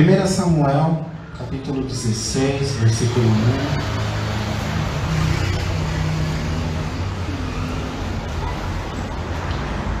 1 0.00 0.26
Samuel, 0.26 1.04
capítulo 1.36 1.82
16, 1.82 2.76
versículo 2.76 3.26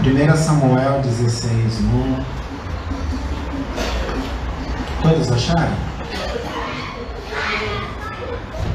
1. 0.06 0.32
1 0.32 0.36
Samuel 0.38 1.02
16, 1.02 1.80
1. 1.80 2.24
Todos 5.02 5.30
acharam? 5.32 5.76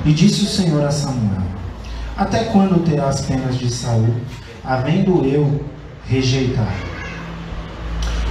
E 0.05 0.13
disse 0.13 0.43
o 0.43 0.47
Senhor 0.47 0.85
a 0.85 0.91
Samuel: 0.91 1.41
Até 2.15 2.43
quando 2.43 2.85
terás 2.85 3.21
penas 3.21 3.57
de 3.57 3.71
Saul, 3.71 4.13
havendo 4.63 5.25
eu 5.25 5.65
rejeitado? 6.05 6.93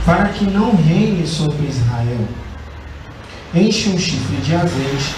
Para 0.07 0.29
que 0.29 0.45
não 0.45 0.77
reine 0.77 1.27
sobre 1.27 1.67
Israel 1.67 2.44
enche 3.55 3.91
um 3.91 3.99
chifre 3.99 4.37
de 4.39 4.55
azeite 4.55 5.15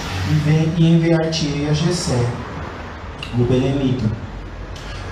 e 0.77 0.87
enviar-te-ei 0.87 1.69
a 1.69 1.73
Jessé, 1.73 2.19
o 3.39 3.45
Belemita. 3.45 4.05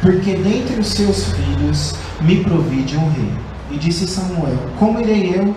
Porque 0.02 0.34
dentre 0.34 0.78
os 0.78 0.88
seus 0.88 1.32
filhos 1.32 1.94
me 2.20 2.44
provide 2.44 2.96
um 2.96 3.08
rei. 3.10 3.32
E 3.70 3.78
disse 3.78 4.06
Samuel: 4.06 4.58
Como 4.78 5.00
irei 5.00 5.34
eu? 5.36 5.56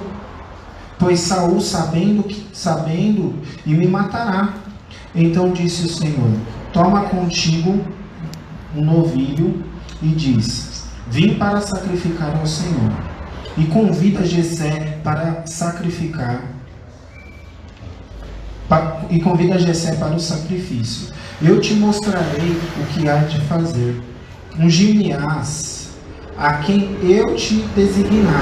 Pois 0.97 1.19
Saul 1.19 1.59
sabendo 1.59 2.23
que 2.23 2.47
sabendo 2.53 3.35
e 3.65 3.73
me 3.73 3.87
matará. 3.87 4.53
Então 5.13 5.51
disse 5.51 5.85
o 5.85 5.89
Senhor: 5.89 6.31
Toma 6.71 7.01
contigo 7.09 7.83
um 8.75 8.81
novilho 8.81 9.61
e 10.01 10.07
diz: 10.07 10.85
Vim 11.09 11.33
para 11.33 11.59
sacrificar 11.59 12.37
ao 12.37 12.47
Senhor. 12.47 12.93
E 13.57 13.65
convida 13.65 14.25
Jessé 14.25 14.99
para 15.03 15.45
sacrificar 15.45 16.56
e 19.09 19.19
convida 19.19 19.57
Jessé 19.57 19.95
para 19.95 20.15
o 20.15 20.19
sacrifício. 20.19 21.13
Eu 21.41 21.61
te 21.61 21.73
mostrarei 21.73 22.59
o 22.81 22.85
que 22.87 23.07
há 23.07 23.17
de 23.17 23.39
fazer. 23.41 24.01
Um 24.59 24.69
gimiás 24.69 25.89
a 26.37 26.53
quem 26.55 26.97
eu 27.01 27.35
te 27.35 27.55
designar. 27.75 28.41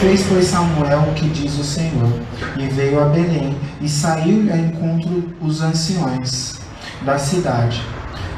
Fez, 0.00 0.24
pois, 0.28 0.46
Samuel 0.46 1.00
o 1.10 1.14
que 1.14 1.28
diz 1.28 1.58
o 1.58 1.64
Senhor, 1.64 2.20
e 2.56 2.66
veio 2.68 3.02
a 3.02 3.06
Belém, 3.06 3.56
e 3.80 3.88
saiu 3.88 4.52
a 4.52 4.56
encontro 4.56 5.34
os 5.40 5.60
anciões 5.60 6.54
da 7.02 7.18
cidade. 7.18 7.82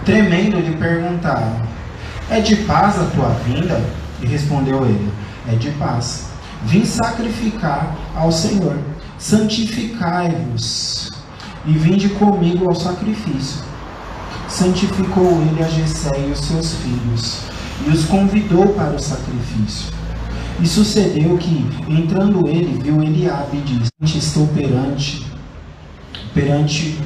Tremendo 0.05 0.58
lhe 0.58 0.75
perguntaram: 0.77 1.61
É 2.31 2.41
de 2.41 2.56
paz 2.56 2.98
a 2.98 3.05
tua 3.14 3.28
vinda? 3.45 3.81
E 4.23 4.27
respondeu 4.27 4.84
ele: 4.84 5.11
É 5.53 5.55
de 5.55 5.70
paz. 5.73 6.28
Vim 6.64 6.84
sacrificar 6.84 7.95
ao 8.14 8.33
Senhor 8.33 8.77
santificai-vos 9.21 11.13
e 11.67 11.73
vinde 11.73 12.09
comigo 12.09 12.69
ao 12.69 12.75
sacrifício. 12.75 13.61
Santificou 14.49 15.43
ele 15.43 15.63
a 15.63 15.69
Jessé 15.69 16.11
e 16.27 16.33
os 16.33 16.41
seus 16.41 16.75
filhos 16.77 17.43
e 17.87 17.91
os 17.91 18.07
convidou 18.07 18.69
para 18.69 18.97
o 18.97 18.98
sacrifício. 18.98 19.93
E 20.61 20.67
sucedeu 20.67 21.39
que, 21.39 21.65
entrando 21.89 22.48
ele, 22.48 22.81
viu 22.83 23.03
Eliabe 23.03 23.59
e 23.59 23.61
disse: 23.61 24.19
Estou 24.19 24.47
perante, 24.48 25.25
perante 26.35 26.98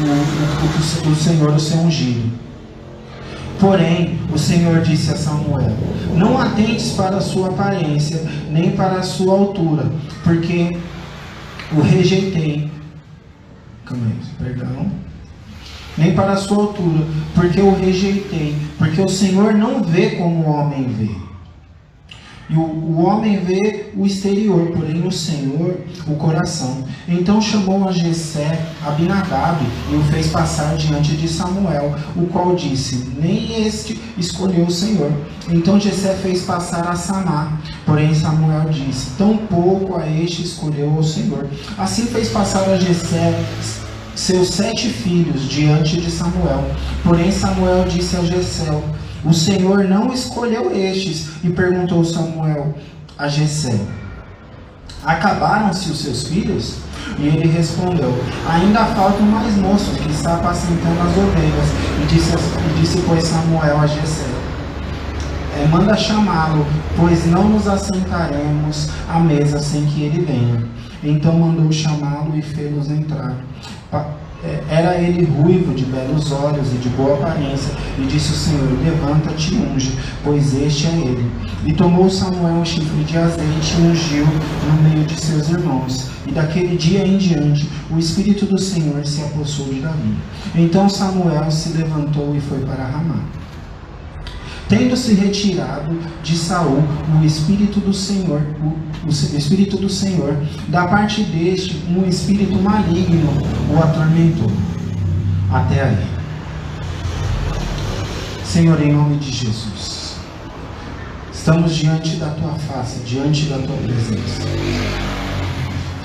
o, 0.00 0.04
o, 0.04 1.08
o, 1.08 1.12
o 1.12 1.16
Senhor, 1.16 1.50
o 1.54 1.60
seu 1.60 1.78
ungido. 1.78 2.32
Porém, 3.60 4.18
o 4.32 4.38
Senhor 4.38 4.80
disse 4.80 5.12
a 5.12 5.16
Samuel: 5.16 5.76
Não 6.16 6.40
atentes 6.40 6.92
para 6.92 7.18
a 7.18 7.20
sua 7.20 7.48
aparência, 7.48 8.20
nem 8.50 8.72
para 8.72 8.96
a 8.96 9.02
sua 9.02 9.34
altura, 9.34 9.92
porque 10.24 10.76
o 11.76 11.80
rejeitei. 11.80 12.70
Calma 13.84 14.06
aí, 14.06 14.18
perdão. 14.38 14.90
Nem 15.96 16.14
para 16.14 16.32
a 16.32 16.36
sua 16.36 16.56
altura, 16.56 17.04
porque 17.34 17.60
o 17.60 17.74
rejeitei. 17.74 18.56
Porque 18.78 19.00
o 19.00 19.08
Senhor 19.08 19.54
não 19.54 19.82
vê 19.82 20.10
como 20.16 20.44
o 20.44 20.50
homem 20.50 20.84
vê. 20.84 21.31
E 22.52 22.54
o, 22.54 22.60
o 22.60 23.02
homem 23.06 23.38
vê 23.38 23.86
o 23.96 24.04
exterior, 24.04 24.72
porém 24.72 25.06
o 25.06 25.10
Senhor 25.10 25.74
o 26.06 26.14
coração. 26.16 26.84
Então 27.08 27.40
chamou 27.40 27.88
a 27.88 27.92
Jessé 27.92 28.60
Abinadab 28.84 29.64
e 29.90 29.96
o 29.96 30.02
fez 30.04 30.26
passar 30.26 30.76
diante 30.76 31.16
de 31.16 31.28
Samuel, 31.28 31.94
o 32.14 32.26
qual 32.26 32.54
disse: 32.54 33.08
Nem 33.18 33.66
este 33.66 33.98
escolheu 34.18 34.66
o 34.66 34.70
Senhor. 34.70 35.10
Então 35.48 35.80
Jessé 35.80 36.14
fez 36.22 36.42
passar 36.42 36.86
a 36.86 36.94
Samar, 36.94 37.58
porém 37.86 38.14
Samuel 38.14 38.68
disse: 38.68 39.12
Tão 39.16 39.38
pouco 39.38 39.96
a 39.96 40.06
este 40.06 40.42
escolheu 40.42 40.94
o 40.94 41.02
Senhor. 41.02 41.46
Assim 41.78 42.04
fez 42.04 42.28
passar 42.28 42.68
a 42.68 42.76
Jessé 42.76 43.32
seus 44.14 44.48
sete 44.48 44.90
filhos 44.90 45.48
diante 45.48 45.98
de 45.98 46.10
Samuel. 46.10 46.70
Porém 47.02 47.32
Samuel 47.32 47.84
disse 47.84 48.14
a 48.14 48.22
Jessé: 48.22 48.70
o 49.24 49.32
Senhor 49.32 49.84
não 49.84 50.12
escolheu 50.12 50.74
estes 50.74 51.28
e 51.44 51.50
perguntou 51.50 52.04
Samuel 52.04 52.74
a 53.16 53.28
Jessé: 53.28 53.78
Acabaram-se 55.04 55.90
os 55.90 56.00
seus 56.00 56.24
filhos? 56.24 56.78
E 57.18 57.26
ele 57.26 57.48
respondeu: 57.48 58.12
Ainda 58.48 58.84
faltam 58.86 59.26
mais 59.26 59.56
moços 59.56 59.96
que 59.96 60.10
está 60.10 60.34
apacentando 60.34 61.00
as 61.00 61.16
ovelhas. 61.16 61.68
E 62.02 62.06
disse, 62.06 62.32
e 62.34 62.80
disse 62.80 63.02
pois 63.06 63.24
Samuel 63.24 63.80
a 63.80 63.86
Jessé: 63.86 64.26
é, 65.58 65.66
Manda 65.68 65.96
chamá-lo, 65.96 66.66
pois 66.96 67.26
não 67.26 67.48
nos 67.48 67.68
assentaremos 67.68 68.90
à 69.08 69.20
mesa 69.20 69.60
sem 69.60 69.84
que 69.86 70.02
ele 70.02 70.24
venha. 70.24 70.64
Então 71.02 71.32
mandou 71.32 71.70
chamá-lo 71.70 72.36
e 72.36 72.42
fê-los 72.42 72.90
entrar. 72.90 73.34
Era 74.68 74.96
ele 74.96 75.24
ruivo, 75.24 75.72
de 75.72 75.84
belos 75.84 76.32
olhos 76.32 76.72
e 76.72 76.78
de 76.78 76.88
boa 76.90 77.14
aparência, 77.14 77.72
e 77.98 78.06
disse 78.06 78.32
o 78.32 78.36
Senhor: 78.36 78.78
Levanta-te 78.84 79.54
e 79.54 79.58
unge, 79.58 79.96
pois 80.24 80.54
este 80.54 80.86
é 80.88 80.90
ele. 80.90 81.30
E 81.64 81.72
tomou 81.72 82.10
Samuel 82.10 82.54
um 82.54 82.64
chifre 82.64 83.04
de 83.04 83.16
azeite 83.16 83.76
e 83.78 83.82
ungiu 83.82 84.26
no 84.26 84.88
meio 84.88 85.04
de 85.06 85.20
seus 85.20 85.48
irmãos. 85.48 86.10
E 86.26 86.32
daquele 86.32 86.76
dia 86.76 87.06
em 87.06 87.18
diante, 87.18 87.68
o 87.90 87.98
Espírito 87.98 88.46
do 88.46 88.58
Senhor 88.58 89.04
se 89.06 89.22
apossou 89.22 89.66
de 89.66 89.80
Davi. 89.80 90.14
Então 90.54 90.88
Samuel 90.88 91.50
se 91.50 91.76
levantou 91.76 92.34
e 92.34 92.40
foi 92.40 92.58
para 92.60 92.84
Ramá. 92.84 93.20
Tendo-se 94.72 95.12
retirado 95.12 95.98
de 96.22 96.34
Saul 96.34 96.82
o 97.20 97.22
espírito 97.26 97.78
do 97.78 97.92
Senhor, 97.92 98.40
o, 98.58 99.06
o 99.06 99.10
espírito 99.10 99.76
do 99.76 99.90
Senhor, 99.90 100.34
da 100.68 100.86
parte 100.86 101.22
deste 101.24 101.76
um 101.90 102.08
espírito 102.08 102.58
maligno 102.58 103.30
o 103.70 103.78
atormentou. 103.78 104.50
Até 105.52 105.82
aí. 105.82 106.06
Senhor, 108.46 108.80
em 108.80 108.94
nome 108.94 109.18
de 109.18 109.30
Jesus, 109.30 110.16
estamos 111.30 111.74
diante 111.74 112.16
da 112.16 112.30
tua 112.30 112.54
face, 112.54 113.00
diante 113.00 113.50
da 113.50 113.58
tua 113.58 113.76
presença. 113.76 114.40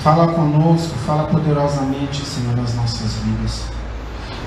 Fala 0.00 0.28
conosco, 0.34 0.94
fala 1.06 1.24
poderosamente, 1.24 2.22
Senhor, 2.22 2.54
nas 2.54 2.74
nossas 2.74 3.14
vidas. 3.24 3.62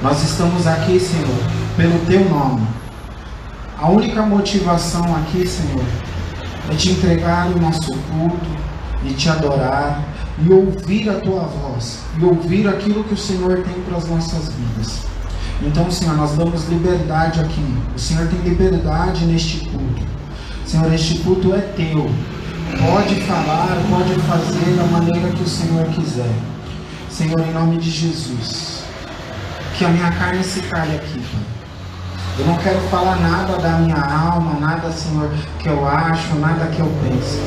Nós 0.04 0.22
estamos 0.22 0.68
aqui, 0.68 1.00
Senhor, 1.00 1.40
pelo 1.76 1.98
teu 2.06 2.30
nome 2.30 2.81
a 3.82 3.90
única 3.90 4.22
motivação 4.22 5.04
aqui, 5.16 5.48
Senhor, 5.48 5.84
é 6.72 6.76
te 6.76 6.92
entregar 6.92 7.48
o 7.48 7.60
nosso 7.60 7.92
culto 7.92 8.46
e 9.04 9.12
te 9.14 9.28
adorar 9.28 10.04
e 10.38 10.54
ouvir 10.54 11.10
a 11.10 11.16
tua 11.16 11.42
voz 11.42 11.98
e 12.16 12.24
ouvir 12.24 12.68
aquilo 12.68 13.04
que 13.04 13.16
o 13.16 13.18
Senhor 13.18 13.64
tem 13.64 13.74
para 13.82 13.98
as 13.98 14.08
nossas 14.08 14.50
vidas. 14.50 15.00
Então, 15.64 15.90
Senhor, 15.90 16.16
nós 16.16 16.32
damos 16.34 16.68
liberdade 16.70 17.40
aqui. 17.40 17.76
O 17.96 18.00
Senhor 18.00 18.28
tem 18.28 18.40
liberdade 18.42 19.26
neste 19.26 19.66
culto. 19.66 20.04
Senhor, 20.64 20.94
este 20.94 21.18
culto 21.20 21.52
é 21.56 21.62
teu. 21.62 22.08
Pode 22.80 23.16
falar, 23.22 23.78
pode 23.90 24.14
fazer 24.22 24.76
da 24.76 24.84
maneira 24.84 25.28
que 25.30 25.42
o 25.42 25.48
Senhor 25.48 25.88
quiser. 25.88 26.32
Senhor, 27.10 27.40
em 27.40 27.52
nome 27.52 27.78
de 27.78 27.90
Jesus, 27.90 28.84
que 29.76 29.84
a 29.84 29.90
minha 29.90 30.12
carne 30.12 30.44
se 30.44 30.62
calhe 30.62 30.96
aqui, 30.96 31.20
Pai 31.20 31.61
eu 32.40 32.46
não 32.46 32.58
quero 32.58 32.80
falar 32.90 33.20
nada 33.20 33.58
da 33.58 33.78
minha 33.80 34.00
alma, 34.00 34.60
nada, 34.60 34.92
Senhor, 34.92 35.30
que 35.60 35.68
eu 35.68 35.88
acho, 35.88 36.36
nada 36.36 36.68
que 36.68 36.80
eu 36.80 36.92
penso. 37.04 37.40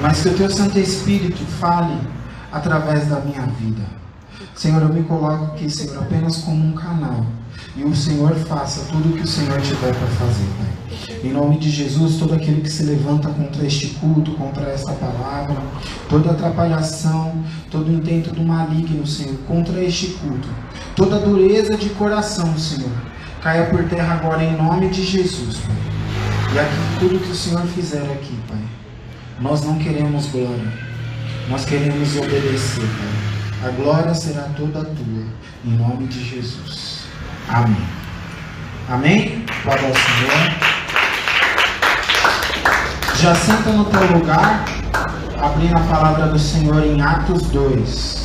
Mas 0.00 0.22
que 0.22 0.28
o 0.28 0.34
Teu 0.34 0.50
Santo 0.50 0.78
Espírito 0.78 1.44
fale 1.58 1.98
através 2.52 3.08
da 3.08 3.20
minha 3.20 3.42
vida. 3.58 3.82
Senhor, 4.54 4.82
eu 4.82 4.88
me 4.88 5.02
coloco 5.02 5.46
aqui, 5.46 5.68
Senhor, 5.68 5.98
apenas 5.98 6.38
como 6.38 6.64
um 6.64 6.72
canal. 6.72 7.26
E 7.76 7.82
o 7.82 7.94
Senhor 7.94 8.32
faça 8.34 8.84
tudo 8.90 9.10
o 9.10 9.12
que 9.16 9.22
o 9.22 9.26
Senhor 9.26 9.60
tiver 9.60 9.92
para 9.92 10.06
fazer, 10.08 10.46
Pai. 10.58 11.18
Em 11.24 11.32
nome 11.32 11.58
de 11.58 11.70
Jesus, 11.70 12.16
todo 12.18 12.34
aquele 12.34 12.60
que 12.60 12.70
se 12.70 12.84
levanta 12.84 13.28
contra 13.28 13.66
este 13.66 13.88
culto, 13.94 14.32
contra 14.32 14.70
esta 14.70 14.92
palavra, 14.92 15.56
toda 16.08 16.30
atrapalhação, 16.30 17.42
todo 17.70 17.90
intento 17.90 18.32
do 18.32 18.44
maligno, 18.44 19.06
Senhor, 19.06 19.36
contra 19.48 19.82
este 19.82 20.08
culto, 20.08 20.48
toda 20.94 21.18
dureza 21.18 21.76
de 21.76 21.88
coração, 21.90 22.56
Senhor, 22.56 22.92
caia 23.44 23.66
por 23.66 23.84
terra 23.84 24.14
agora 24.14 24.42
em 24.42 24.56
nome 24.56 24.88
de 24.88 25.04
Jesus, 25.04 25.58
Pai. 25.58 25.76
E 26.54 26.58
aqui 26.58 26.98
tudo 26.98 27.20
que 27.20 27.30
o 27.30 27.34
Senhor 27.34 27.60
fizer 27.66 28.00
aqui, 28.00 28.34
Pai. 28.48 28.58
Nós 29.38 29.62
não 29.62 29.78
queremos 29.78 30.28
glória. 30.28 30.72
Nós 31.50 31.66
queremos 31.66 32.16
obedecer, 32.16 32.80
Pai. 32.80 33.68
A 33.68 33.72
glória 33.72 34.14
será 34.14 34.44
toda 34.56 34.82
tua, 34.82 35.24
em 35.62 35.76
nome 35.76 36.06
de 36.06 36.24
Jesus. 36.24 37.04
Amém. 37.46 37.86
Amém? 38.88 39.44
Glória 39.62 39.88
ao 39.88 39.94
Senhor. 39.94 40.54
Já 43.16 43.34
senta 43.34 43.70
no 43.72 43.84
teu 43.84 44.18
lugar, 44.18 44.64
abrindo 45.38 45.76
a 45.76 45.80
palavra 45.80 46.28
do 46.28 46.38
Senhor 46.38 46.82
em 46.82 47.02
Atos 47.02 47.42
2. 47.50 48.24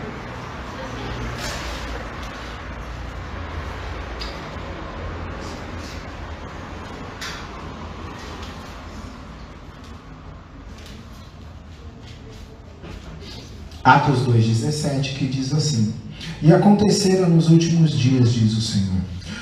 Atos 13.83 14.27
2,17, 14.27 15.17
que 15.17 15.27
diz 15.27 15.53
assim: 15.53 15.93
E 16.41 16.53
aconteceram 16.53 17.29
nos 17.29 17.49
últimos 17.49 17.97
dias, 17.97 18.31
diz 18.31 18.55
o 18.55 18.61
Senhor, 18.61 19.01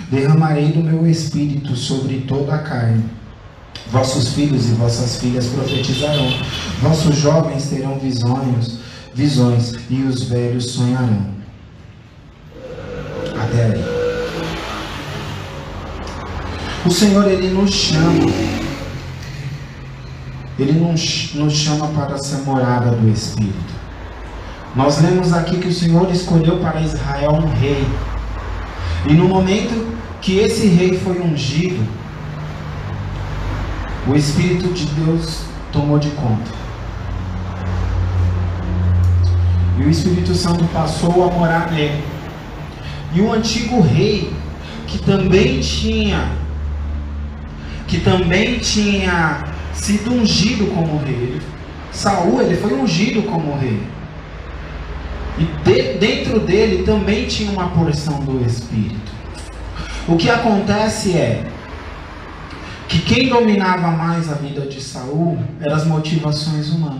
derramarei 0.09 0.71
do 0.71 0.81
meu 0.81 1.05
espírito 1.09 1.75
sobre 1.75 2.21
toda 2.21 2.55
a 2.55 2.59
carne. 2.59 3.03
Vossos 3.91 4.33
filhos 4.33 4.69
e 4.69 4.73
vossas 4.73 5.17
filhas 5.17 5.47
profetizarão, 5.47 6.29
vossos 6.81 7.15
jovens 7.15 7.67
terão 7.69 7.97
visões, 7.99 8.79
visões 9.13 9.75
e 9.89 10.03
os 10.03 10.23
velhos 10.23 10.71
sonharão. 10.71 11.27
Até 13.41 13.65
aí. 13.65 13.99
O 16.85 16.91
Senhor 16.91 17.27
ele 17.29 17.49
nos 17.49 17.71
chama. 17.71 18.31
Ele 20.57 20.73
nos, 20.73 21.33
nos 21.35 21.53
chama 21.53 21.87
para 21.87 22.17
ser 22.17 22.37
morada 22.37 22.91
do 22.91 23.09
Espírito. 23.09 23.78
Nós 24.75 25.01
lemos 25.01 25.33
aqui 25.33 25.57
que 25.57 25.67
o 25.67 25.73
Senhor 25.73 26.11
escolheu 26.11 26.57
para 26.57 26.81
Israel 26.81 27.31
um 27.31 27.59
rei. 27.59 27.83
E 29.07 29.13
no 29.13 29.27
momento 29.27 29.97
que 30.21 30.37
esse 30.37 30.67
rei 30.67 30.97
foi 30.99 31.19
ungido, 31.19 31.83
o 34.07 34.15
Espírito 34.15 34.71
de 34.73 34.85
Deus 34.85 35.41
tomou 35.71 35.97
de 35.97 36.09
conta. 36.11 36.51
E 39.79 39.83
o 39.83 39.89
Espírito 39.89 40.35
Santo 40.35 40.63
passou 40.65 41.27
a 41.27 41.31
morar 41.31 41.71
nele. 41.71 42.03
E 43.13 43.21
o 43.21 43.33
antigo 43.33 43.81
rei, 43.81 44.31
que 44.85 44.99
também 44.99 45.61
tinha, 45.61 46.31
que 47.87 47.99
também 47.99 48.59
tinha 48.59 49.45
sido 49.73 50.13
ungido 50.13 50.67
como 50.75 50.99
rei. 50.99 51.41
Saul, 51.91 52.41
ele 52.41 52.55
foi 52.55 52.73
ungido 52.73 53.23
como 53.23 53.57
rei. 53.57 53.81
E 55.39 55.45
de, 55.63 55.97
dentro 55.97 56.39
dele 56.41 56.83
também 56.83 57.27
tinha 57.27 57.51
uma 57.51 57.69
porção 57.69 58.19
do 58.19 58.45
Espírito. 58.45 59.11
O 60.07 60.17
que 60.17 60.29
acontece 60.29 61.15
é 61.15 61.49
que 62.89 62.99
quem 62.99 63.29
dominava 63.29 63.91
mais 63.91 64.29
a 64.29 64.35
vida 64.35 64.61
de 64.61 64.81
Saul 64.81 65.39
eram 65.61 65.75
as 65.75 65.85
motivações 65.85 66.69
humanas. 66.69 66.99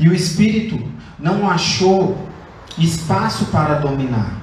E 0.00 0.08
o 0.08 0.14
Espírito 0.14 0.82
não 1.18 1.48
achou 1.48 2.26
espaço 2.78 3.46
para 3.46 3.74
dominar. 3.74 4.40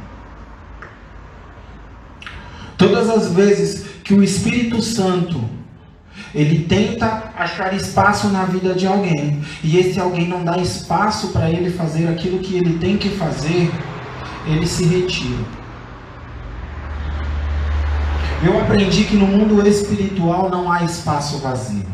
Todas 2.77 3.09
as 3.09 3.33
vezes 3.33 3.85
que 4.03 4.13
o 4.13 4.23
Espírito 4.23 4.81
Santo 4.81 5.43
ele 6.33 6.65
tenta 6.65 7.31
achar 7.35 7.73
espaço 7.73 8.27
na 8.29 8.45
vida 8.45 8.73
de 8.73 8.85
alguém 8.85 9.41
e 9.63 9.77
esse 9.77 9.99
alguém 9.99 10.27
não 10.27 10.43
dá 10.43 10.57
espaço 10.57 11.29
para 11.29 11.49
ele 11.49 11.71
fazer 11.71 12.07
aquilo 12.07 12.39
que 12.39 12.55
ele 12.57 12.77
tem 12.77 12.97
que 12.97 13.09
fazer, 13.09 13.71
ele 14.45 14.67
se 14.67 14.85
retira. 14.85 15.59
Eu 18.43 18.57
aprendi 18.59 19.03
que 19.03 19.17
no 19.17 19.27
mundo 19.27 19.67
espiritual 19.67 20.49
não 20.49 20.71
há 20.71 20.83
espaço 20.83 21.39
vazio. 21.39 21.85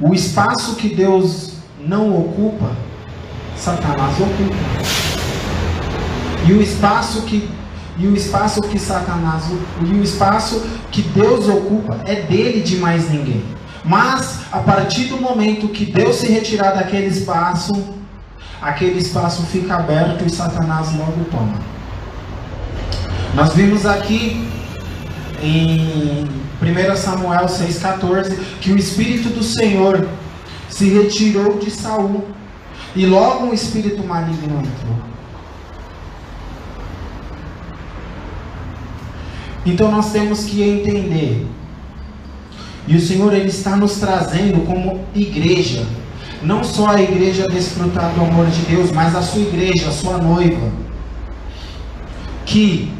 O 0.00 0.12
espaço 0.14 0.76
que 0.76 0.94
Deus 0.94 1.54
não 1.78 2.18
ocupa, 2.18 2.74
Satanás 3.56 4.18
ocupa. 4.20 4.54
E 6.46 6.52
o 6.52 6.60
espaço 6.60 7.22
que 7.22 7.48
e 8.00 8.06
o 8.06 8.16
espaço 8.16 8.62
que 8.62 8.78
Satanás 8.78 9.44
e 9.84 9.92
o 9.92 10.02
espaço 10.02 10.62
que 10.90 11.02
Deus 11.02 11.46
ocupa 11.48 12.00
é 12.06 12.22
dele 12.22 12.62
de 12.62 12.76
mais 12.76 13.10
ninguém. 13.10 13.44
Mas 13.84 14.40
a 14.50 14.58
partir 14.58 15.04
do 15.04 15.18
momento 15.18 15.68
que 15.68 15.84
Deus 15.84 16.16
se 16.16 16.26
retirar 16.26 16.72
daquele 16.72 17.06
espaço, 17.06 17.72
aquele 18.60 18.98
espaço 18.98 19.42
fica 19.42 19.74
aberto 19.74 20.24
e 20.24 20.30
Satanás 20.30 20.94
logo 20.96 21.24
toma. 21.30 21.60
Nós 23.34 23.52
vimos 23.52 23.84
aqui 23.84 24.48
em 25.42 26.24
1 26.62 26.96
Samuel 26.96 27.46
6,14 27.46 28.34
que 28.62 28.72
o 28.72 28.78
Espírito 28.78 29.28
do 29.28 29.42
Senhor 29.42 30.08
se 30.70 30.88
retirou 30.88 31.58
de 31.58 31.70
Saul 31.70 32.24
e 32.96 33.04
logo 33.04 33.46
um 33.46 33.52
espírito 33.52 34.02
maligno 34.02 34.60
entrou. 34.60 35.09
Então 39.64 39.90
nós 39.90 40.12
temos 40.12 40.44
que 40.44 40.62
entender. 40.62 41.46
E 42.86 42.96
o 42.96 43.00
Senhor 43.00 43.32
ele 43.32 43.48
está 43.48 43.76
nos 43.76 43.96
trazendo 43.96 44.64
como 44.66 45.04
igreja, 45.14 45.86
não 46.42 46.64
só 46.64 46.88
a 46.88 47.00
igreja 47.00 47.46
desfrutar 47.46 48.12
do 48.14 48.22
amor 48.22 48.46
de 48.46 48.62
Deus, 48.62 48.90
mas 48.90 49.14
a 49.14 49.22
sua 49.22 49.42
igreja, 49.42 49.88
a 49.88 49.92
sua 49.92 50.18
noiva, 50.18 50.72
que 52.46 52.90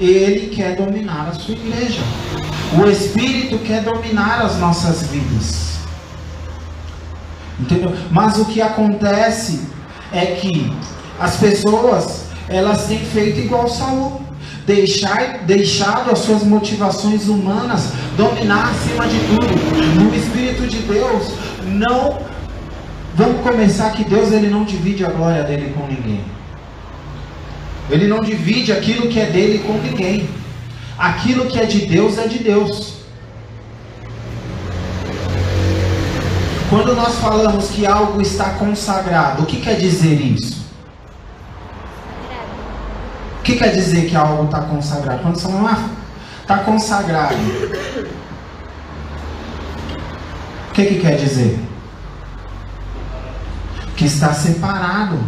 ele 0.00 0.48
quer 0.48 0.76
dominar 0.76 1.28
a 1.28 1.32
sua 1.34 1.54
igreja. 1.54 2.00
O 2.80 2.88
Espírito 2.88 3.58
quer 3.58 3.82
dominar 3.82 4.40
as 4.40 4.58
nossas 4.58 5.02
vidas. 5.08 5.78
Entendeu? 7.58 7.92
Mas 8.10 8.38
o 8.38 8.46
que 8.46 8.62
acontece 8.62 9.60
é 10.10 10.26
que 10.26 10.72
as 11.18 11.36
pessoas, 11.36 12.24
elas 12.48 12.86
têm 12.86 12.98
feito 12.98 13.40
igual 13.40 13.68
Saul 13.68 14.29
deixar, 14.66 15.38
deixado 15.46 16.10
as 16.10 16.20
suas 16.20 16.42
motivações 16.42 17.28
humanas 17.28 17.92
dominar 18.16 18.70
acima 18.70 19.06
de 19.06 19.18
tudo. 19.18 20.04
No 20.04 20.14
Espírito 20.14 20.66
de 20.66 20.78
Deus, 20.78 21.32
não. 21.64 22.18
Vamos 23.14 23.42
começar 23.42 23.90
que 23.90 24.04
Deus 24.04 24.32
ele 24.32 24.48
não 24.48 24.64
divide 24.64 25.04
a 25.04 25.10
glória 25.10 25.42
dele 25.42 25.74
com 25.76 25.86
ninguém. 25.86 26.24
Ele 27.90 28.06
não 28.06 28.20
divide 28.20 28.72
aquilo 28.72 29.08
que 29.08 29.18
é 29.18 29.26
dele 29.26 29.58
com 29.60 29.74
ninguém. 29.74 30.28
Aquilo 30.96 31.46
que 31.46 31.58
é 31.58 31.64
de 31.64 31.86
Deus 31.86 32.18
é 32.18 32.28
de 32.28 32.38
Deus. 32.38 33.00
Quando 36.68 36.94
nós 36.94 37.16
falamos 37.16 37.68
que 37.70 37.84
algo 37.84 38.22
está 38.22 38.50
consagrado, 38.50 39.42
o 39.42 39.46
que 39.46 39.60
quer 39.60 39.76
dizer 39.76 40.20
isso? 40.20 40.59
O 43.40 43.42
que 43.42 43.56
quer 43.56 43.72
dizer 43.72 44.06
que 44.06 44.14
algo 44.14 44.44
está 44.44 44.60
consagrado? 44.60 45.22
Quando 45.22 45.36
você 45.36 45.48
fala, 45.48 45.90
está 46.42 46.58
consagrado. 46.58 47.34
O 50.68 50.72
que, 50.74 50.84
que 50.84 51.00
quer 51.00 51.16
dizer? 51.16 51.58
Que 53.96 54.04
está 54.04 54.34
separado. 54.34 55.18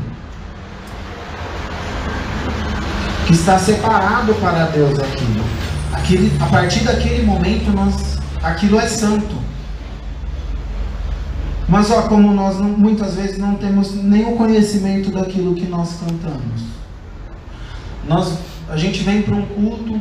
Que 3.26 3.32
está 3.32 3.58
separado 3.58 4.34
para 4.34 4.66
Deus 4.66 4.98
aquilo. 4.98 5.44
aquilo 5.94 6.30
a 6.42 6.46
partir 6.48 6.84
daquele 6.84 7.24
momento, 7.24 7.70
nós, 7.70 8.18
aquilo 8.42 8.78
é 8.78 8.86
santo. 8.88 9.36
Mas 11.66 11.90
ó, 11.90 12.02
como 12.02 12.34
nós 12.34 12.58
não, 12.58 12.68
muitas 12.68 13.14
vezes 13.14 13.38
não 13.38 13.54
temos 13.54 13.94
nenhum 13.94 14.36
conhecimento 14.36 15.10
daquilo 15.10 15.54
que 15.54 15.64
nós 15.64 15.96
cantamos. 15.98 16.71
Nós, 18.06 18.38
a 18.68 18.76
gente 18.76 19.02
vem 19.02 19.22
para 19.22 19.34
um 19.34 19.42
culto, 19.42 20.00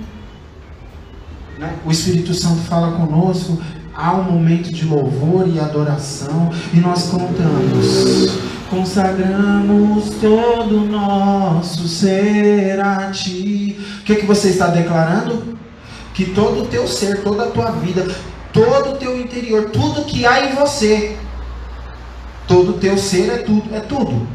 né? 1.58 1.76
o 1.86 1.92
Espírito 1.92 2.34
Santo 2.34 2.62
fala 2.62 2.92
conosco, 2.94 3.62
há 3.94 4.14
um 4.14 4.24
momento 4.24 4.72
de 4.72 4.86
louvor 4.86 5.48
e 5.48 5.60
adoração 5.60 6.50
e 6.74 6.78
nós 6.78 7.08
contamos. 7.08 8.52
Consagramos 8.70 10.12
todo 10.22 10.84
o 10.84 10.86
nosso 10.86 11.88
ser 11.88 12.80
a 12.80 13.12
ti. 13.12 13.78
O 14.00 14.04
que, 14.04 14.16
que 14.16 14.26
você 14.26 14.50
está 14.50 14.68
declarando? 14.68 15.58
Que 16.14 16.26
todo 16.26 16.64
o 16.64 16.66
teu 16.68 16.88
ser, 16.88 17.22
toda 17.22 17.44
a 17.44 17.52
tua 17.52 17.72
vida, 17.72 18.08
todo 18.54 18.94
o 18.94 18.98
teu 18.98 19.20
interior, 19.20 19.70
tudo 19.72 20.06
que 20.06 20.26
há 20.26 20.46
em 20.46 20.56
você, 20.56 21.18
todo 22.48 22.72
o 22.72 22.74
teu 22.74 22.98
ser 22.98 23.30
é 23.30 23.38
tudo, 23.38 23.76
é 23.76 23.82
tudo. 23.82 24.26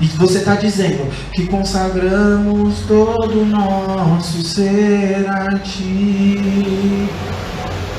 E 0.00 0.06
você 0.06 0.38
está 0.38 0.54
dizendo 0.54 1.10
que 1.32 1.46
consagramos 1.48 2.80
todo 2.86 3.40
o 3.40 3.44
nosso 3.44 4.42
ser 4.42 5.28
a 5.28 5.58
ti. 5.58 7.08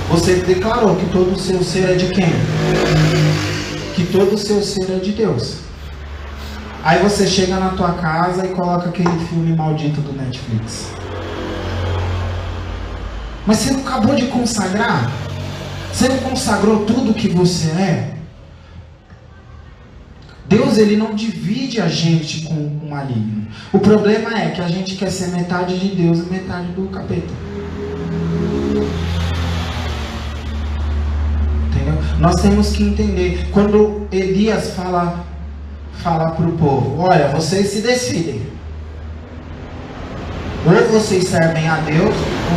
Você 0.10 0.36
declarou 0.36 0.96
que 0.96 1.06
todo 1.08 1.34
o 1.34 1.40
seu 1.40 1.62
ser 1.62 1.92
é 1.92 1.96
de 1.96 2.08
quem? 2.08 2.34
Que 3.96 4.06
todo 4.06 4.36
o 4.36 4.38
seu 4.38 4.64
ser 4.64 4.90
é 4.92 5.00
de 5.00 5.12
Deus. 5.12 5.58
Aí 6.86 7.04
você 7.04 7.28
chega 7.28 7.60
na 7.60 7.72
tua 7.72 7.92
casa 7.94 8.46
e 8.46 8.50
coloca 8.50 8.88
aquele 8.88 9.20
filme 9.28 9.54
maldito 9.54 10.00
do 10.00 10.14
Netflix. 10.14 10.92
Mas 13.46 13.58
você 13.58 13.72
não 13.72 13.82
acabou 13.82 14.16
de 14.16 14.28
consagrar? 14.28 15.12
Você 15.92 16.08
não 16.08 16.18
consagrou 16.20 16.86
tudo 16.86 17.14
que 17.14 17.28
você 17.28 17.68
é? 17.72 18.19
Deus 20.50 20.80
ele 20.80 20.98
não 20.98 21.14
divide 21.14 21.80
a 21.80 21.88
gente 21.88 22.42
com 22.48 22.56
o 22.56 22.90
maligno. 22.90 23.48
O 23.72 23.78
problema 23.78 24.36
é 24.36 24.50
que 24.50 24.60
a 24.60 24.68
gente 24.68 24.96
quer 24.96 25.12
ser 25.12 25.28
metade 25.28 25.78
de 25.78 25.96
Deus 25.96 26.20
e 26.20 26.24
metade 26.24 26.72
do 26.72 26.90
capeta. 26.90 27.32
Entendeu? 31.68 32.02
Nós 32.18 32.42
temos 32.42 32.72
que 32.72 32.82
entender. 32.82 33.48
Quando 33.52 34.08
Elias 34.12 34.72
fala, 34.72 35.24
fala 35.94 36.32
para 36.32 36.48
o 36.48 36.54
povo: 36.54 37.00
Olha, 37.00 37.28
vocês 37.28 37.68
se 37.68 37.82
decidem. 37.82 38.42
Ou 40.66 41.00
vocês 41.00 41.26
servem 41.26 41.70
a 41.70 41.76
Deus, 41.78 42.16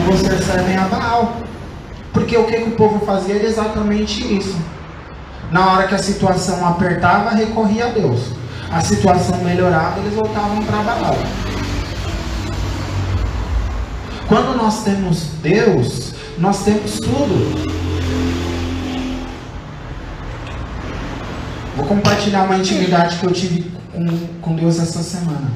ou 0.09 0.17
vocês 0.17 0.43
servem 0.45 0.77
a 0.79 0.87
Baal. 0.87 1.37
Porque 2.11 2.39
o 2.39 2.45
que, 2.45 2.57
que 2.57 2.69
o 2.71 2.73
povo 2.73 3.05
fazia 3.05 3.35
era 3.35 3.45
exatamente 3.45 4.35
isso. 4.35 4.57
Na 5.53 5.71
hora 5.71 5.87
que 5.87 5.95
a 5.95 5.99
situação 5.99 6.67
apertava, 6.67 7.31
recorria 7.31 7.85
a 7.85 7.89
Deus. 7.91 8.21
A 8.71 8.81
situação 8.81 9.37
melhorava, 9.45 10.01
eles 10.01 10.15
voltavam 10.15 10.65
para 10.65 10.79
Baal. 10.79 11.19
Quando 14.27 14.57
nós 14.57 14.83
temos 14.83 15.25
Deus, 15.43 16.15
nós 16.39 16.65
temos 16.65 16.99
tudo. 16.99 17.71
Vou 21.77 21.85
compartilhar 21.85 22.45
uma 22.45 22.57
intimidade 22.57 23.19
que 23.19 23.27
eu 23.27 23.33
tive 23.33 23.71
com, 23.93 24.07
com 24.41 24.57
Deus 24.57 24.81
essa 24.81 25.03
semana. 25.03 25.53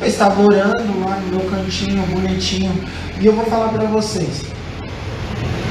Eu 0.00 0.06
estava 0.06 0.40
orando 0.40 1.00
lá 1.04 1.16
no 1.16 1.38
meu 1.38 1.50
cantinho, 1.50 2.06
bonitinho, 2.06 2.72
e 3.20 3.26
eu 3.26 3.34
vou 3.34 3.44
falar 3.46 3.70
para 3.70 3.84
vocês. 3.86 4.42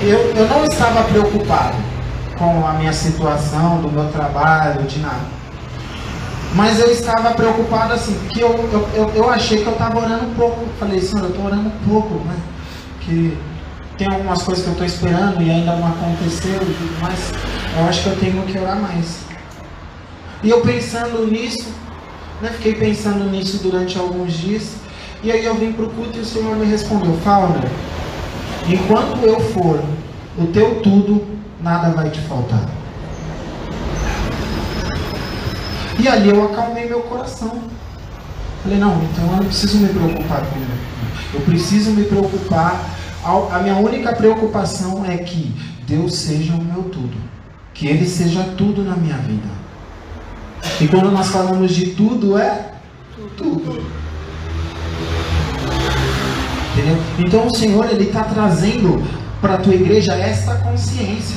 Eu, 0.02 0.20
eu 0.36 0.50
não 0.50 0.66
estava 0.66 1.06
preocupado 1.06 1.93
com 2.38 2.68
a 2.68 2.74
minha 2.74 2.94
situação, 2.94 3.82
do 3.82 3.92
meu 3.92 4.10
trabalho, 4.12 4.84
de 4.84 5.00
nada. 5.00 5.44
Mas 6.56 6.80
eu 6.80 6.92
estava 6.92 7.32
preocupado 7.32 7.94
assim, 7.94 8.14
porque 8.20 8.44
eu, 8.44 8.50
eu, 8.94 9.12
eu, 9.16 9.30
achei 9.30 9.58
que 9.58 9.66
eu 9.66 9.74
estava 9.74 10.00
orando 10.00 10.26
um 10.26 10.34
pouco. 10.36 10.66
Falei, 10.80 11.02
Senhor, 11.02 11.24
eu 11.24 11.30
estou 11.30 11.46
orando 11.46 11.68
um 11.68 11.90
pouco, 11.90 12.24
né? 12.26 12.36
Que 13.02 13.38
tem 13.98 14.08
algumas 14.08 14.44
coisas 14.44 14.64
que 14.64 14.70
eu 14.70 14.74
estou 14.74 14.86
esperando 14.86 15.42
e 15.42 15.50
ainda 15.50 15.76
não 15.76 15.88
aconteceu 15.88 16.56
e 16.56 16.60
tudo 16.60 17.02
mais. 17.02 17.32
Eu 17.78 17.86
acho 17.88 18.04
que 18.04 18.10
eu 18.10 18.16
tenho 18.18 18.44
que 18.44 18.60
orar 18.60 18.80
mais. 18.80 19.20
E 20.44 20.50
eu 20.50 20.62
pensando 20.62 21.26
nisso, 21.26 21.74
né? 22.40 22.50
Fiquei 22.52 22.76
pensando 22.76 23.24
nisso 23.32 23.58
durante 23.64 23.98
alguns 23.98 24.34
dias. 24.34 24.76
E 25.24 25.32
aí 25.32 25.44
eu 25.46 25.56
vim 25.56 25.72
para 25.72 25.86
o 25.86 25.90
culto 25.90 26.18
e 26.18 26.22
o 26.22 26.26
Senhor 26.26 26.56
me 26.56 26.66
respondeu, 26.66 27.18
Fauner, 27.24 27.64
enquanto 28.68 29.24
eu 29.24 29.40
for 29.40 29.82
o 30.38 30.48
teu 30.48 30.82
tudo, 30.82 31.33
nada 31.64 31.90
vai 31.92 32.10
te 32.10 32.20
faltar. 32.22 32.70
E 35.98 36.08
ali 36.08 36.30
eu 36.30 36.44
acalmei 36.44 36.88
meu 36.88 37.02
coração. 37.02 37.64
Falei, 38.62 38.78
não, 38.78 39.02
então 39.04 39.26
eu 39.26 39.38
não 39.38 39.46
preciso 39.46 39.78
me 39.78 39.88
preocupar 39.88 40.42
com 40.42 40.58
ele. 40.58 40.80
Eu 41.34 41.42
preciso 41.42 41.92
me 41.92 42.04
preocupar. 42.04 42.84
A 43.52 43.60
minha 43.60 43.78
única 43.78 44.14
preocupação 44.14 45.06
é 45.06 45.18
que 45.18 45.56
Deus 45.88 46.16
seja 46.16 46.54
o 46.54 46.62
meu 46.62 46.84
tudo. 46.84 47.16
Que 47.74 47.88
Ele 47.88 48.06
seja 48.06 48.44
tudo 48.58 48.84
na 48.84 48.96
minha 48.96 49.18
vida. 49.18 49.48
E 50.82 50.88
quando 50.88 51.10
nós 51.10 51.30
falamos 51.30 51.74
de 51.74 51.88
tudo, 51.92 52.38
é 52.38 52.74
tudo. 53.38 53.86
Entendeu? 56.74 56.98
Então 57.20 57.48
o 57.48 57.56
Senhor 57.56 57.90
ele 57.90 58.06
está 58.06 58.24
trazendo 58.24 59.02
para 59.44 59.56
a 59.56 59.58
tua 59.58 59.76
igreja 59.76 60.14
esta 60.14 60.56
consciência. 60.56 61.36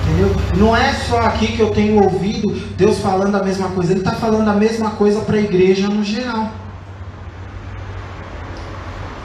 Entendeu? 0.00 0.34
Não 0.56 0.74
é 0.74 0.94
só 0.94 1.20
aqui 1.20 1.48
que 1.48 1.60
eu 1.60 1.72
tenho 1.72 2.02
ouvido 2.02 2.50
Deus 2.74 3.00
falando 3.00 3.34
a 3.34 3.42
mesma 3.42 3.68
coisa, 3.68 3.92
Ele 3.92 4.00
está 4.00 4.12
falando 4.12 4.48
a 4.48 4.54
mesma 4.54 4.92
coisa 4.92 5.20
para 5.20 5.36
a 5.36 5.40
igreja 5.40 5.86
no 5.88 6.02
geral. 6.02 6.50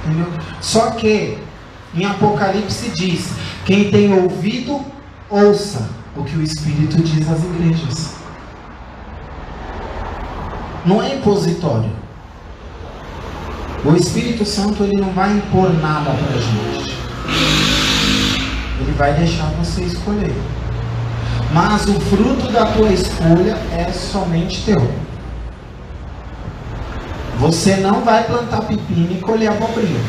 Entendeu? 0.04 0.28
Só 0.60 0.92
que 0.92 1.38
em 1.96 2.06
Apocalipse 2.06 2.90
diz: 2.90 3.32
quem 3.66 3.90
tem 3.90 4.14
ouvido, 4.14 4.82
ouça 5.30 5.88
o 6.18 6.26
que 6.26 6.36
o 6.36 6.42
Espírito 6.42 7.02
diz 7.02 7.30
às 7.30 7.42
igrejas. 7.42 8.16
Não 10.86 11.02
é 11.02 11.16
impositório. 11.16 12.09
O 13.86 13.96
Espírito 13.96 14.46
Santo 14.46 14.84
ele 14.84 15.00
não 15.00 15.12
vai 15.12 15.32
impor 15.38 15.74
nada 15.80 16.12
para 16.12 16.36
a 16.36 16.42
gente. 16.42 16.94
Ele 18.82 18.92
vai 18.98 19.14
deixar 19.14 19.46
você 19.52 19.84
escolher. 19.84 20.36
Mas 21.54 21.86
o 21.88 22.00
fruto 22.00 22.52
da 22.52 22.66
tua 22.74 22.92
escolha 22.92 23.58
é 23.72 23.90
somente 23.92 24.64
teu. 24.64 25.10
Você 27.40 27.78
não 27.78 28.02
vai 28.02 28.26
plantar 28.26 28.64
pepino 28.64 29.14
e 29.14 29.22
colher 29.22 29.50
abobrinha. 29.50 30.02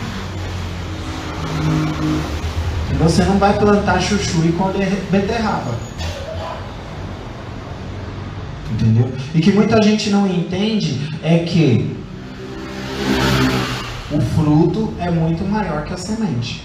Você 2.98 3.22
não 3.22 3.38
vai 3.38 3.56
plantar 3.56 4.00
chuchu 4.00 4.44
e 4.44 4.52
colher 4.52 4.90
beterraba. 5.12 5.74
Entendeu? 8.72 9.12
E 9.32 9.40
que 9.40 9.52
muita 9.52 9.80
gente 9.82 10.10
não 10.10 10.26
entende 10.26 11.08
é 11.22 11.38
que 11.38 11.99
o 14.10 14.20
fruto 14.20 14.92
é 14.98 15.10
muito 15.10 15.44
maior 15.44 15.84
que 15.84 15.92
a 15.92 15.96
semente. 15.96 16.64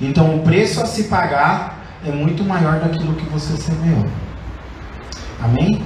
Então 0.00 0.36
o 0.36 0.42
preço 0.42 0.80
a 0.80 0.86
se 0.86 1.04
pagar 1.04 1.98
é 2.04 2.10
muito 2.10 2.44
maior 2.44 2.78
daquilo 2.78 3.14
que 3.14 3.24
você 3.28 3.56
semeou. 3.56 4.04
Amém? 5.40 5.82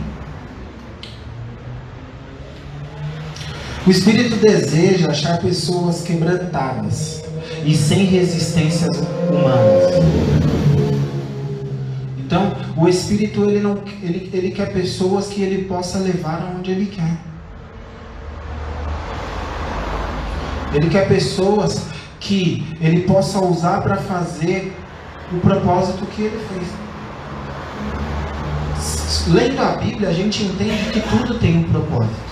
O 3.86 3.90
Espírito 3.90 4.36
deseja 4.36 5.10
achar 5.10 5.38
pessoas 5.38 6.02
quebrantadas 6.02 7.22
e 7.64 7.74
sem 7.74 8.04
resistências 8.04 8.98
humanas. 9.28 9.94
Então, 12.18 12.52
o 12.76 12.88
Espírito 12.88 13.42
ele 13.48 13.60
não 13.60 13.82
ele, 14.02 14.30
ele 14.32 14.50
quer 14.50 14.72
pessoas 14.72 15.28
que 15.28 15.42
ele 15.42 15.64
possa 15.64 15.98
levar 15.98 16.42
aonde 16.42 16.70
ele 16.70 16.86
quer. 16.86 17.29
Ele 20.72 20.88
quer 20.88 21.08
pessoas 21.08 21.82
que 22.20 22.66
ele 22.80 23.02
possa 23.02 23.38
usar 23.40 23.80
para 23.82 23.96
fazer 23.96 24.76
o 25.32 25.38
propósito 25.40 26.06
que 26.06 26.22
ele 26.22 26.44
fez. 26.52 26.68
Lendo 29.28 29.60
a 29.60 29.76
Bíblia, 29.76 30.08
a 30.08 30.12
gente 30.12 30.44
entende 30.44 30.90
que 30.92 31.00
tudo 31.00 31.38
tem 31.38 31.58
um 31.58 31.64
propósito. 31.64 32.30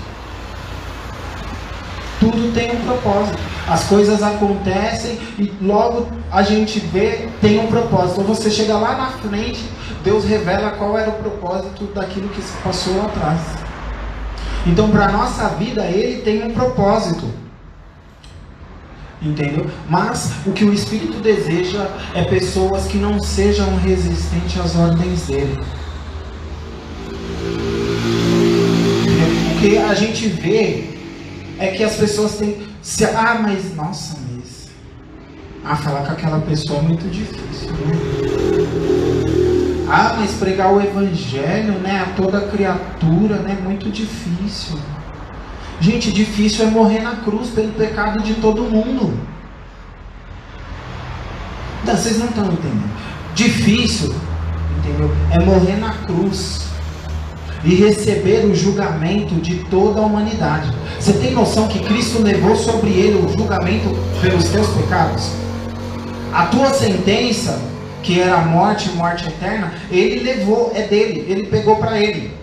Tudo 2.21 2.53
tem 2.53 2.73
um 2.73 2.81
propósito. 2.85 3.39
As 3.69 3.85
coisas 3.85 4.23
acontecem 4.23 5.19
e 5.39 5.53
logo 5.61 6.09
a 6.31 6.43
gente 6.43 6.81
vê, 6.81 7.29
tem 7.41 7.61
um 7.61 7.67
propósito. 7.67 8.21
Então 8.21 8.35
você 8.35 8.51
chega 8.51 8.77
lá 8.77 8.97
na 8.97 9.07
frente, 9.29 9.63
Deus 10.03 10.25
revela 10.25 10.71
qual 10.71 10.99
era 10.99 11.11
o 11.11 11.15
propósito 11.15 11.85
daquilo 11.95 12.29
que 12.29 12.41
se 12.41 12.57
passou 12.63 12.97
lá 12.97 13.07
atrás. 13.07 13.41
Então, 14.67 14.91
para 14.91 15.07
a 15.07 15.13
nossa 15.13 15.49
vida, 15.51 15.85
Ele 15.85 16.23
tem 16.23 16.45
um 16.45 16.53
propósito. 16.53 17.27
Entendeu? 19.21 19.67
Mas 19.89 20.33
o 20.47 20.53
que 20.53 20.65
o 20.65 20.73
Espírito 20.73 21.21
deseja 21.21 21.89
é 22.15 22.23
pessoas 22.23 22.87
que 22.87 22.99
não 22.99 23.21
sejam 23.21 23.77
resistentes 23.77 24.61
às 24.61 24.77
ordens 24.77 25.27
dele. 25.27 25.59
O 29.57 29.61
que 29.61 29.77
a 29.77 29.95
gente 29.95 30.29
vê 30.29 30.91
é 31.59 31.69
que 31.69 31.83
as 31.83 31.97
pessoas 31.97 32.37
têm. 32.37 32.69
Se, 32.81 33.05
ah, 33.05 33.41
mas 33.43 33.75
nossa, 33.75 34.17
mas. 34.31 34.69
Ah, 35.65 35.77
falar 35.77 36.07
com 36.07 36.13
aquela 36.13 36.41
pessoa 36.41 36.79
é 36.79 36.83
muito 36.83 37.11
difícil, 37.11 37.73
né? 37.73 38.99
Ah, 39.91 40.15
mas 40.19 40.33
pregar 40.33 40.73
o 40.73 40.81
evangelho, 40.81 41.73
né, 41.81 42.05
a 42.07 42.15
toda 42.15 42.43
criatura, 42.43 43.37
né, 43.37 43.57
é 43.59 43.63
muito 43.63 43.91
difícil. 43.91 44.79
Gente, 45.81 46.11
difícil 46.11 46.67
é 46.67 46.71
morrer 46.71 47.01
na 47.01 47.17
cruz 47.17 47.51
pelo 47.51 47.73
pecado 47.73 48.23
de 48.23 48.35
todo 48.35 48.63
mundo. 48.63 49.17
Não, 51.85 51.97
vocês 51.97 52.19
não 52.19 52.27
estão 52.27 52.45
entendendo. 52.47 52.91
Difícil, 53.35 54.15
entendeu? 54.79 55.11
É 55.31 55.45
morrer 55.45 55.77
na 55.77 55.93
cruz 56.05 56.67
e 57.65 57.75
receber 57.75 58.45
o 58.45 58.55
julgamento 58.55 59.37
de 59.37 59.57
toda 59.65 60.01
a 60.01 60.05
humanidade. 60.05 60.73
Você 60.99 61.13
tem 61.13 61.33
noção 61.33 61.69
que 61.69 61.79
Cristo 61.81 62.23
levou 62.23 62.57
sobre 62.57 62.91
ele 62.91 63.25
o 63.25 63.29
julgamento 63.29 63.89
pelos 64.21 64.49
teus 64.49 64.67
pecados? 64.69 65.31
A 66.33 66.47
tua 66.47 66.71
sentença, 66.71 67.61
que 68.03 68.21
era 68.21 68.39
morte, 68.39 68.91
morte 68.91 69.29
eterna, 69.29 69.73
ele 69.91 70.21
levou, 70.25 70.73
é 70.75 70.83
dele, 70.83 71.25
ele 71.29 71.47
pegou 71.47 71.77
para 71.77 72.01
ele. 72.01 72.38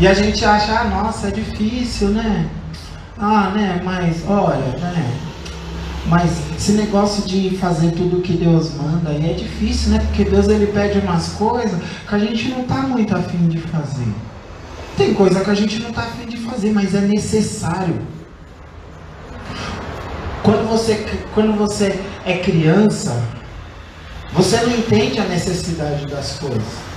E 0.00 0.06
a 0.06 0.14
gente 0.14 0.44
acha, 0.44 0.78
ah, 0.78 0.84
nossa, 0.84 1.26
é 1.26 1.30
difícil, 1.32 2.10
né? 2.10 2.48
Ah, 3.18 3.50
né, 3.50 3.80
mas 3.84 4.22
olha, 4.28 4.78
né? 4.78 5.18
Mas 6.06 6.30
esse 6.56 6.72
negócio 6.72 7.24
de 7.24 7.56
fazer 7.58 7.90
tudo 7.90 8.22
que 8.22 8.32
Deus 8.34 8.72
manda 8.74 9.10
aí 9.10 9.30
é 9.30 9.34
difícil, 9.34 9.90
né? 9.90 9.98
Porque 9.98 10.24
Deus 10.24 10.46
ele 10.48 10.68
pede 10.68 11.00
umas 11.00 11.30
coisas 11.30 11.78
que 12.08 12.14
a 12.14 12.18
gente 12.18 12.48
não 12.48 12.60
está 12.60 12.76
muito 12.76 13.14
afim 13.14 13.48
de 13.48 13.58
fazer. 13.58 14.06
Tem 14.96 15.14
coisa 15.14 15.40
que 15.44 15.50
a 15.50 15.54
gente 15.54 15.80
não 15.80 15.90
está 15.90 16.02
afim 16.02 16.26
de 16.26 16.36
fazer, 16.38 16.72
mas 16.72 16.94
é 16.94 17.00
necessário. 17.00 18.00
Quando 20.44 20.68
você, 20.68 21.04
quando 21.34 21.58
você 21.58 22.00
é 22.24 22.38
criança, 22.38 23.20
você 24.32 24.56
não 24.58 24.70
entende 24.70 25.18
a 25.18 25.24
necessidade 25.24 26.06
das 26.06 26.38
coisas. 26.38 26.87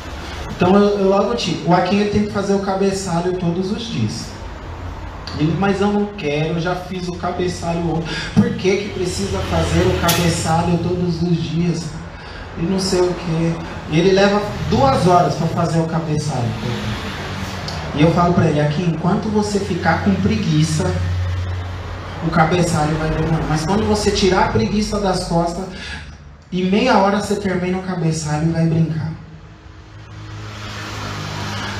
Então 0.55 0.75
eu, 0.75 0.99
eu 0.99 1.09
logo 1.09 1.35
te, 1.35 1.63
o 1.65 1.73
Akin 1.73 1.99
ele 1.99 2.09
tem 2.09 2.25
que 2.25 2.31
fazer 2.31 2.53
o 2.53 2.59
cabeçalho 2.59 3.37
todos 3.37 3.71
os 3.71 3.83
dias. 3.83 4.25
Ele, 5.39 5.55
mas 5.57 5.79
eu 5.79 5.87
não 5.87 6.05
quero, 6.17 6.55
eu 6.55 6.61
já 6.61 6.75
fiz 6.75 7.07
o 7.07 7.15
cabeçalho 7.15 7.79
ontem. 7.89 8.07
Por 8.33 8.53
que, 8.55 8.77
que 8.77 8.89
precisa 8.89 9.39
fazer 9.39 9.87
o 9.87 9.99
cabeçalho 9.99 10.77
todos 10.79 11.21
os 11.21 11.41
dias? 11.41 11.85
E 12.57 12.63
não 12.63 12.79
sei 12.79 13.01
o 13.01 13.13
que. 13.13 13.55
Ele 13.95 14.11
leva 14.11 14.41
duas 14.69 15.07
horas 15.07 15.35
para 15.35 15.47
fazer 15.47 15.79
o 15.79 15.85
cabeçalho. 15.85 16.49
E 17.95 18.01
eu 18.01 18.11
falo 18.11 18.33
para 18.33 18.45
ele, 18.45 18.59
aqui, 18.59 18.83
enquanto 18.83 19.29
você 19.29 19.59
ficar 19.59 20.03
com 20.03 20.13
preguiça, 20.15 20.85
o 22.25 22.29
cabeçalho 22.29 22.95
vai 22.97 23.09
demorar. 23.09 23.45
Mas 23.49 23.65
quando 23.65 23.85
você 23.87 24.11
tirar 24.11 24.45
a 24.45 24.47
preguiça 24.49 24.99
das 24.99 25.25
costas, 25.25 25.65
em 26.51 26.69
meia 26.69 26.97
hora 26.97 27.19
você 27.19 27.35
termina 27.35 27.77
o 27.77 27.83
cabeçalho 27.83 28.49
e 28.49 28.51
vai 28.51 28.65
brincar. 28.65 29.11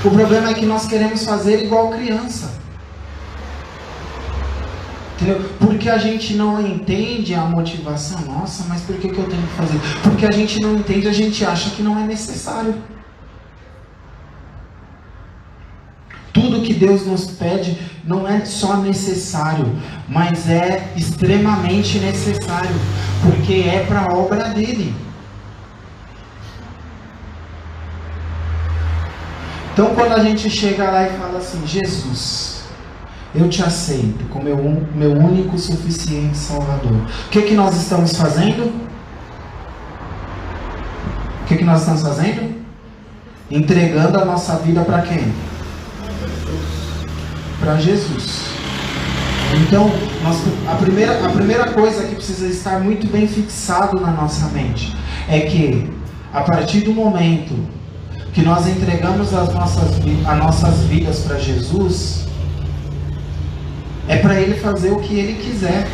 O 0.03 0.10
problema 0.10 0.50
é 0.50 0.53
que 0.53 0.65
nós 0.65 0.88
queremos 0.88 1.24
fazer 1.24 1.63
igual 1.63 1.89
criança. 1.89 2.60
Entendeu? 5.15 5.51
Porque 5.60 5.88
a 5.88 6.00
gente 6.00 6.34
não 6.34 6.60
entende 6.60 7.36
a 7.36 7.41
motivação. 7.41 8.22
Nossa, 8.22 8.65
mas 8.67 8.81
por 8.81 8.96
que, 8.96 9.10
que 9.10 9.20
eu 9.20 9.29
tenho 9.29 9.43
que 9.43 9.53
fazer? 9.53 9.79
Porque 10.01 10.25
a 10.25 10.31
gente 10.31 10.60
não 10.60 10.75
entende, 10.75 11.08
a 11.08 11.13
gente 11.13 11.46
acha 11.46 11.70
que 11.70 11.84
não 11.84 12.00
é 12.00 12.03
necessário. 12.03 12.74
Tudo 16.34 16.62
que 16.62 16.74
Deus 16.74 17.05
nos 17.05 17.27
pede 17.27 17.77
não 18.03 18.27
é 18.27 18.43
só 18.46 18.77
necessário, 18.77 19.77
mas 20.08 20.50
é 20.50 20.91
extremamente 20.96 22.00
necessário, 22.00 22.75
porque 23.21 23.54
é 23.54 23.86
para 23.88 24.02
a 24.02 24.15
obra 24.15 24.49
dele. 24.49 24.95
Então, 29.73 29.95
quando 29.95 30.13
a 30.13 30.23
gente 30.23 30.49
chega 30.49 30.89
lá 30.89 31.07
e 31.07 31.17
fala 31.17 31.38
assim: 31.38 31.65
Jesus, 31.65 32.63
eu 33.34 33.49
te 33.49 33.63
aceito 33.63 34.25
como 34.29 34.43
meu, 34.45 34.57
meu 34.93 35.12
único 35.12 35.57
suficiente 35.57 36.38
Salvador, 36.38 36.91
o 36.91 37.29
que, 37.29 37.41
que 37.41 37.53
nós 37.53 37.75
estamos 37.75 38.15
fazendo? 38.15 38.71
O 41.41 41.45
que, 41.47 41.57
que 41.57 41.63
nós 41.63 41.81
estamos 41.81 42.01
fazendo? 42.01 42.62
Entregando 43.49 44.19
a 44.19 44.25
nossa 44.25 44.55
vida 44.57 44.81
para 44.81 45.01
quem? 45.01 45.34
para 47.62 47.77
Jesus. 47.77 48.51
Então, 49.62 49.91
nós, 50.23 50.38
a, 50.67 50.75
primeira, 50.75 51.25
a 51.25 51.29
primeira 51.29 51.71
coisa 51.71 52.05
que 52.05 52.15
precisa 52.15 52.47
estar 52.47 52.79
muito 52.79 53.05
bem 53.07 53.27
fixado 53.27 53.99
na 53.99 54.12
nossa 54.12 54.47
mente 54.47 54.95
é 55.29 55.41
que, 55.41 55.89
a 56.34 56.41
partir 56.41 56.81
do 56.81 56.91
momento 56.91 57.55
que 58.34 58.41
nós 58.41 58.67
entregamos 58.67 59.34
as 59.34 59.54
nossas, 59.54 59.91
as 60.26 60.38
nossas 60.38 60.84
vidas 60.84 61.20
para 61.20 61.38
Jesus, 61.38 62.28
é 64.08 64.17
para 64.17 64.39
Ele 64.39 64.56
fazer 64.56 64.91
o 64.91 65.00
que 65.00 65.20
Ele 65.20 65.34
quiser. 65.41 65.88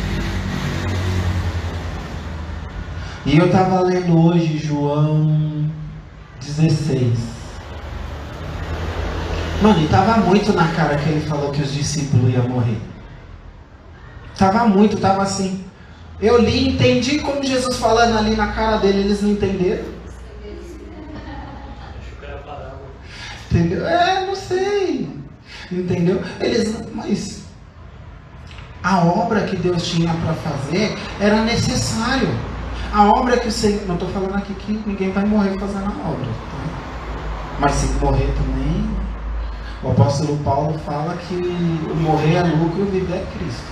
E 3.26 3.36
eu 3.36 3.46
estava 3.46 3.80
lendo 3.80 4.18
hoje 4.18 4.56
João 4.56 5.70
16. 6.40 7.18
Mano, 9.60 9.82
e 9.82 9.88
tava 9.88 10.18
muito 10.18 10.52
na 10.52 10.68
cara 10.68 10.96
que 10.96 11.08
ele 11.08 11.20
falou 11.26 11.50
que 11.50 11.60
os 11.60 11.74
discípulos 11.74 12.32
iam 12.32 12.48
morrer. 12.48 12.78
Tava 14.36 14.66
muito, 14.66 14.96
tava 14.96 15.22
assim. 15.22 15.64
Eu 16.20 16.40
li, 16.40 16.68
entendi 16.68 17.18
como 17.18 17.44
Jesus 17.44 17.76
falando 17.76 18.16
ali 18.16 18.36
na 18.36 18.48
cara 18.52 18.76
dele, 18.76 19.00
eles 19.00 19.20
não 19.20 19.30
entenderam. 19.30 19.97
Entendeu? 23.50 23.86
É, 23.86 24.26
não 24.26 24.34
sei. 24.34 25.08
Entendeu? 25.72 26.22
Eles, 26.40 26.76
mas 26.94 27.42
a 28.82 29.04
obra 29.04 29.42
que 29.42 29.56
Deus 29.56 29.82
tinha 29.86 30.12
para 30.14 30.34
fazer 30.34 30.96
era 31.20 31.42
necessário. 31.42 32.28
A 32.92 33.04
obra 33.04 33.36
que 33.36 33.48
o 33.48 33.52
Senhor, 33.52 33.86
não 33.86 33.94
estou 33.94 34.08
falando 34.10 34.36
aqui 34.36 34.54
que 34.54 34.72
ninguém 34.86 35.12
vai 35.12 35.24
morrer 35.24 35.58
fazendo 35.58 35.86
a 35.86 36.08
obra, 36.08 36.26
tá? 36.26 37.58
mas 37.60 37.72
se 37.72 37.86
morrer 38.02 38.32
também, 38.34 38.88
o 39.82 39.90
apóstolo 39.90 40.38
Paulo 40.38 40.78
fala 40.86 41.16
que 41.16 41.34
morrer 41.34 42.36
é 42.36 42.42
lucro 42.42 42.86
e 42.86 42.98
viver 42.98 43.16
é 43.16 43.26
Cristo. 43.36 43.64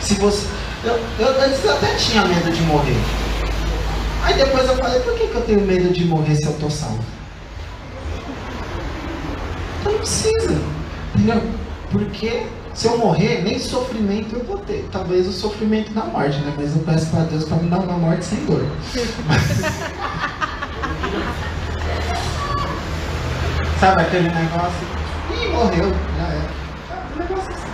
Se 0.00 0.14
você, 0.14 0.46
eu, 0.84 0.94
eu, 1.18 1.26
eu 1.26 1.72
até 1.72 1.94
tinha 1.96 2.24
medo 2.24 2.52
de 2.52 2.62
morrer. 2.62 2.96
Aí 4.22 4.34
depois 4.34 4.68
eu 4.68 4.76
falei, 4.76 5.00
por 5.00 5.14
que, 5.14 5.26
que 5.26 5.34
eu 5.34 5.42
tenho 5.42 5.60
medo 5.62 5.92
de 5.92 6.04
morrer 6.04 6.36
se 6.36 6.46
eu 6.46 6.52
estou 6.52 6.70
salvo? 6.70 7.17
Então 9.88 9.92
não 9.92 9.98
precisa. 9.98 10.60
Entendeu? 11.14 11.42
Porque 11.90 12.42
se 12.74 12.86
eu 12.86 12.98
morrer, 12.98 13.42
nem 13.42 13.58
sofrimento 13.58 14.36
eu 14.36 14.44
vou 14.44 14.58
ter. 14.58 14.86
Talvez 14.92 15.26
o 15.26 15.32
sofrimento 15.32 15.90
da 15.92 16.04
morte, 16.04 16.38
né? 16.40 16.52
Mas 16.56 16.76
eu 16.76 16.82
peço 16.82 17.06
para 17.06 17.20
Deus 17.24 17.44
para 17.44 17.56
me 17.56 17.70
dar 17.70 17.78
uma 17.78 17.96
morte 17.96 18.26
sem 18.26 18.44
dor. 18.44 18.66
Sabe 23.80 24.02
aquele 24.02 24.28
negócio? 24.28 24.86
e 25.30 25.48
morreu, 25.48 25.92
já 26.16 26.26
é. 26.26 26.48
Um 27.14 27.18
negócio 27.20 27.52
assim. 27.52 27.68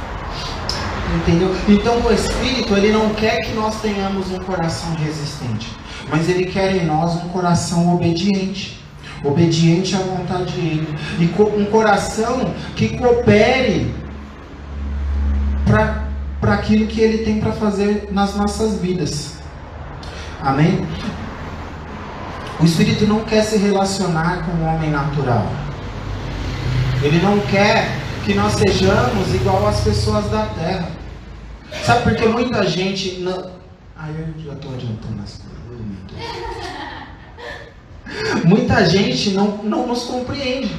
Entendeu? 1.16 1.56
Então 1.68 1.98
o 2.00 2.12
Espírito, 2.12 2.76
ele 2.76 2.92
não 2.92 3.10
quer 3.14 3.40
que 3.40 3.54
nós 3.54 3.80
tenhamos 3.80 4.30
um 4.30 4.38
coração 4.40 4.94
resistente, 4.94 5.72
mas 6.08 6.28
ele 6.28 6.44
quer 6.46 6.76
em 6.76 6.84
nós 6.84 7.14
um 7.16 7.28
coração 7.30 7.94
obediente. 7.94 8.83
Obediente 9.24 9.96
à 9.96 9.98
vontade 9.98 10.52
dele. 10.52 10.98
E 11.18 11.24
um 11.42 11.64
coração 11.66 12.52
que 12.76 12.96
coopere 12.98 13.92
para 15.64 16.54
aquilo 16.54 16.86
que 16.86 17.00
ele 17.00 17.24
tem 17.24 17.40
para 17.40 17.52
fazer 17.52 18.08
nas 18.12 18.36
nossas 18.36 18.78
vidas. 18.80 19.38
Amém? 20.40 20.86
O 22.60 22.64
Espírito 22.64 23.06
não 23.06 23.24
quer 23.24 23.42
se 23.42 23.56
relacionar 23.56 24.44
com 24.44 24.52
o 24.52 24.66
homem 24.66 24.90
natural. 24.90 25.46
Ele 27.02 27.20
não 27.20 27.40
quer 27.40 27.88
que 28.24 28.34
nós 28.34 28.52
sejamos 28.54 29.34
igual 29.34 29.66
às 29.66 29.80
pessoas 29.80 30.30
da 30.30 30.46
terra. 30.46 30.88
Sabe 31.82 32.02
por 32.04 32.14
que 32.14 32.26
muita 32.26 32.66
gente 32.66 33.20
não. 33.20 33.50
Ai, 33.96 34.10
eu 34.10 34.44
já 34.44 34.52
estou 34.52 34.72
adiantando 34.72 35.22
as 35.22 35.38
coisas. 35.38 36.73
Muita 38.44 38.84
gente 38.86 39.30
não, 39.30 39.58
não 39.62 39.86
nos 39.86 40.04
compreende. 40.04 40.70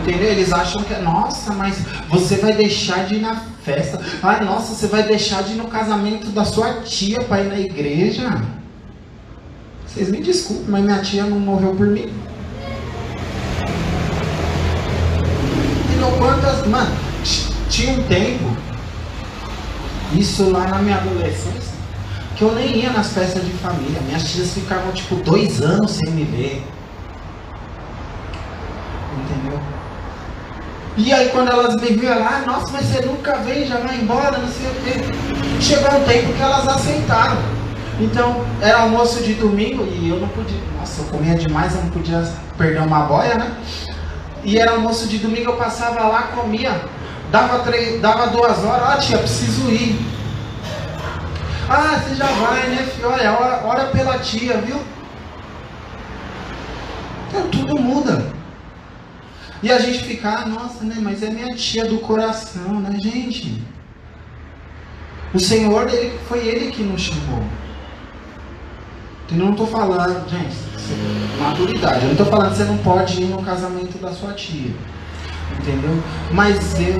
Entendeu? 0.00 0.30
Eles 0.30 0.52
acham 0.52 0.82
que 0.82 0.94
nossa, 0.94 1.52
mas 1.52 1.78
você 2.08 2.36
vai 2.36 2.52
deixar 2.52 3.06
de 3.06 3.16
ir 3.16 3.20
na 3.20 3.36
festa. 3.64 4.00
Ai, 4.22 4.44
nossa, 4.44 4.74
você 4.74 4.86
vai 4.86 5.02
deixar 5.02 5.42
de 5.42 5.52
ir 5.52 5.56
no 5.56 5.68
casamento 5.68 6.28
da 6.28 6.44
sua 6.44 6.82
tia 6.82 7.20
para 7.22 7.42
ir 7.42 7.48
na 7.48 7.58
igreja. 7.58 8.42
Vocês 9.86 10.10
me 10.10 10.20
desculpem, 10.20 10.66
mas 10.68 10.84
minha 10.84 10.98
tia 10.98 11.24
não 11.24 11.40
morreu 11.40 11.74
por 11.74 11.86
mim. 11.86 12.12
quantas. 16.18 16.66
Mano, 16.66 16.90
tinha 17.70 17.92
um 17.92 18.02
tempo 18.04 18.56
Isso 20.12 20.50
lá 20.50 20.66
na 20.68 20.78
minha 20.80 20.96
adolescência, 20.96 21.65
que 22.36 22.42
eu 22.42 22.54
nem 22.54 22.76
ia 22.76 22.90
nas 22.90 23.12
festas 23.12 23.44
de 23.44 23.52
família. 23.52 24.00
Minhas 24.02 24.30
tias 24.30 24.52
ficavam 24.52 24.92
tipo 24.92 25.16
dois 25.16 25.60
anos 25.62 25.92
sem 25.92 26.12
me 26.12 26.24
ver. 26.24 26.62
Entendeu? 29.18 29.58
E 30.98 31.12
aí 31.12 31.30
quando 31.30 31.50
elas 31.50 31.74
me 31.76 31.96
viam 31.96 32.18
lá, 32.18 32.42
nossa, 32.46 32.70
mas 32.72 32.86
você 32.86 33.00
nunca 33.00 33.38
vem, 33.38 33.66
já 33.66 33.78
vai 33.78 33.96
embora, 33.96 34.38
não 34.38 34.48
sei 34.48 34.66
o 34.66 34.74
quê. 34.84 35.60
Chegou 35.60 35.98
um 35.98 36.04
tempo 36.04 36.32
que 36.34 36.42
elas 36.42 36.68
aceitaram. 36.68 37.38
Então, 37.98 38.44
era 38.60 38.80
almoço 38.80 39.22
de 39.22 39.32
domingo 39.34 39.84
e 39.84 40.10
eu 40.10 40.20
não 40.20 40.28
podia. 40.28 40.60
Nossa, 40.78 41.00
eu 41.00 41.06
comia 41.06 41.34
demais, 41.34 41.74
eu 41.74 41.82
não 41.82 41.90
podia 41.90 42.22
perder 42.58 42.80
uma 42.80 43.00
boia, 43.04 43.36
né? 43.36 43.56
E 44.44 44.58
era 44.58 44.72
almoço 44.72 45.08
de 45.08 45.16
domingo, 45.16 45.50
eu 45.50 45.56
passava 45.56 46.06
lá, 46.06 46.24
comia. 46.34 46.82
Dava, 47.32 47.60
três, 47.60 48.00
dava 48.00 48.26
duas 48.26 48.62
horas, 48.62 48.88
ah 48.88 48.98
tia, 48.98 49.18
preciso 49.18 49.70
ir. 49.70 50.15
Ah, 51.68 51.98
você 51.98 52.14
já 52.14 52.26
vai, 52.26 52.68
né, 52.68 52.82
filho? 52.84 53.08
Olha, 53.08 53.32
ora, 53.32 53.66
ora 53.66 53.84
pela 53.86 54.18
tia, 54.18 54.58
viu? 54.58 54.80
Então 57.28 57.48
tudo 57.50 57.80
muda. 57.80 58.24
E 59.62 59.72
a 59.72 59.78
gente 59.78 60.04
fica, 60.04 60.28
ah, 60.28 60.46
nossa, 60.46 60.84
né? 60.84 60.96
Mas 61.00 61.22
é 61.22 61.30
minha 61.30 61.54
tia 61.54 61.84
do 61.86 61.98
coração, 61.98 62.80
né, 62.80 62.98
gente? 63.00 63.62
O 65.34 65.40
Senhor, 65.40 65.88
ele, 65.92 66.18
foi 66.28 66.38
Ele 66.46 66.70
que 66.70 66.82
nos 66.82 67.02
chamou. 67.02 67.42
Eu 69.30 69.36
não 69.38 69.50
estou 69.50 69.66
falando, 69.66 70.28
gente, 70.30 70.56
maturidade. 71.40 71.96
Eu 71.96 72.04
não 72.04 72.12
estou 72.12 72.26
falando 72.26 72.50
que 72.50 72.56
você 72.58 72.64
não 72.64 72.78
pode 72.78 73.20
ir 73.20 73.26
no 73.26 73.42
casamento 73.42 73.98
da 73.98 74.12
sua 74.12 74.32
tia. 74.34 74.70
Entendeu? 75.58 76.02
Mas 76.30 76.78
eu. 76.78 76.96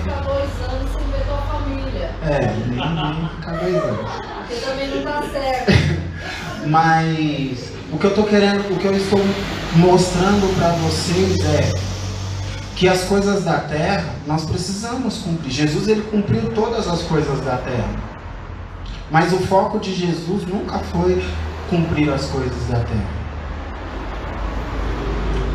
É, 2.29 2.49
ficar 3.37 3.53
dois 3.53 3.75
anos. 3.77 4.11
Também 4.65 4.89
não 4.89 5.03
tá 5.03 5.23
certo. 5.33 5.73
Mas 6.67 7.73
o 7.93 7.99
que 7.99 8.05
eu 8.05 8.11
estou 8.11 8.25
querendo, 8.25 8.73
o 8.73 8.79
que 8.79 8.85
eu 8.85 8.97
estou 8.97 9.21
mostrando 9.77 10.53
para 10.59 10.71
vocês 10.71 11.39
é 11.45 11.71
que 12.75 12.89
as 12.89 13.05
coisas 13.05 13.45
da 13.45 13.61
terra 13.61 14.05
nós 14.27 14.45
precisamos 14.45 15.19
cumprir. 15.19 15.51
Jesus 15.51 15.87
ele 15.87 16.03
cumpriu 16.03 16.51
todas 16.53 16.89
as 16.89 17.03
coisas 17.03 17.41
da 17.43 17.59
terra. 17.59 17.89
Mas 19.11 19.33
o 19.33 19.39
foco 19.39 19.79
de 19.79 19.95
Jesus 19.95 20.45
nunca 20.47 20.79
foi 20.81 21.25
cumprir 21.71 22.13
as 22.13 22.25
coisas 22.27 22.67
da 22.69 22.81
terra. 22.81 23.17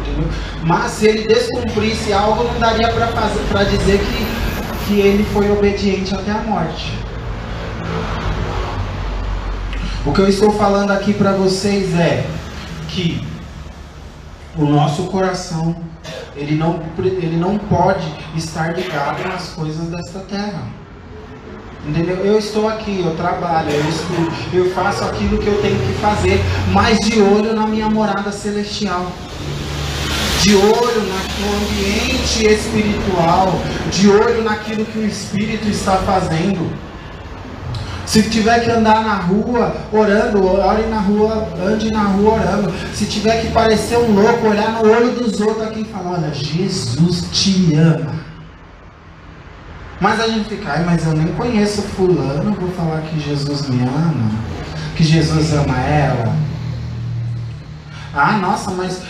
Entendeu? 0.02 0.30
Mas 0.64 0.92
se 0.92 1.08
ele 1.08 1.28
descumprisse 1.28 2.14
algo, 2.14 2.46
não 2.46 2.60
daria 2.60 2.88
para 2.92 3.64
dizer 3.66 4.00
que, 4.00 4.41
que 4.92 5.00
ele 5.00 5.24
foi 5.24 5.50
obediente 5.50 6.14
até 6.14 6.32
a 6.32 6.40
morte. 6.40 6.92
O 10.06 10.12
que 10.12 10.20
eu 10.20 10.28
estou 10.28 10.52
falando 10.52 10.92
aqui 10.92 11.14
para 11.14 11.32
vocês 11.32 11.98
é 11.98 12.26
que 12.90 13.26
o 14.58 14.66
nosso 14.66 15.04
coração 15.04 15.78
ele 16.36 16.56
não, 16.56 16.82
ele 16.98 17.38
não 17.38 17.58
pode 17.58 18.06
estar 18.36 18.76
ligado 18.76 19.26
nas 19.30 19.54
coisas 19.54 19.88
desta 19.88 20.20
terra. 20.20 20.64
Entendeu? 21.88 22.18
Eu 22.18 22.38
estou 22.38 22.68
aqui, 22.68 23.00
eu 23.00 23.16
trabalho, 23.16 23.72
eu 23.72 23.90
estudo, 23.90 24.30
eu 24.54 24.72
faço 24.72 25.06
aquilo 25.06 25.38
que 25.38 25.48
eu 25.48 25.62
tenho 25.62 25.80
que 25.80 25.94
fazer, 26.02 26.38
mas 26.74 26.98
de 27.00 27.22
olho 27.22 27.56
na 27.56 27.66
minha 27.66 27.90
morada 27.90 28.30
celestial. 28.34 29.10
De 30.42 30.56
olho 30.56 31.02
no 31.04 31.56
ambiente 31.56 32.48
espiritual, 32.48 33.62
de 33.92 34.10
olho 34.10 34.44
naquilo 34.44 34.84
que 34.86 34.98
o 34.98 35.06
Espírito 35.06 35.68
está 35.68 35.98
fazendo. 35.98 36.68
Se 38.08 38.24
tiver 38.24 38.60
que 38.66 38.72
andar 38.72 39.04
na 39.04 39.16
rua 39.18 39.76
orando, 39.94 40.44
ore 40.46 40.88
na 40.88 41.00
rua, 41.00 41.48
ande 41.64 41.92
na 41.92 42.04
rua 42.06 42.34
orando. 42.34 42.74
Se 42.96 43.06
tiver 43.06 43.40
que 43.42 43.52
parecer 43.52 43.98
um 43.98 44.16
louco, 44.16 44.48
olhar 44.48 44.72
no 44.72 44.92
olho 44.92 45.12
dos 45.12 45.40
outros 45.40 45.68
aqui 45.68 45.82
e 45.82 45.86
falar: 45.86 46.14
Olha, 46.14 46.34
Jesus 46.34 47.28
te 47.32 47.76
ama. 47.76 48.32
Mas 50.02 50.20
a 50.20 50.28
gente 50.28 50.50
fica, 50.50 50.72
ai, 50.72 50.84
mas 50.84 51.06
eu 51.06 51.14
nem 51.14 51.28
conheço 51.34 51.84
fulano, 51.84 52.56
vou 52.60 52.72
falar 52.72 53.02
que 53.02 53.20
Jesus 53.20 53.70
me 53.70 53.84
ama, 53.84 54.32
que 54.96 55.04
Jesus 55.04 55.54
ama 55.54 55.78
ela. 55.78 56.36
Ah, 58.12 58.32
nossa, 58.40 58.72
mas, 58.72 59.04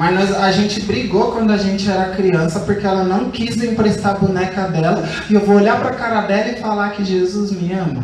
mas 0.00 0.14
nós, 0.14 0.34
a 0.34 0.50
gente 0.50 0.80
brigou 0.80 1.30
quando 1.30 1.52
a 1.52 1.58
gente 1.58 1.90
era 1.90 2.16
criança 2.16 2.60
porque 2.60 2.86
ela 2.86 3.04
não 3.04 3.30
quis 3.30 3.62
emprestar 3.62 4.16
a 4.16 4.18
boneca 4.18 4.66
dela 4.66 5.06
e 5.28 5.34
eu 5.34 5.42
vou 5.42 5.56
olhar 5.56 5.78
para 5.78 5.90
a 5.90 5.94
cara 5.94 6.22
dela 6.22 6.52
e 6.52 6.58
falar 6.58 6.92
que 6.92 7.04
Jesus 7.04 7.52
me 7.52 7.70
ama. 7.74 8.02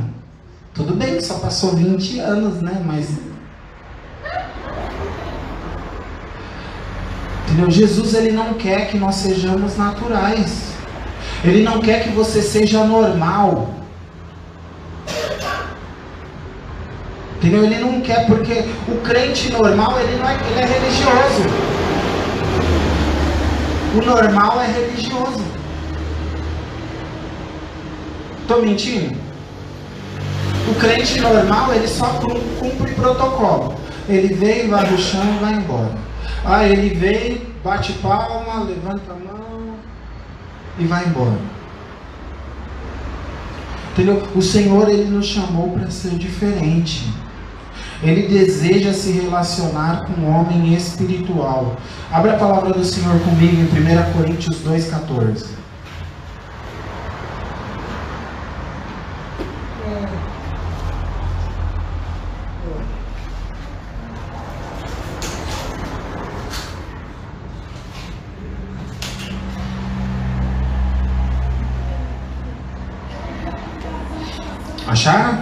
Tudo 0.75 0.93
bem, 0.93 1.19
só 1.23 1.39
passou 1.39 1.75
20 1.75 2.19
anos, 2.19 2.61
né? 2.61 2.83
Mas. 2.85 3.09
Entendeu? 7.47 7.71
Jesus 7.71 8.13
ele 8.13 8.33
não 8.33 8.53
quer 8.53 8.89
que 8.91 8.99
nós 8.99 9.15
sejamos 9.15 9.79
naturais. 9.79 10.75
Ele 11.43 11.63
não 11.63 11.81
quer 11.81 12.03
que 12.03 12.11
você 12.11 12.43
seja 12.43 12.85
normal. 12.85 13.75
Entendeu? 17.39 17.65
Ele 17.65 17.79
não 17.79 18.03
quer 18.03 18.27
porque 18.27 18.67
o 18.87 19.01
crente 19.03 19.51
normal 19.51 19.99
ele 19.99 20.19
não 20.19 20.29
é, 20.29 20.35
ele 20.35 20.61
é 20.61 20.67
religioso. 20.67 21.66
O 23.97 24.05
normal 24.05 24.61
é 24.61 24.67
religioso. 24.67 25.43
Estou 28.43 28.61
mentindo? 28.61 29.17
O 30.69 30.75
crente 30.75 31.19
normal 31.19 31.73
ele 31.73 31.89
só 31.89 32.07
cumpre 32.61 32.93
protocolo. 32.93 33.75
Ele 34.07 34.35
veio, 34.35 34.69
vai 34.69 34.91
no 34.91 34.99
chão 34.99 35.25
e 35.25 35.39
vai 35.43 35.55
embora. 35.55 35.95
Ah, 36.45 36.65
ele 36.65 36.95
veio, 36.95 37.41
bate 37.65 37.95
palma, 37.95 38.65
levanta 38.65 39.13
a 39.13 39.15
mão 39.15 39.77
e 40.79 40.85
vai 40.85 41.07
embora. 41.07 41.39
Entendeu? 43.93 44.23
O 44.35 44.43
Senhor 44.43 44.91
ele 44.91 45.05
nos 45.05 45.27
chamou 45.27 45.71
para 45.71 45.91
ser 45.91 46.11
diferente. 46.11 47.03
Ele 48.03 48.29
deseja 48.29 48.93
se 48.93 49.11
relacionar 49.13 50.05
com 50.07 50.21
um 50.21 50.31
homem 50.31 50.75
espiritual. 50.75 51.77
Abra 52.11 52.35
a 52.35 52.39
palavra 52.39 52.73
do 52.73 52.85
Senhor 52.85 53.19
comigo 53.21 53.57
em 53.57 53.65
1 53.65 54.13
Coríntios 54.13 54.63
2,14. 54.65 55.57
Acharam? 74.87 75.36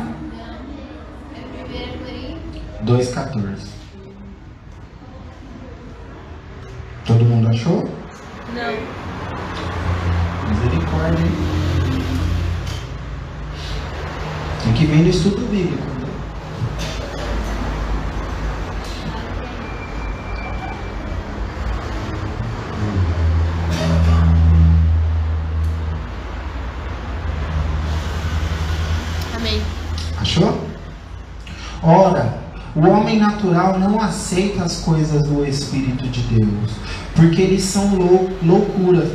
Aceita 34.15 34.63
as 34.63 34.77
coisas 34.77 35.23
do 35.25 35.45
Espírito 35.45 36.07
de 36.09 36.21
Deus, 36.23 36.71
porque 37.17 37.43
eles 37.43 37.65
são 37.65 37.97
lou 37.97 38.31
loucura 38.43 39.11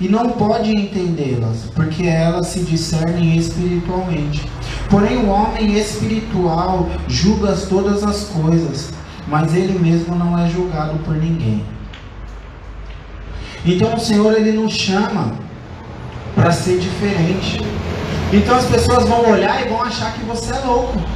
e 0.00 0.08
não 0.08 0.30
pode 0.30 0.70
entendê-las, 0.70 1.70
porque 1.74 2.04
elas 2.04 2.48
se 2.48 2.60
discernem 2.60 3.36
espiritualmente. 3.36 4.42
Porém, 4.88 5.18
o 5.18 5.28
homem 5.28 5.78
espiritual 5.78 6.88
julga 7.08 7.54
todas 7.68 8.02
as 8.02 8.24
coisas, 8.24 8.90
mas 9.28 9.54
ele 9.54 9.78
mesmo 9.78 10.14
não 10.14 10.38
é 10.38 10.48
julgado 10.48 10.98
por 11.00 11.14
ninguém. 11.14 11.64
Então, 13.64 13.94
o 13.94 14.00
Senhor 14.00 14.34
ele 14.34 14.52
nos 14.52 14.72
chama 14.72 15.32
para 16.34 16.52
ser 16.52 16.78
diferente. 16.78 17.60
Então, 18.32 18.56
as 18.56 18.66
pessoas 18.66 19.06
vão 19.06 19.30
olhar 19.30 19.64
e 19.64 19.68
vão 19.68 19.82
achar 19.82 20.12
que 20.12 20.24
você 20.24 20.52
é 20.52 20.58
louco. 20.60 21.15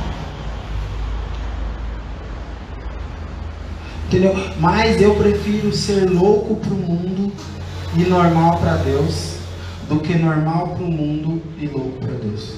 Entendeu? 4.11 4.35
Mas 4.59 5.01
eu 5.01 5.15
prefiro 5.15 5.73
ser 5.73 6.11
louco 6.11 6.57
para 6.57 6.75
o 6.75 6.77
mundo 6.77 7.33
e 7.97 8.01
normal 8.01 8.59
para 8.59 8.75
Deus 8.79 9.37
do 9.89 10.01
que 10.01 10.19
normal 10.19 10.75
para 10.75 10.85
o 10.85 10.91
mundo 10.91 11.41
e 11.57 11.69
louco 11.69 11.93
para 12.01 12.15
Deus. 12.15 12.57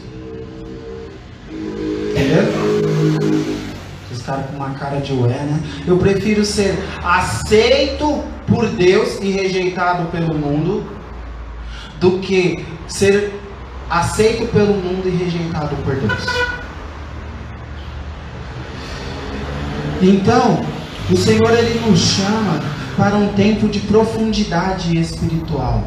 Os 4.10 4.22
caras 4.22 4.46
com 4.46 4.56
uma 4.56 4.70
cara 4.70 4.98
de 5.00 5.12
ué, 5.12 5.28
né? 5.28 5.60
Eu 5.86 5.98
prefiro 5.98 6.42
ser 6.42 6.74
aceito 7.04 8.24
por 8.46 8.66
Deus 8.68 9.18
e 9.20 9.30
rejeitado 9.30 10.10
pelo 10.10 10.34
mundo 10.34 10.86
do 12.00 12.18
que 12.20 12.64
ser 12.88 13.30
aceito 13.90 14.50
pelo 14.50 14.72
mundo 14.72 15.06
e 15.06 15.10
rejeitado 15.10 15.76
por 15.84 15.94
Deus. 15.96 16.24
Então, 20.00 20.71
o 21.10 21.16
Senhor 21.16 21.50
ele 21.50 21.80
nos 21.80 21.98
chama 21.98 22.60
para 22.96 23.16
um 23.16 23.28
tempo 23.32 23.68
de 23.68 23.80
profundidade 23.80 24.98
espiritual. 24.98 25.82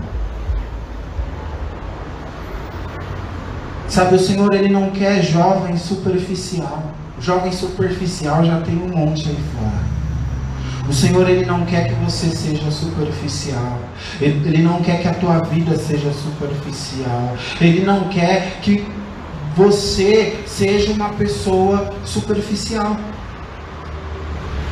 Sabe, 3.87 4.15
o 4.15 4.19
Senhor 4.19 4.53
ele 4.53 4.69
não 4.69 4.89
quer 4.89 5.23
jovem 5.23 5.77
superficial. 5.77 6.91
Jovem 7.19 7.51
superficial 7.51 8.43
já 8.43 8.59
tem 8.61 8.75
um 8.75 8.89
monte 8.89 9.29
aí 9.29 9.37
fora. 9.53 9.95
O 10.89 10.93
Senhor 10.93 11.27
ele 11.29 11.45
não 11.45 11.65
quer 11.65 11.87
que 11.87 11.95
você 11.95 12.27
seja 12.27 12.69
superficial. 12.69 13.79
Ele, 14.21 14.49
ele 14.49 14.61
não 14.61 14.81
quer 14.81 15.01
que 15.01 15.07
a 15.07 15.13
tua 15.13 15.39
vida 15.39 15.77
seja 15.77 16.11
superficial. 16.11 17.35
Ele 17.59 17.85
não 17.85 18.09
quer 18.09 18.59
que 18.61 18.85
você 19.55 20.43
seja 20.45 20.91
uma 20.91 21.09
pessoa 21.09 21.93
superficial. 22.03 22.97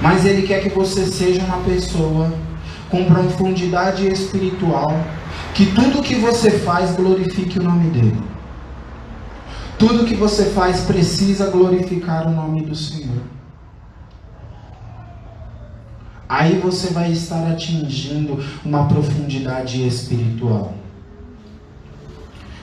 Mas 0.03 0.25
ele 0.25 0.45
quer 0.45 0.61
que 0.61 0.67
você 0.67 1.05
seja 1.05 1.41
uma 1.45 1.59
pessoa 1.59 2.29
com 2.89 3.05
profundidade 3.05 4.05
espiritual, 4.05 4.91
que 5.53 5.67
tudo 5.67 6.03
que 6.03 6.15
você 6.15 6.51
faz 6.51 6.93
glorifique 6.93 7.57
o 7.57 7.63
nome 7.63 7.89
dele. 7.89 8.21
Tudo 9.79 10.03
que 10.03 10.13
você 10.13 10.43
faz 10.49 10.81
precisa 10.81 11.49
glorificar 11.49 12.27
o 12.27 12.31
nome 12.31 12.63
do 12.63 12.75
Senhor. 12.75 13.21
Aí 16.27 16.59
você 16.59 16.91
vai 16.91 17.09
estar 17.09 17.49
atingindo 17.49 18.43
uma 18.65 18.85
profundidade 18.89 19.87
espiritual. 19.87 20.73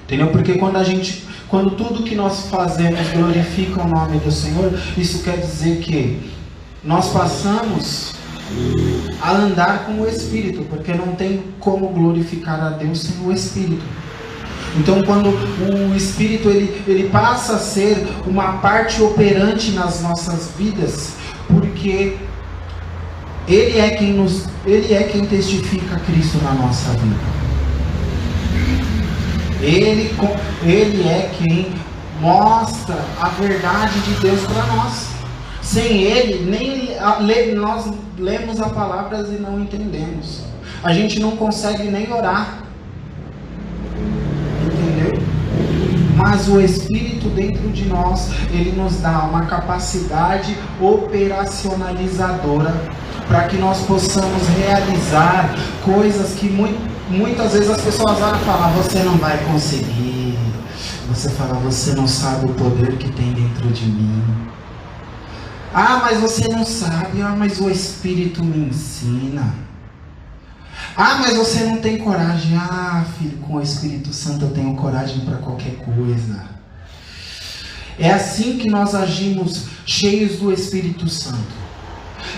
Entendeu? 0.05 0.27
Porque 0.27 0.59
quando 0.59 0.77
a 0.77 0.85
gente, 0.85 1.25
quando 1.49 1.71
tudo 1.71 2.05
que 2.05 2.15
nós 2.15 2.51
fazemos 2.51 3.01
glorifica 3.15 3.81
o 3.83 3.89
nome 3.89 4.19
do 4.19 4.31
Senhor, 4.31 4.79
isso 4.99 5.23
quer 5.23 5.39
dizer 5.39 5.81
que 5.81 6.39
nós 6.83 7.09
passamos 7.11 8.13
a 9.21 9.33
andar 9.33 9.87
com 9.87 10.01
o 10.01 10.09
Espírito, 10.09 10.65
porque 10.69 10.93
não 10.93 11.15
tem 11.15 11.45
como 11.61 11.89
glorificar 11.89 12.61
a 12.61 12.71
Deus 12.71 13.01
sem 13.01 13.27
o 13.27 13.33
Espírito. 13.33 13.85
Então, 14.77 15.03
quando 15.03 15.31
o 15.31 15.97
Espírito 15.97 16.49
ele, 16.49 16.83
ele 16.87 17.09
passa 17.09 17.55
a 17.55 17.59
ser 17.59 18.07
uma 18.27 18.55
parte 18.59 19.03
operante 19.03 19.73
nas 19.73 20.01
nossas 20.01 20.53
vidas, 20.57 21.15
porque 21.49 22.17
ele 23.49 23.79
é 23.79 23.91
quem 23.91 24.13
nos, 24.13 24.47
ele 24.65 24.95
é 24.95 25.03
quem 25.03 25.27
testifica 25.27 25.99
Cristo 26.07 26.39
na 26.43 26.53
nossa 26.53 26.91
vida. 26.93 27.41
Ele, 29.61 30.15
ele 30.63 31.03
é 31.03 31.31
quem 31.37 31.73
mostra 32.21 33.05
a 33.21 33.29
verdade 33.29 33.99
de 34.01 34.13
Deus 34.21 34.41
para 34.43 34.65
nós. 34.75 35.10
Sem 35.71 36.03
ele, 36.03 36.51
nem 36.51 36.97
nós 37.55 37.89
lemos 38.19 38.61
a 38.61 38.71
palavras 38.71 39.29
e 39.29 39.35
não 39.35 39.61
entendemos. 39.61 40.43
A 40.83 40.93
gente 40.93 41.21
não 41.21 41.37
consegue 41.37 41.85
nem 41.85 42.13
orar. 42.13 42.65
Entendeu? 44.67 45.23
Mas 46.17 46.49
o 46.49 46.61
Espírito 46.61 47.29
dentro 47.29 47.69
de 47.69 47.85
nós, 47.85 48.31
ele 48.51 48.73
nos 48.73 48.97
dá 48.97 49.21
uma 49.21 49.47
capacidade 49.47 50.59
operacionalizadora 50.81 52.75
para 53.29 53.45
que 53.45 53.57
nós 53.57 53.81
possamos 53.83 54.49
realizar 54.59 55.55
coisas 55.85 56.35
que 56.35 56.51
muitas 57.09 57.53
vezes 57.53 57.71
as 57.71 57.81
pessoas 57.81 58.19
vão 58.19 58.35
falar, 58.41 58.73
você 58.73 59.05
não 59.05 59.17
vai 59.19 59.39
conseguir. 59.45 60.37
Você 61.11 61.31
fala, 61.31 61.55
você 61.55 61.93
não 61.95 62.09
sabe 62.09 62.47
o 62.47 62.55
poder 62.55 62.97
que 62.97 63.09
tem 63.13 63.33
dentro 63.35 63.69
de 63.69 63.85
mim. 63.87 64.21
Ah, 65.73 66.01
mas 66.03 66.21
você 66.21 66.49
não 66.49 66.65
sabe. 66.65 67.23
Ah, 67.23 67.35
mas 67.37 67.61
o 67.61 67.71
Espírito 67.71 68.43
me 68.45 68.69
ensina. 68.69 69.55
Ah, 70.97 71.19
mas 71.21 71.37
você 71.37 71.61
não 71.65 71.79
tem 71.79 71.99
coragem. 71.99 72.57
Ah, 72.57 73.05
filho, 73.19 73.39
com 73.39 73.55
o 73.55 73.63
Espírito 73.63 74.13
Santo 74.13 74.47
eu 74.47 74.51
tenho 74.51 74.75
coragem 74.75 75.21
para 75.21 75.39
qualquer 75.39 75.77
coisa. 75.77 76.45
É 77.99 78.11
assim 78.11 78.57
que 78.59 78.69
nós 78.69 78.95
agimos 78.95 79.67
cheios 79.87 80.39
do 80.39 80.53
Espírito 80.53 81.09
Santo. 81.09 81.61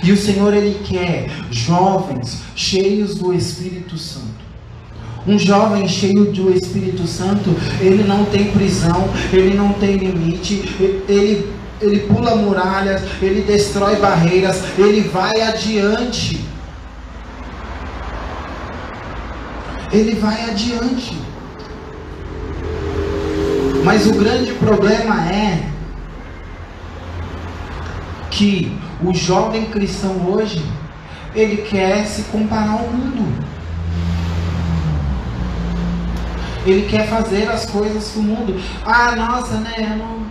E 0.03 0.13
o 0.13 0.17
Senhor 0.17 0.53
ele 0.53 0.81
quer 0.85 1.31
jovens 1.51 2.41
cheios 2.55 3.15
do 3.15 3.33
Espírito 3.33 3.97
Santo. 3.97 4.43
Um 5.27 5.39
jovem 5.39 5.87
cheio 5.87 6.33
do 6.33 6.53
Espírito 6.53 7.07
Santo, 7.07 7.51
ele 7.81 8.03
não 8.03 8.25
tem 8.25 8.51
prisão, 8.51 9.09
ele 9.33 9.55
não 9.55 9.73
tem 9.75 9.97
limite, 9.97 10.65
ele, 11.09 11.49
ele 11.83 12.01
pula 12.01 12.37
muralhas, 12.37 13.03
ele 13.21 13.43
destrói 13.43 13.97
barreiras, 13.97 14.63
ele 14.79 15.01
vai 15.01 15.43
adiante. 15.43 16.45
Ele 19.93 20.15
vai 20.15 20.45
adiante. 20.49 21.21
Mas 23.85 24.07
o 24.07 24.15
grande 24.15 24.53
problema 24.53 25.29
é 25.29 25.67
que 28.31 28.79
o 29.05 29.13
jovem 29.13 29.67
cristão 29.67 30.31
hoje, 30.31 30.65
ele 31.35 31.59
quer 31.63 32.07
se 32.07 32.23
comparar 32.25 32.71
ao 32.71 32.89
mundo. 32.89 33.43
Ele 36.65 36.89
quer 36.89 37.09
fazer 37.09 37.49
as 37.49 37.67
coisas 37.67 38.13
do 38.13 38.23
mundo. 38.23 38.63
Ah, 38.87 39.17
nossa, 39.17 39.55
né? 39.57 39.75
Eu 39.79 39.97
não... 39.97 40.22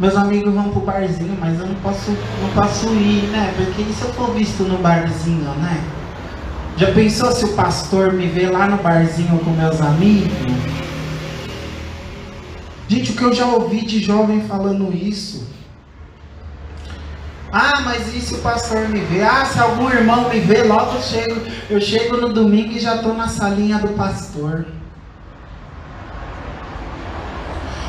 Meus 0.00 0.16
amigos 0.16 0.54
vão 0.54 0.70
pro 0.70 0.80
barzinho, 0.80 1.36
mas 1.38 1.60
eu 1.60 1.66
não 1.66 1.74
posso, 1.74 2.10
não 2.10 2.48
posso 2.54 2.86
ir, 2.86 3.28
né? 3.30 3.52
Porque 3.54 3.82
e 3.82 3.92
se 3.92 4.02
eu 4.02 4.14
for 4.14 4.32
visto 4.32 4.62
no 4.62 4.78
barzinho, 4.78 5.50
né? 5.56 5.78
Já 6.78 6.90
pensou 6.92 7.30
se 7.32 7.44
o 7.44 7.48
pastor 7.48 8.14
me 8.14 8.26
vê 8.26 8.48
lá 8.48 8.66
no 8.66 8.78
barzinho 8.78 9.38
com 9.40 9.50
meus 9.50 9.78
amigos? 9.82 10.32
Gente, 12.88 13.12
o 13.12 13.14
que 13.14 13.22
eu 13.22 13.34
já 13.34 13.44
ouvi 13.44 13.84
de 13.84 14.00
jovem 14.00 14.40
falando 14.40 14.90
isso. 14.90 15.46
Ah, 17.52 17.82
mas 17.84 18.14
e 18.14 18.22
se 18.22 18.36
o 18.36 18.38
pastor 18.38 18.88
me 18.88 19.00
vê? 19.00 19.22
Ah, 19.22 19.44
se 19.44 19.58
algum 19.58 19.90
irmão 19.90 20.30
me 20.30 20.40
vê, 20.40 20.62
logo 20.62 20.94
eu 20.94 21.02
chego, 21.02 21.42
eu 21.68 21.78
chego 21.78 22.16
no 22.16 22.32
domingo 22.32 22.72
e 22.72 22.80
já 22.80 22.96
estou 22.96 23.12
na 23.12 23.28
salinha 23.28 23.78
do 23.78 23.88
pastor. 23.88 24.64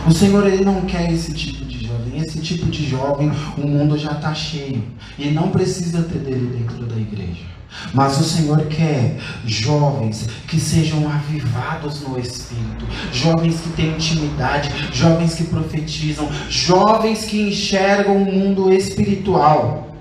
O 0.07 0.11
Senhor 0.11 0.47
ele 0.47 0.65
não 0.65 0.81
quer 0.81 1.11
esse 1.11 1.33
tipo 1.33 1.63
de 1.65 1.85
jovem. 1.85 2.17
Esse 2.17 2.39
tipo 2.39 2.65
de 2.65 2.87
jovem, 2.87 3.31
o 3.57 3.67
mundo 3.67 3.97
já 3.97 4.13
está 4.13 4.33
cheio. 4.33 4.83
E 5.17 5.29
não 5.29 5.49
precisa 5.49 6.01
ter 6.03 6.19
dele 6.19 6.57
dentro 6.57 6.85
da 6.85 6.95
igreja. 6.95 7.51
Mas 7.93 8.19
o 8.19 8.23
Senhor 8.23 8.65
quer 8.65 9.17
jovens 9.45 10.27
que 10.47 10.59
sejam 10.59 11.09
avivados 11.09 12.01
no 12.01 12.19
Espírito, 12.19 12.85
jovens 13.13 13.61
que 13.61 13.69
têm 13.69 13.91
intimidade, 13.91 14.69
jovens 14.91 15.35
que 15.35 15.45
profetizam, 15.45 16.29
jovens 16.49 17.25
que 17.25 17.41
enxergam 17.41 18.17
o 18.17 18.25
mundo 18.25 18.73
espiritual. 18.73 19.95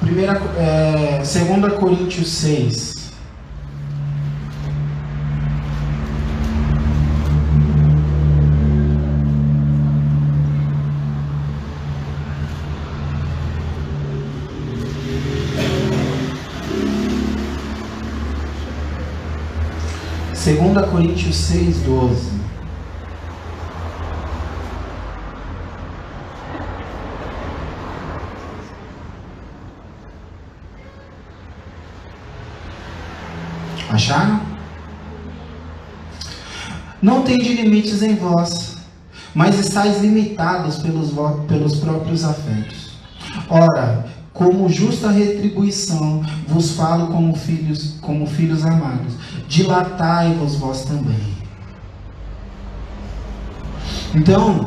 Primeira, 0.00 0.40
é, 0.56 1.18
2 1.18 1.72
Coríntios 1.78 2.28
6. 2.28 3.01
2 20.72 20.90
Coríntios 20.90 21.36
6, 21.36 21.82
12. 21.82 22.40
Acharam? 33.90 34.40
Não 37.02 37.22
de 37.36 37.52
limites 37.52 38.02
em 38.02 38.14
vós, 38.14 38.78
mas 39.34 39.58
estáis 39.58 40.00
limitados 40.00 40.78
pelos, 40.78 41.10
pelos 41.46 41.76
próprios 41.76 42.24
afetos. 42.24 42.92
Ora, 43.50 44.06
como 44.32 44.68
justa 44.68 45.10
retribuição, 45.10 46.22
vos 46.48 46.72
falo 46.72 47.08
como 47.08 47.34
filhos, 47.36 47.96
como 48.00 48.26
filhos 48.26 48.64
amados. 48.64 49.14
Dilatai-vos 49.46 50.56
vós 50.56 50.84
também. 50.84 51.32
Então, 54.14 54.66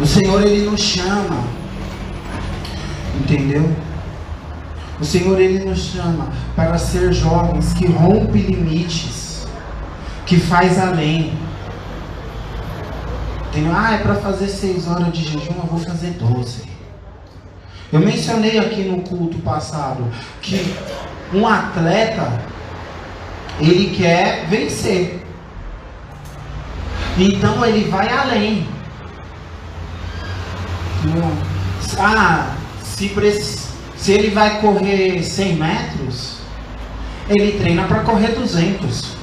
o 0.00 0.06
Senhor 0.06 0.42
ele 0.42 0.68
nos 0.68 0.80
chama, 0.80 1.44
entendeu? 3.20 3.74
O 5.00 5.04
Senhor 5.04 5.40
ele 5.40 5.64
nos 5.64 5.78
chama 5.78 6.28
para 6.54 6.78
ser 6.78 7.12
jovens 7.12 7.72
que 7.72 7.86
rompe 7.86 8.38
limites, 8.38 9.46
que 10.26 10.38
faz 10.38 10.78
além. 10.78 11.32
Entendeu? 13.48 13.72
Ah, 13.74 13.94
é 13.94 13.98
para 13.98 14.14
fazer 14.14 14.48
seis 14.48 14.86
horas 14.86 15.12
de 15.12 15.24
jejum, 15.24 15.54
eu 15.56 15.66
vou 15.66 15.78
fazer 15.78 16.10
doze. 16.12 16.71
Eu 17.92 18.00
mencionei 18.00 18.58
aqui 18.58 18.84
no 18.84 19.02
culto 19.02 19.38
passado 19.40 20.10
que 20.40 20.74
um 21.34 21.46
atleta 21.46 22.42
ele 23.60 23.94
quer 23.94 24.46
vencer. 24.48 25.22
Então 27.18 27.62
ele 27.66 27.90
vai 27.90 28.08
além. 28.08 28.66
Ah, 31.98 32.54
se, 32.82 33.12
se 33.96 34.12
ele 34.12 34.30
vai 34.30 34.58
correr 34.62 35.22
100 35.22 35.56
metros, 35.56 36.38
ele 37.28 37.58
treina 37.58 37.84
para 37.84 38.00
correr 38.00 38.28
200. 38.28 39.21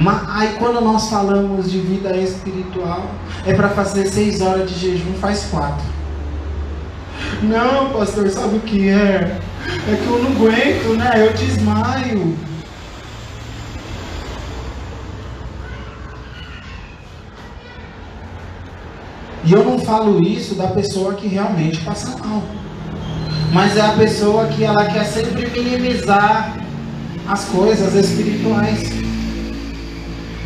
Mas, 0.00 0.28
aí 0.28 0.56
quando 0.58 0.80
nós 0.80 1.08
falamos 1.08 1.70
de 1.70 1.78
vida 1.78 2.16
espiritual, 2.16 3.10
é 3.46 3.52
para 3.52 3.68
fazer 3.68 4.06
seis 4.06 4.40
horas 4.40 4.70
de 4.70 4.78
jejum, 4.78 5.12
faz 5.14 5.44
quatro. 5.50 5.84
Não, 7.42 7.90
pastor, 7.90 8.28
sabe 8.30 8.56
o 8.56 8.60
que 8.60 8.88
é? 8.88 9.38
É 9.88 9.96
que 9.96 10.06
eu 10.06 10.22
não 10.22 10.30
aguento, 10.32 10.96
né? 10.96 11.26
Eu 11.26 11.32
desmaio. 11.34 12.36
E 19.44 19.52
eu 19.52 19.64
não 19.64 19.78
falo 19.80 20.22
isso 20.22 20.54
da 20.54 20.68
pessoa 20.68 21.14
que 21.14 21.26
realmente 21.26 21.80
passa 21.80 22.16
mal. 22.18 22.42
Mas 23.52 23.76
é 23.76 23.80
a 23.80 23.92
pessoa 23.92 24.46
que 24.46 24.64
ela 24.64 24.86
quer 24.86 25.04
sempre 25.04 25.46
minimizar 25.50 26.56
as 27.28 27.44
coisas 27.46 27.94
espirituais. 27.94 29.01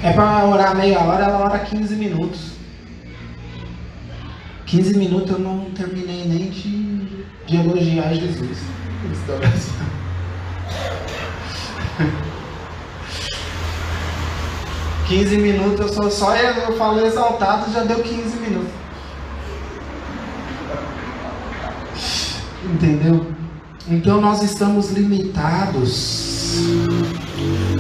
É 0.02 0.12
para 0.12 0.44
orar 0.46 0.76
meia 0.76 1.00
hora, 1.00 1.24
ela 1.24 1.38
ora 1.38 1.58
15 1.58 1.94
minutos. 1.96 2.52
15 4.66 4.98
minutos 4.98 5.30
eu 5.30 5.38
não 5.38 5.70
terminei 5.70 6.24
nem 6.26 6.50
de, 6.50 7.24
de 7.46 7.56
elogiar 7.56 8.12
Jesus. 8.14 8.58
Quinze 15.06 15.36
minutos 15.36 15.80
eu 15.80 15.88
só, 15.88 16.10
só 16.10 16.36
eu 16.36 16.76
falo 16.76 17.06
exaltado, 17.06 17.72
já 17.72 17.84
deu 17.84 18.02
15 18.02 18.36
minutos. 18.38 18.72
Entendeu? 22.64 23.35
Então 23.88 24.20
nós 24.20 24.42
estamos 24.42 24.90
limitados. 24.90 26.56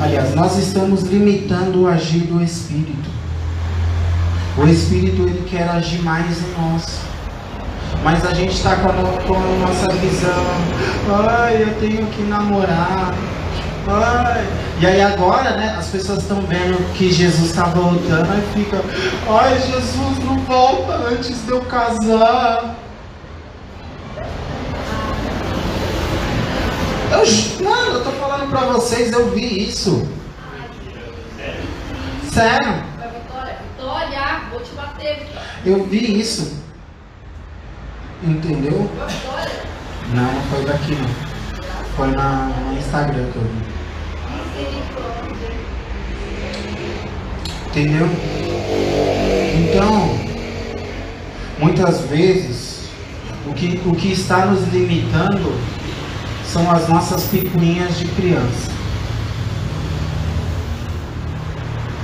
Aliás, 0.00 0.36
nós 0.36 0.56
estamos 0.56 1.02
limitando 1.02 1.82
o 1.82 1.88
agir 1.88 2.20
do 2.20 2.40
Espírito. 2.40 3.10
O 4.56 4.66
Espírito 4.68 5.22
ele 5.22 5.44
quer 5.50 5.68
agir 5.68 6.00
mais 6.02 6.38
em 6.42 6.52
nós. 6.60 7.00
Mas 8.04 8.24
a 8.24 8.32
gente 8.34 8.54
está 8.54 8.76
com, 8.76 8.88
com, 9.26 9.34
a 9.34 9.66
nossa 9.66 9.92
visão. 9.94 10.44
Ai, 11.28 11.64
eu 11.64 11.74
tenho 11.80 12.06
que 12.06 12.22
namorar. 12.22 13.12
Ai. 13.88 14.46
E 14.80 14.86
aí 14.86 15.00
agora, 15.00 15.56
né, 15.56 15.74
as 15.76 15.88
pessoas 15.88 16.20
estão 16.20 16.40
vendo 16.42 16.76
que 16.94 17.10
Jesus 17.10 17.50
está 17.50 17.64
voltando 17.64 18.28
e 18.38 18.58
fica, 18.58 18.80
ai 19.28 19.58
Jesus 19.58 20.24
não 20.24 20.38
volta 20.40 20.92
antes 21.08 21.44
de 21.44 21.50
eu 21.50 21.62
casar. 21.62 22.85
Eu, 27.16 27.64
mano, 27.64 27.92
eu 27.94 28.04
tô 28.04 28.10
falando 28.10 28.50
pra 28.50 28.60
vocês, 28.66 29.10
eu 29.10 29.30
vi 29.30 29.66
isso. 29.66 30.06
Sério? 32.30 32.74
Vitória, 32.74 33.58
Vitória, 33.74 34.40
vou 34.50 34.60
te 34.60 34.70
bater. 34.72 35.26
Eu 35.64 35.84
vi 35.84 36.20
isso. 36.20 36.62
Entendeu? 38.22 38.90
Vitória. 39.08 39.64
Não, 40.12 40.30
não 40.30 40.42
foi 40.42 40.64
daqui 40.66 40.94
não. 40.94 41.08
Foi 41.96 42.08
na, 42.08 42.48
no 42.48 42.78
Instagram 42.78 43.30
que 43.32 43.36
eu 43.36 43.42
vi. 43.42 43.76
Entendeu? 47.68 48.06
Então, 49.54 50.18
muitas 51.58 52.02
vezes, 52.02 52.90
o 53.46 53.54
que, 53.54 53.80
o 53.86 53.94
que 53.94 54.12
está 54.12 54.44
nos 54.44 54.68
limitando 54.68 55.58
são 56.56 56.70
as 56.70 56.88
nossas 56.88 57.24
picuinhas 57.24 57.98
de 57.98 58.08
criança. 58.08 58.70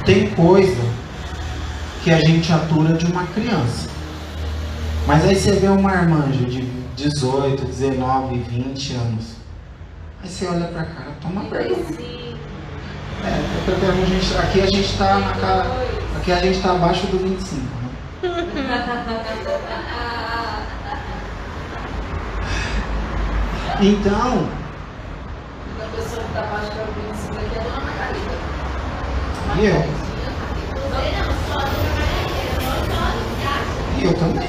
Tem 0.04 0.28
coisa 0.30 0.84
que 2.04 2.10
a 2.10 2.20
gente 2.20 2.52
atura 2.52 2.92
de 2.92 3.06
uma 3.06 3.24
criança. 3.28 3.88
Mas 5.06 5.24
aí 5.24 5.34
você 5.36 5.52
vê 5.52 5.68
uma 5.68 5.80
marmanja 5.80 6.44
de 6.44 6.60
18, 6.96 7.64
19, 7.64 8.40
20 8.40 8.94
anos. 8.94 9.36
Aí 10.22 10.28
você 10.28 10.46
olha 10.46 10.66
pra 10.66 10.84
cara, 10.84 11.12
toma 11.22 11.44
vergonha. 11.44 11.86
É, 13.24 13.88
a 13.88 14.04
gente, 14.04 14.36
aqui 14.36 14.60
a 14.60 14.66
gente 14.66 14.98
tá 14.98 15.18
na 15.18 15.32
cara. 15.32 15.66
Aqui 16.18 16.30
a 16.30 16.40
gente 16.40 16.60
tá 16.60 16.72
abaixo 16.72 17.06
do 17.06 17.16
25. 17.18 17.62
Né? 18.22 20.08
Então. 23.84 24.46
A 25.80 25.96
pessoa 25.96 26.22
que 26.22 26.28
está 26.28 26.40
abaixo 26.40 26.70
da 26.70 26.84
25 26.84 27.34
aqui 27.34 27.56
é 27.56 27.58
a 27.58 27.64
dona 27.64 27.80
Margarida. 27.80 28.34
E 29.58 29.66
eu? 29.66 29.84
E 33.98 34.04
eu 34.04 34.14
também. 34.14 34.48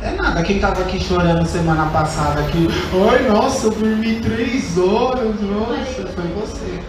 É 0.00 0.10
nada, 0.12 0.42
quem 0.44 0.60
tava 0.60 0.82
aqui 0.82 1.00
chorando 1.00 1.44
semana 1.44 1.86
passada 1.86 2.38
aqui, 2.38 2.68
ai 3.10 3.28
nossa, 3.28 3.66
eu 3.66 3.72
dormi 3.72 4.20
três 4.20 4.78
horas, 4.78 5.40
nossa, 5.40 6.06
foi 6.06 6.28
você. 6.36 6.80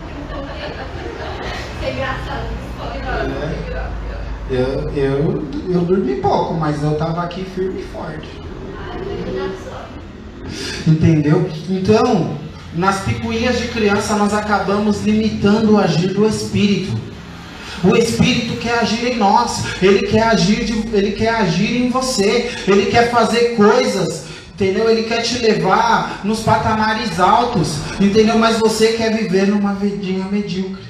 É 1.81 1.91
engraçado, 1.91 2.45
é. 3.33 3.89
Eu, 4.51 4.91
eu, 4.93 5.43
eu 5.69 5.81
dormi 5.81 6.17
pouco, 6.17 6.53
mas 6.53 6.83
eu 6.83 6.95
tava 6.99 7.23
aqui 7.23 7.43
firme 7.43 7.81
e 7.81 7.85
forte. 7.85 8.38
Entendeu? 10.87 11.49
Então, 11.69 12.37
nas 12.73 13.01
picuinhas 13.01 13.57
de 13.59 13.67
criança 13.67 14.15
nós 14.15 14.33
acabamos 14.33 15.01
limitando 15.03 15.73
o 15.73 15.77
agir 15.77 16.13
do 16.13 16.27
Espírito. 16.27 16.97
O 17.83 17.95
Espírito 17.95 18.57
quer 18.57 18.79
agir 18.79 19.13
em 19.13 19.17
nós, 19.17 19.63
ele 19.81 20.07
quer 20.07 20.23
agir, 20.23 20.65
de, 20.65 20.73
ele 20.95 21.13
quer 21.13 21.29
agir 21.29 21.81
em 21.81 21.89
você, 21.89 22.51
ele 22.67 22.87
quer 22.87 23.09
fazer 23.09 23.55
coisas, 23.55 24.25
entendeu? 24.53 24.89
Ele 24.89 25.03
quer 25.03 25.21
te 25.21 25.37
levar 25.37 26.21
nos 26.25 26.41
patamares 26.41 27.19
altos, 27.19 27.75
entendeu? 27.99 28.37
Mas 28.37 28.59
você 28.59 28.93
quer 28.93 29.15
viver 29.15 29.47
numa 29.47 29.73
vidinha 29.73 30.25
medíocre. 30.25 30.88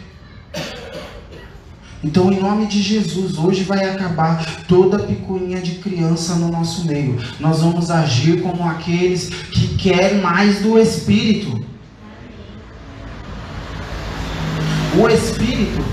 Então, 2.01 2.31
em 2.31 2.39
nome 2.39 2.65
de 2.65 2.81
Jesus, 2.81 3.37
hoje 3.37 3.63
vai 3.63 3.83
acabar 3.89 4.45
toda 4.67 4.99
picuinha 4.99 5.59
de 5.59 5.75
criança 5.75 6.35
no 6.35 6.49
nosso 6.49 6.85
meio. 6.85 7.19
Nós 7.39 7.61
vamos 7.61 7.91
agir 7.91 8.41
como 8.41 8.67
aqueles 8.67 9.29
que 9.29 9.75
querem 9.75 10.21
mais 10.21 10.61
do 10.61 10.79
Espírito. 10.79 11.65
O 14.97 15.07
Espírito 15.09 15.83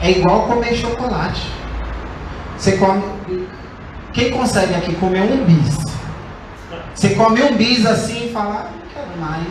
é 0.00 0.10
igual 0.10 0.48
comer 0.48 0.74
chocolate. 0.74 1.42
Você 2.58 2.72
come. 2.72 3.02
Quem 4.12 4.30
consegue 4.32 4.74
aqui 4.74 4.94
comer 4.96 5.22
um 5.22 5.44
bis? 5.44 5.76
Você 6.94 7.10
come 7.10 7.42
um 7.42 7.56
bis 7.56 7.86
assim 7.86 8.26
e 8.26 8.32
fala, 8.32 8.54
ah, 8.54 8.70
não 8.72 8.88
quero 8.92 9.20
mais. 9.20 9.46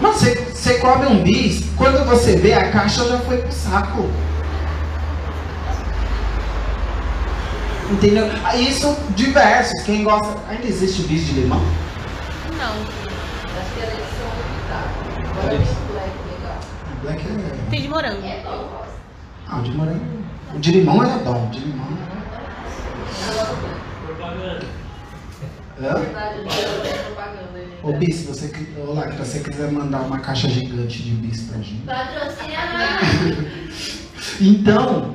Mas 0.00 0.16
você, 0.16 0.49
você 0.60 0.78
come 0.78 1.06
um 1.06 1.22
bis, 1.22 1.64
quando 1.74 2.04
você 2.04 2.36
vê 2.36 2.52
a 2.52 2.70
caixa 2.70 3.08
já 3.08 3.18
foi 3.20 3.38
pro 3.38 3.50
saco. 3.50 4.10
Entendeu? 7.90 8.26
Isso 8.54 8.94
diversos. 9.16 9.82
Quem 9.84 10.04
gosta. 10.04 10.38
Ainda 10.50 10.66
existe 10.66 11.02
bis 11.04 11.26
de 11.26 11.32
limão? 11.40 11.60
Não. 12.58 12.72
Acho 12.72 13.74
que 13.74 13.80
é 13.80 13.84
edição. 13.84 14.28
Agora 15.30 15.54
é 15.54 15.58
black 15.90 16.12
legal. 16.28 16.58
Black 17.02 17.26
é. 17.26 17.70
Tem 17.70 17.80
de 17.80 17.88
morango. 17.88 18.22
É 18.22 18.42
bom. 18.44 18.84
Ah, 19.48 19.58
o 19.58 19.62
de 19.62 19.72
morango. 19.72 20.04
O 20.54 20.58
de 20.58 20.72
limão 20.72 21.02
era 21.02 21.16
bom. 21.18 21.46
O 21.46 21.50
de 21.50 21.60
limão 21.60 21.86
era. 22.04 22.20
Hã? 25.80 25.94
Verdade, 26.00 26.38
ele 26.40 26.50
fez 26.50 27.00
propaganda. 27.06 27.49
Ô 27.82 27.92
bis, 27.92 28.16
se 28.16 28.26
você, 28.26 28.52
ô, 28.78 28.94
se 28.94 29.16
você 29.16 29.38
quiser 29.40 29.72
mandar 29.72 30.00
uma 30.00 30.18
caixa 30.18 30.48
gigante 30.48 31.02
de 31.02 31.10
bis 31.12 31.42
pra 31.42 31.58
gente. 31.58 31.82
Patrocina 31.86 33.00
Então, 34.40 35.14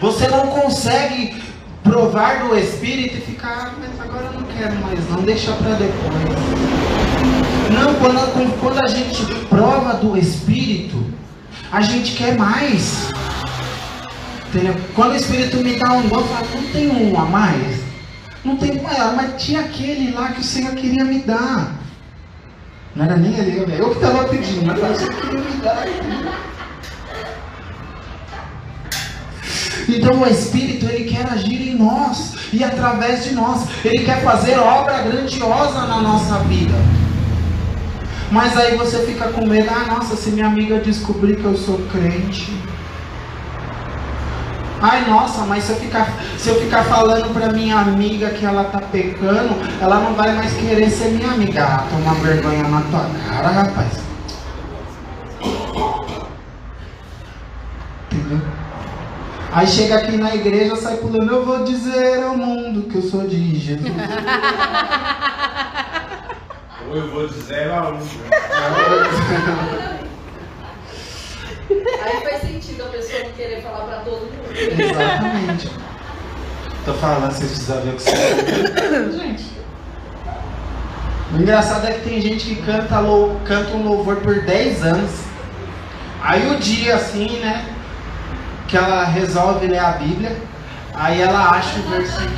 você 0.00 0.26
não 0.28 0.48
consegue 0.48 1.40
provar 1.84 2.40
do 2.48 2.56
Espírito 2.58 3.16
e 3.16 3.20
ficar, 3.20 3.48
"Ah, 3.48 3.74
mas 3.80 4.00
agora 4.00 4.26
eu 4.26 4.40
não 4.40 4.42
quero 4.48 4.74
mais, 4.80 5.08
não, 5.08 5.22
deixa 5.22 5.52
pra 5.52 5.70
depois. 5.74 6.70
Não, 7.72 7.94
quando, 7.94 8.58
quando 8.60 8.78
a 8.80 8.88
gente 8.88 9.24
prova 9.48 9.94
do 9.94 10.16
Espírito, 10.18 11.04
a 11.70 11.80
gente 11.80 12.16
quer 12.16 12.36
mais. 12.36 13.08
Entendeu? 14.48 14.74
Quando 14.96 15.12
o 15.12 15.16
Espírito 15.16 15.58
me 15.58 15.76
dá 15.76 15.92
um 15.92 16.08
dom, 16.08 16.16
eu 16.18 16.24
falo, 16.26 16.46
não 16.54 16.72
tem 16.72 16.88
um 16.88 17.16
a 17.20 17.24
mais? 17.24 17.80
Não 18.44 18.56
tem 18.56 18.82
maior, 18.82 19.14
mas 19.14 19.40
tinha 19.40 19.60
aquele 19.60 20.10
lá 20.10 20.32
que 20.32 20.40
o 20.40 20.44
Senhor 20.44 20.74
queria 20.74 21.04
me 21.04 21.20
dar. 21.20 21.78
Não 22.94 23.04
era 23.04 23.16
nem 23.16 23.36
eu, 23.36 23.68
eu 23.68 23.90
que 23.90 23.96
estava 23.96 24.24
pedindo, 24.24 24.66
mas 24.66 24.78
o 24.78 24.96
Senhor 24.96 25.14
queria 25.20 25.40
me 25.40 25.62
dar. 25.62 25.86
Então 29.88 30.20
o 30.20 30.26
Espírito 30.26 30.86
ele 30.86 31.04
quer 31.04 31.26
agir 31.26 31.68
em 31.68 31.74
nós 31.76 32.34
e 32.52 32.62
através 32.62 33.24
de 33.24 33.34
nós. 33.34 33.66
Ele 33.84 34.04
quer 34.04 34.22
fazer 34.22 34.58
obra 34.58 35.02
grandiosa 35.02 35.86
na 35.86 36.00
nossa 36.00 36.38
vida. 36.40 36.74
Mas 38.30 38.56
aí 38.56 38.76
você 38.76 39.04
fica 39.04 39.28
com 39.28 39.46
medo, 39.46 39.68
ah 39.70 39.86
nossa, 39.94 40.14
se 40.14 40.30
minha 40.30 40.46
amiga 40.46 40.78
descobrir 40.78 41.36
que 41.36 41.44
eu 41.44 41.56
sou 41.56 41.78
crente. 41.92 42.52
Ai 44.82 45.04
nossa, 45.06 45.44
mas 45.44 45.64
se 45.64 45.72
eu 45.72 45.76
ficar, 45.76 46.08
se 46.38 46.48
eu 46.48 46.58
ficar 46.58 46.82
falando 46.84 47.34
pra 47.34 47.52
minha 47.52 47.76
amiga 47.76 48.30
que 48.30 48.46
ela 48.46 48.64
tá 48.64 48.80
pecando, 48.80 49.54
ela 49.78 50.00
não 50.00 50.14
vai 50.14 50.32
mais 50.32 50.54
querer 50.54 50.88
ser 50.88 51.10
minha 51.10 51.32
amiga. 51.32 51.64
Ah, 51.64 51.86
toma 51.90 52.14
vergonha 52.14 52.62
na 52.62 52.80
tua 52.82 53.06
cara, 53.28 53.48
rapaz. 53.48 54.00
Entendeu? 58.10 58.40
Aí 59.52 59.66
chega 59.66 59.96
aqui 59.96 60.16
na 60.16 60.34
igreja, 60.34 60.74
sai 60.76 60.96
pulando, 60.96 61.30
eu 61.30 61.44
vou 61.44 61.62
dizer 61.64 62.22
ao 62.22 62.34
mundo 62.36 62.88
que 62.88 62.96
eu 62.96 63.02
sou 63.02 63.26
de 63.26 63.58
Jesus. 63.58 63.84
Ou 66.88 66.96
eu 66.96 67.10
vou 67.10 67.28
dizer 67.28 67.70
a 67.70 67.90
um. 67.90 67.98
Aí 72.02 72.20
faz 72.22 72.40
sentido 72.40 72.82
a 72.82 72.86
pessoa 73.00 73.24
não 73.24 73.32
querer 73.32 73.62
falar 73.62 73.84
pra 73.84 73.96
todo 73.98 74.20
mundo. 74.20 74.50
Exatamente. 74.54 75.70
Tô 76.84 76.94
falando, 76.94 77.32
vocês 77.32 77.50
precisam 77.50 77.80
ver 77.82 77.90
o 77.90 77.96
que 77.96 78.02
você 78.02 79.18
Gente. 79.18 79.60
O 81.32 81.36
engraçado 81.36 81.86
é 81.86 81.92
que 81.92 82.08
tem 82.08 82.20
gente 82.20 82.44
que 82.46 82.62
canta, 82.62 82.98
lou- 82.98 83.38
canta 83.44 83.70
um 83.76 83.82
louvor 83.86 84.16
por 84.16 84.40
10 84.40 84.82
anos. 84.84 85.10
Aí 86.22 86.50
o 86.50 86.58
dia 86.58 86.96
assim, 86.96 87.38
né? 87.38 87.66
Que 88.66 88.76
ela 88.76 89.04
resolve 89.04 89.66
ler 89.66 89.78
a 89.78 89.92
Bíblia. 89.92 90.36
Aí 90.94 91.20
ela 91.20 91.50
acha 91.50 91.78
o 91.78 91.82
versículo. 91.82 92.30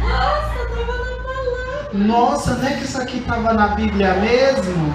Nossa, 0.00 0.54
tava 0.68 0.86
na 0.86 1.22
palavra. 1.24 1.88
Nossa, 1.92 2.54
não 2.54 2.68
é 2.68 2.72
que 2.74 2.84
isso 2.84 3.00
aqui 3.00 3.20
tava 3.20 3.52
na 3.54 3.68
Bíblia 3.68 4.14
mesmo? 4.14 4.94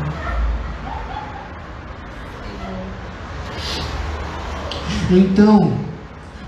Então, 5.12 5.74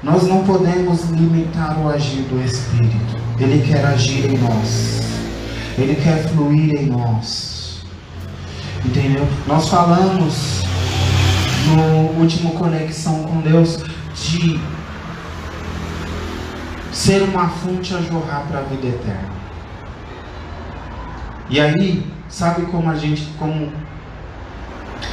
nós 0.04 0.28
não 0.28 0.44
podemos 0.44 1.10
limitar 1.10 1.80
o 1.80 1.90
agir 1.90 2.22
do 2.24 2.44
Espírito. 2.44 3.18
Ele 3.40 3.66
quer 3.68 3.84
agir 3.86 4.30
em 4.30 4.38
nós. 4.38 5.02
Ele 5.78 5.96
quer 5.96 6.28
fluir 6.30 6.80
em 6.80 6.86
nós. 6.86 7.84
Entendeu? 8.86 9.28
Nós 9.48 9.68
falamos 9.68 10.62
no 11.68 12.20
último 12.20 12.52
Conexão 12.52 13.24
com 13.24 13.42
Deus 13.42 13.84
de 14.14 14.60
ser 16.92 17.24
uma 17.24 17.50
fonte 17.50 17.96
a 17.96 18.02
jorrar 18.02 18.46
para 18.48 18.60
a 18.60 18.64
vida 18.64 18.88
eterna. 18.88 19.30
E 21.50 21.60
aí, 21.60 22.06
sabe 22.30 22.68
como 22.68 22.90
a 22.90 22.96
gente 22.96 23.24
como 23.40 23.72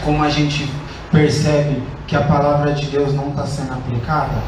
como 0.05 0.23
a 0.23 0.29
gente 0.29 0.69
percebe 1.11 1.83
que 2.07 2.17
a 2.17 2.23
palavra 2.23 2.73
de 2.73 2.87
Deus 2.87 3.15
não 3.15 3.31
está 3.31 3.47
sendo 3.47 3.73
aplicada? 3.73 4.43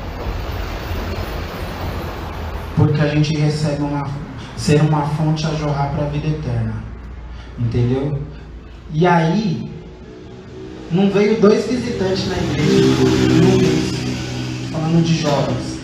Porque 2.76 3.00
a 3.00 3.08
gente 3.08 3.36
recebe 3.36 3.82
uma 3.82 4.08
ser 4.60 4.82
uma 4.82 5.06
fonte 5.08 5.46
a 5.46 5.50
jorrar 5.54 5.90
para 5.90 6.04
a 6.04 6.08
vida 6.08 6.28
eterna. 6.28 6.74
Entendeu? 7.58 8.20
E 8.92 9.06
aí 9.06 9.70
não 10.90 11.10
veio 11.10 11.40
dois 11.40 11.66
visitantes 11.66 12.28
na 12.28 12.36
igreja 12.36 12.88
um 13.06 13.56
mês, 13.56 14.70
falando 14.70 15.02
de 15.02 15.16
jovens. 15.16 15.80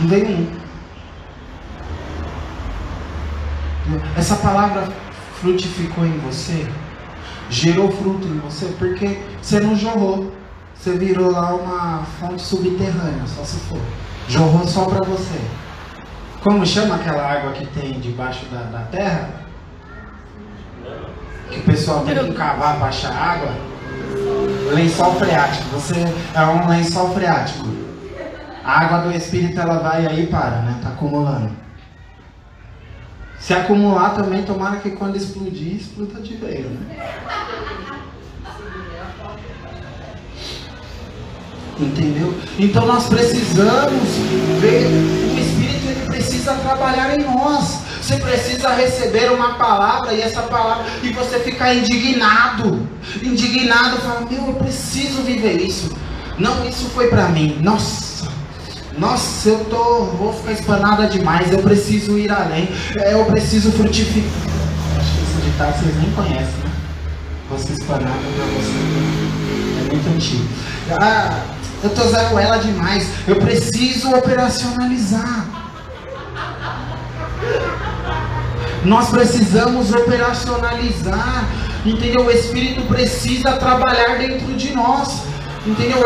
Não 0.00 0.08
veio 0.08 0.26
um. 0.28 0.62
Essa 4.16 4.36
palavra 4.36 4.88
frutificou 5.40 6.06
em 6.06 6.18
você, 6.18 6.66
gerou 7.52 7.92
fruto 7.92 8.26
em 8.26 8.38
você, 8.38 8.66
porque 8.78 9.20
você 9.40 9.60
não 9.60 9.76
jorrou. 9.76 10.32
Você 10.74 10.96
virou 10.96 11.30
lá 11.30 11.54
uma 11.54 12.02
fonte 12.18 12.42
subterrânea, 12.42 13.24
só 13.26 13.44
se 13.44 13.58
for. 13.60 13.78
Jorrou 14.26 14.66
só 14.66 14.86
para 14.86 15.06
você. 15.06 15.38
Como 16.42 16.66
chama 16.66 16.96
aquela 16.96 17.30
água 17.30 17.52
que 17.52 17.66
tem 17.66 18.00
debaixo 18.00 18.46
da, 18.46 18.62
da 18.62 18.84
terra? 18.86 19.30
Que 21.50 21.60
o 21.60 21.62
pessoal 21.62 22.04
tem 22.04 22.16
que 22.16 22.32
cavar 22.32 22.78
para 22.78 22.88
achar 22.88 23.12
água? 23.12 23.52
Lençol 24.72 25.14
freático. 25.14 25.68
Você 25.74 25.94
é 26.34 26.40
um 26.40 26.66
lençol 26.66 27.12
freático. 27.12 27.68
A 28.64 28.80
água 28.80 28.98
do 29.02 29.16
Espírito 29.16 29.60
ela 29.60 29.78
vai 29.78 30.06
aí 30.06 30.26
para, 30.26 30.62
né? 30.62 30.80
Tá 30.82 30.88
acumulando. 30.88 31.61
Se 33.42 33.52
acumular 33.52 34.10
também, 34.10 34.44
tomara 34.44 34.76
que 34.76 34.90
quando 34.90 35.16
explodir, 35.16 35.74
exploda 35.74 36.20
de 36.20 36.36
vez, 36.36 36.64
né? 36.64 37.12
Entendeu? 41.80 42.32
Então 42.56 42.86
nós 42.86 43.08
precisamos 43.08 44.08
ver, 44.60 44.86
o 44.86 45.40
Espírito 45.40 45.88
ele 45.88 46.06
precisa 46.06 46.54
trabalhar 46.54 47.18
em 47.18 47.24
nós. 47.24 47.80
Você 48.00 48.16
precisa 48.16 48.68
receber 48.74 49.32
uma 49.32 49.54
palavra 49.54 50.12
e 50.12 50.20
essa 50.20 50.42
palavra 50.42 50.84
e 51.02 51.10
você 51.10 51.40
ficar 51.40 51.74
indignado, 51.74 52.88
indignado, 53.20 54.00
falar, 54.02 54.20
meu, 54.30 54.46
eu 54.46 54.54
preciso 54.54 55.22
viver 55.22 55.60
isso. 55.60 55.90
Não, 56.38 56.64
isso 56.68 56.88
foi 56.90 57.08
para 57.08 57.28
mim. 57.28 57.58
Nossa, 57.60 58.11
nossa, 58.98 59.48
eu 59.48 59.64
tô, 59.64 60.04
vou 60.16 60.32
ficar 60.32 60.52
espanada 60.52 61.06
demais. 61.06 61.50
Eu 61.50 61.58
preciso 61.60 62.18
ir 62.18 62.30
além. 62.30 62.68
É, 62.96 63.14
Eu 63.14 63.24
preciso 63.24 63.72
frutificar. 63.72 64.30
Acho 64.98 65.12
que 65.12 65.22
esse 65.22 65.50
ditado 65.50 65.78
vocês 65.80 65.96
nem 65.96 66.10
conhecem, 66.12 66.60
né? 66.64 66.70
Você 67.50 67.72
espanada 67.72 68.04
para 68.04 68.44
você. 68.46 69.80
É 69.80 69.94
muito 69.94 70.08
antigo. 70.14 70.44
Ah, 71.00 71.40
eu 71.82 71.90
tô 71.90 72.02
zero 72.08 72.38
ela 72.38 72.58
demais. 72.58 73.08
Eu 73.26 73.36
preciso 73.36 74.14
operacionalizar. 74.14 75.46
Nós 78.84 79.08
precisamos 79.08 79.90
operacionalizar. 79.92 81.44
Entendeu? 81.84 82.26
O 82.26 82.30
Espírito 82.30 82.82
precisa 82.82 83.52
trabalhar 83.52 84.18
dentro 84.18 84.52
de 84.54 84.72
nós. 84.72 85.31
Entendeu? 85.64 85.98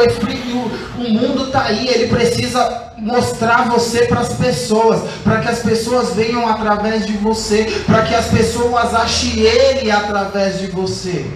O, 0.99 1.11
mundo 1.11 1.47
está 1.47 1.63
aí, 1.63 1.89
ele 1.89 2.09
precisa 2.09 2.93
mostrar 2.99 3.69
você 3.69 4.07
para 4.07 4.21
as 4.21 4.35
pessoas, 4.35 5.01
para 5.25 5.41
que 5.41 5.49
as 5.49 5.61
pessoas 5.61 6.15
venham 6.15 6.47
através 6.47 7.07
de 7.07 7.15
você, 7.15 7.65
para 7.87 8.03
que 8.03 8.15
as 8.15 8.27
pessoas 8.27 8.95
achem 8.95 9.41
ele 9.41 9.91
através 9.91 10.59
de 10.59 10.67
você. 10.67 11.31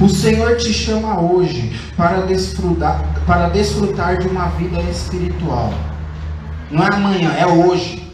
O 0.00 0.08
Senhor 0.08 0.56
te 0.56 0.72
chama 0.72 1.20
hoje 1.20 1.80
para 1.96 2.22
desfrutar, 2.22 3.04
para 3.26 3.48
desfrutar 3.48 4.18
de 4.18 4.28
uma 4.28 4.46
vida 4.50 4.80
espiritual. 4.82 5.72
Não 6.70 6.82
é 6.84 6.88
amanhã, 6.92 7.32
é 7.38 7.46
hoje. 7.46 8.11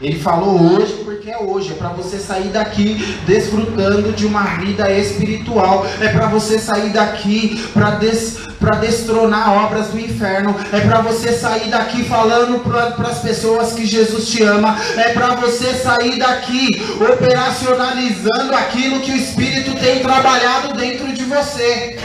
Ele 0.00 0.18
falou 0.18 0.74
hoje 0.74 1.00
porque 1.04 1.28
é 1.28 1.38
hoje. 1.38 1.72
É 1.72 1.74
para 1.74 1.88
você 1.88 2.18
sair 2.18 2.48
daqui 2.48 3.18
desfrutando 3.26 4.12
de 4.12 4.26
uma 4.26 4.44
vida 4.56 4.90
espiritual. 4.92 5.84
É 6.00 6.08
para 6.08 6.26
você 6.26 6.58
sair 6.58 6.90
daqui 6.90 7.60
para 7.72 7.90
des, 7.90 8.38
para 8.60 8.76
destronar 8.76 9.64
obras 9.64 9.88
do 9.88 9.98
inferno. 9.98 10.54
É 10.72 10.80
para 10.80 11.00
você 11.00 11.32
sair 11.32 11.68
daqui 11.68 12.04
falando 12.04 12.60
para 12.60 13.08
as 13.08 13.18
pessoas 13.18 13.72
que 13.72 13.84
Jesus 13.84 14.28
te 14.28 14.42
ama. 14.44 14.78
É 14.96 15.12
para 15.12 15.34
você 15.34 15.74
sair 15.74 16.16
daqui 16.16 16.80
operacionalizando 17.00 18.54
aquilo 18.54 19.00
que 19.00 19.10
o 19.10 19.16
Espírito 19.16 19.74
tem 19.80 20.00
trabalhado 20.00 20.74
dentro 20.74 21.12
de 21.12 21.24
você. 21.24 21.98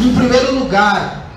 Em 0.00 0.14
primeiro 0.14 0.54
lugar, 0.54 1.27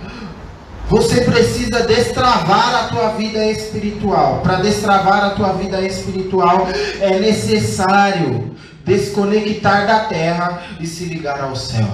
você 0.91 1.21
precisa 1.21 1.83
destravar 1.87 2.75
a 2.75 2.87
tua 2.89 3.09
vida 3.13 3.45
espiritual. 3.45 4.41
Para 4.43 4.57
destravar 4.57 5.23
a 5.23 5.29
tua 5.29 5.53
vida 5.53 5.79
espiritual 5.79 6.67
é 6.99 7.17
necessário 7.17 8.53
desconectar 8.83 9.87
da 9.87 9.99
terra 10.01 10.63
e 10.81 10.85
se 10.85 11.05
ligar 11.05 11.39
ao 11.39 11.55
céu. 11.55 11.87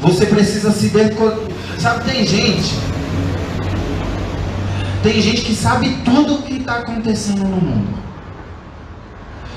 Você 0.00 0.24
precisa 0.24 0.72
se 0.72 0.88
desconectar. 0.88 1.50
Sabe, 1.78 2.10
tem 2.10 2.26
gente. 2.26 2.74
Tem 5.02 5.20
gente 5.20 5.42
que 5.42 5.54
sabe 5.54 5.98
tudo 6.02 6.36
o 6.36 6.42
que 6.42 6.54
está 6.54 6.76
acontecendo 6.76 7.42
no 7.42 7.60
mundo. 7.60 7.98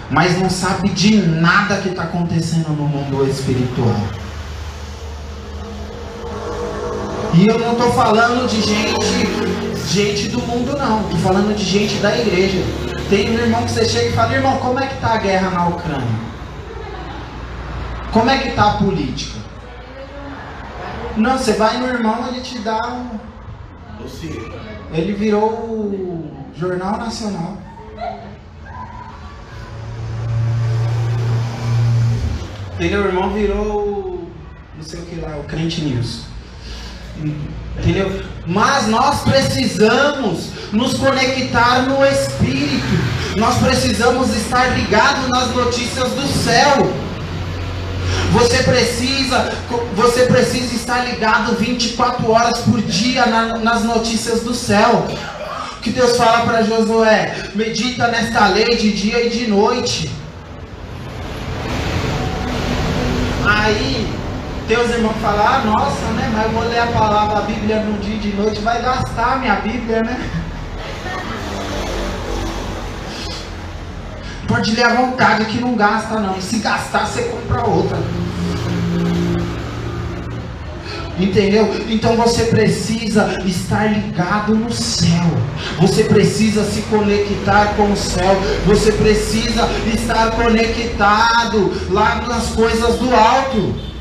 Mas 0.09 0.37
não 0.37 0.49
sabe 0.49 0.89
de 0.89 1.15
nada 1.15 1.77
que 1.77 1.87
está 1.87 2.03
acontecendo 2.03 2.67
no 2.75 2.85
mundo 2.85 3.25
espiritual. 3.29 3.95
E 7.35 7.47
eu 7.47 7.57
não 7.57 7.71
estou 7.71 7.91
falando 7.93 8.47
de 8.47 8.61
gente, 8.61 9.91
gente 9.91 10.27
do 10.29 10.39
mundo 10.39 10.77
não. 10.77 11.01
Estou 11.01 11.19
falando 11.19 11.55
de 11.55 11.63
gente 11.63 11.95
da 11.95 12.15
igreja. 12.15 12.59
Tem 13.09 13.31
um 13.31 13.39
irmão 13.39 13.63
que 13.63 13.71
você 13.71 13.85
chega 13.85 14.09
e 14.09 14.13
fala, 14.13 14.33
irmão, 14.33 14.57
como 14.57 14.79
é 14.79 14.85
que 14.85 14.93
está 14.93 15.13
a 15.13 15.17
guerra 15.17 15.49
na 15.49 15.67
Ucrânia? 15.67 16.19
Como 18.11 18.29
é 18.29 18.37
que 18.37 18.49
está 18.49 18.71
a 18.71 18.77
política? 18.77 19.39
Não, 21.17 21.37
você 21.37 21.53
vai 21.53 21.77
no 21.77 21.87
irmão, 21.87 22.27
ele 22.27 22.41
te 22.41 22.59
dá 22.59 22.79
um. 22.87 23.19
Ele 24.91 25.13
virou 25.13 25.49
o 25.49 26.45
Jornal 26.55 26.97
Nacional. 26.97 27.57
Ele, 32.79 32.95
o 32.95 33.05
irmão, 33.05 33.29
virou 33.31 34.27
não 34.75 34.83
sei 34.83 34.99
o 34.99 35.05
que 35.05 35.15
lá, 35.19 35.37
o 35.37 35.43
Crente 35.45 35.81
News. 35.81 36.32
Entendeu? 37.77 38.21
Mas 38.45 38.87
nós 38.87 39.21
precisamos 39.21 40.49
nos 40.71 40.95
conectar 40.95 41.83
no 41.83 42.05
Espírito. 42.05 43.37
Nós 43.37 43.57
precisamos 43.57 44.35
estar 44.35 44.77
ligados 44.77 45.27
nas 45.29 45.49
notícias 45.49 46.09
do 46.11 46.27
céu. 46.27 46.91
Você 48.31 48.63
precisa, 48.63 49.53
você 49.95 50.25
precisa 50.25 50.75
estar 50.75 51.05
ligado 51.05 51.55
24 51.55 52.29
horas 52.31 52.59
por 52.59 52.81
dia 52.81 53.25
na, 53.25 53.57
nas 53.59 53.83
notícias 53.83 54.41
do 54.41 54.53
céu. 54.53 55.07
Que 55.81 55.91
Deus 55.91 56.15
fala 56.17 56.45
para 56.45 56.63
Josué: 56.63 57.49
medita 57.53 58.07
nesta 58.07 58.47
lei 58.47 58.75
de 58.75 58.91
dia 58.91 59.25
e 59.25 59.29
de 59.29 59.47
noite. 59.47 60.09
Aí 63.45 64.07
tem 64.67 64.77
os 64.79 64.89
irmãos 64.91 65.15
falam, 65.21 65.45
ah, 65.45 65.61
nossa, 65.65 66.05
né? 66.13 66.31
Mas 66.33 66.45
eu 66.45 66.51
vou 66.51 66.63
ler 66.69 66.79
a 66.79 66.87
palavra, 66.87 67.39
a 67.39 67.41
Bíblia 67.41 67.81
no 67.81 67.99
dia 67.99 68.15
e 68.15 68.19
de 68.19 68.33
noite, 68.33 68.61
vai 68.61 68.81
gastar 68.81 69.33
a 69.33 69.35
minha 69.37 69.55
Bíblia, 69.55 70.01
né? 70.01 70.29
Pode 74.47 74.75
ler 74.75 74.83
à 74.83 74.93
vontade 74.93 75.45
que 75.45 75.59
não 75.59 75.75
gasta 75.75 76.19
não. 76.19 76.37
E 76.37 76.41
se 76.41 76.59
gastar, 76.59 77.07
você 77.07 77.23
compra 77.23 77.65
outra. 77.65 77.97
Entendeu? 81.19 81.69
Então 81.89 82.15
você 82.15 82.45
precisa 82.45 83.39
estar 83.45 83.85
ligado 83.85 84.55
no 84.55 84.71
céu. 84.71 85.25
Você 85.79 86.03
precisa 86.03 86.63
se 86.63 86.81
conectar 86.83 87.73
com 87.75 87.91
o 87.91 87.97
céu. 87.97 88.35
Você 88.65 88.91
precisa 88.91 89.69
estar 89.93 90.31
conectado 90.31 91.71
lá 91.89 92.15
nas 92.27 92.47
coisas 92.49 92.97
do 92.97 93.13
alto. 93.13 93.92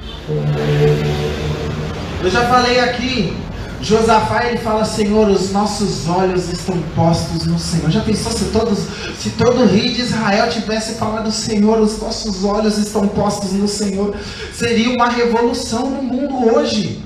Eu 2.22 2.30
já 2.30 2.46
falei 2.46 2.78
aqui. 2.80 3.36
Josafá 3.80 4.44
ele 4.44 4.58
fala, 4.58 4.84
Senhor, 4.84 5.28
os 5.28 5.50
nossos 5.50 6.08
olhos 6.08 6.48
estão 6.48 6.80
postos 6.94 7.46
no 7.46 7.58
Senhor. 7.58 7.90
Já 7.90 8.00
pensou 8.00 8.30
se 8.30 8.44
todos, 8.46 8.78
se 9.18 9.30
todo 9.30 9.66
rei 9.66 9.92
de 9.92 10.02
Israel 10.02 10.48
tivesse 10.48 10.94
falado, 10.94 11.32
Senhor, 11.32 11.80
os 11.80 12.00
nossos 12.00 12.44
olhos 12.44 12.78
estão 12.78 13.08
postos 13.08 13.52
no 13.52 13.66
Senhor? 13.66 14.14
Seria 14.54 14.94
uma 14.94 15.08
revolução 15.08 15.90
no 15.90 16.00
mundo 16.00 16.54
hoje. 16.54 17.02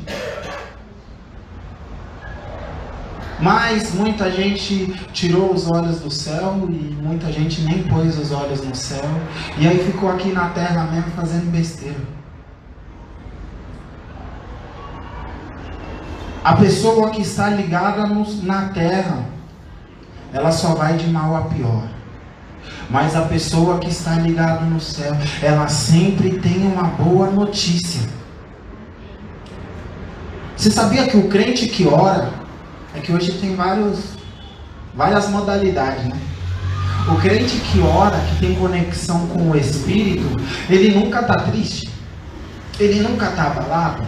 Mas 3.41 3.95
muita 3.95 4.31
gente 4.31 4.95
tirou 5.15 5.55
os 5.55 5.71
olhos 5.71 6.01
do 6.01 6.11
céu 6.11 6.59
e 6.69 6.95
muita 7.03 7.33
gente 7.33 7.63
nem 7.63 7.83
pôs 7.85 8.19
os 8.19 8.33
olhos 8.33 8.63
no 8.63 8.75
céu. 8.75 9.09
E 9.59 9.67
aí 9.67 9.79
ficou 9.79 10.11
aqui 10.11 10.31
na 10.31 10.51
terra 10.51 10.85
mesmo 10.91 11.11
fazendo 11.13 11.51
besteira. 11.51 12.16
A 16.47 16.55
pessoa 16.55 17.11
que 17.11 17.23
está 17.23 17.49
ligada 17.49 18.07
no, 18.07 18.25
na 18.45 18.69
terra, 18.69 19.25
ela 20.33 20.53
só 20.53 20.77
vai 20.77 20.97
de 20.97 21.09
mal 21.09 21.35
a 21.35 21.41
pior. 21.41 21.83
Mas 22.89 23.17
a 23.17 23.23
pessoa 23.23 23.81
que 23.81 23.89
está 23.89 24.15
ligada 24.15 24.61
no 24.61 24.81
céu, 24.81 25.13
ela 25.43 25.67
sempre 25.67 26.39
tem 26.39 26.59
uma 26.59 26.85
boa 26.85 27.33
notícia. 27.33 28.01
Você 30.57 30.71
sabia 30.71 31.09
que 31.09 31.17
o 31.17 31.29
crente 31.29 31.67
que 31.67 31.85
ora, 31.85 32.31
é 32.95 33.01
que 33.01 33.13
hoje 33.13 33.33
tem 33.41 33.57
vários, 33.57 34.11
várias 34.95 35.29
modalidades, 35.29 36.05
né? 36.05 36.21
O 37.09 37.17
crente 37.17 37.57
que 37.57 37.81
ora, 37.81 38.21
que 38.21 38.47
tem 38.47 38.55
conexão 38.55 39.27
com 39.27 39.51
o 39.51 39.57
Espírito, 39.57 40.41
ele 40.71 40.95
nunca 40.97 41.23
está 41.23 41.35
triste, 41.35 41.91
ele 42.79 43.01
nunca 43.01 43.31
está 43.31 43.47
abalado, 43.47 44.05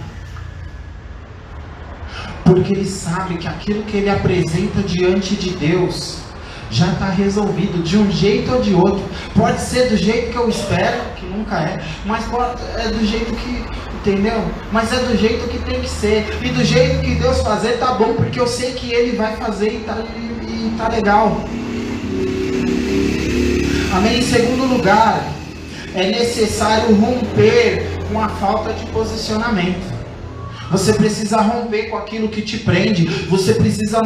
porque 2.48 2.72
ele 2.72 2.86
sabe 2.86 3.36
que 3.36 3.46
aquilo 3.46 3.82
que 3.82 3.98
ele 3.98 4.08
apresenta 4.08 4.80
diante 4.82 5.36
de 5.36 5.50
Deus 5.50 6.18
já 6.70 6.86
está 6.92 7.10
resolvido 7.10 7.82
de 7.82 7.96
um 7.98 8.10
jeito 8.10 8.52
ou 8.54 8.60
de 8.62 8.74
outro. 8.74 9.02
Pode 9.34 9.60
ser 9.60 9.88
do 9.88 9.96
jeito 9.96 10.32
que 10.32 10.36
eu 10.36 10.48
espero, 10.48 10.98
que 11.16 11.26
nunca 11.26 11.56
é, 11.60 11.82
mas 12.06 12.24
pode, 12.24 12.60
é 12.76 12.88
do 12.88 13.04
jeito 13.04 13.34
que, 13.34 13.64
entendeu? 13.96 14.42
Mas 14.72 14.92
é 14.92 14.96
do 14.96 15.16
jeito 15.16 15.46
que 15.48 15.58
tem 15.58 15.80
que 15.80 15.88
ser. 15.88 16.26
E 16.42 16.48
do 16.48 16.64
jeito 16.64 17.00
que 17.00 17.14
Deus 17.16 17.40
fazer 17.40 17.78
tá 17.78 17.92
bom, 17.92 18.14
porque 18.14 18.40
eu 18.40 18.46
sei 18.46 18.72
que 18.72 18.92
Ele 18.92 19.16
vai 19.16 19.36
fazer 19.36 19.68
e 19.68 19.80
tá, 19.80 19.98
e, 20.16 20.44
e 20.44 20.74
tá 20.76 20.88
legal. 20.88 21.42
Amém? 23.94 24.18
Em 24.18 24.22
segundo 24.22 24.64
lugar, 24.64 25.22
é 25.94 26.06
necessário 26.06 26.94
romper 26.94 27.86
com 28.10 28.20
a 28.20 28.28
falta 28.28 28.72
de 28.72 28.86
posicionamento. 28.86 29.87
Você 30.70 30.92
precisa 30.92 31.40
romper 31.40 31.90
com 31.90 31.96
aquilo 31.96 32.28
que 32.28 32.42
te 32.42 32.58
prende. 32.58 33.06
Você 33.28 33.54
precisa 33.54 34.00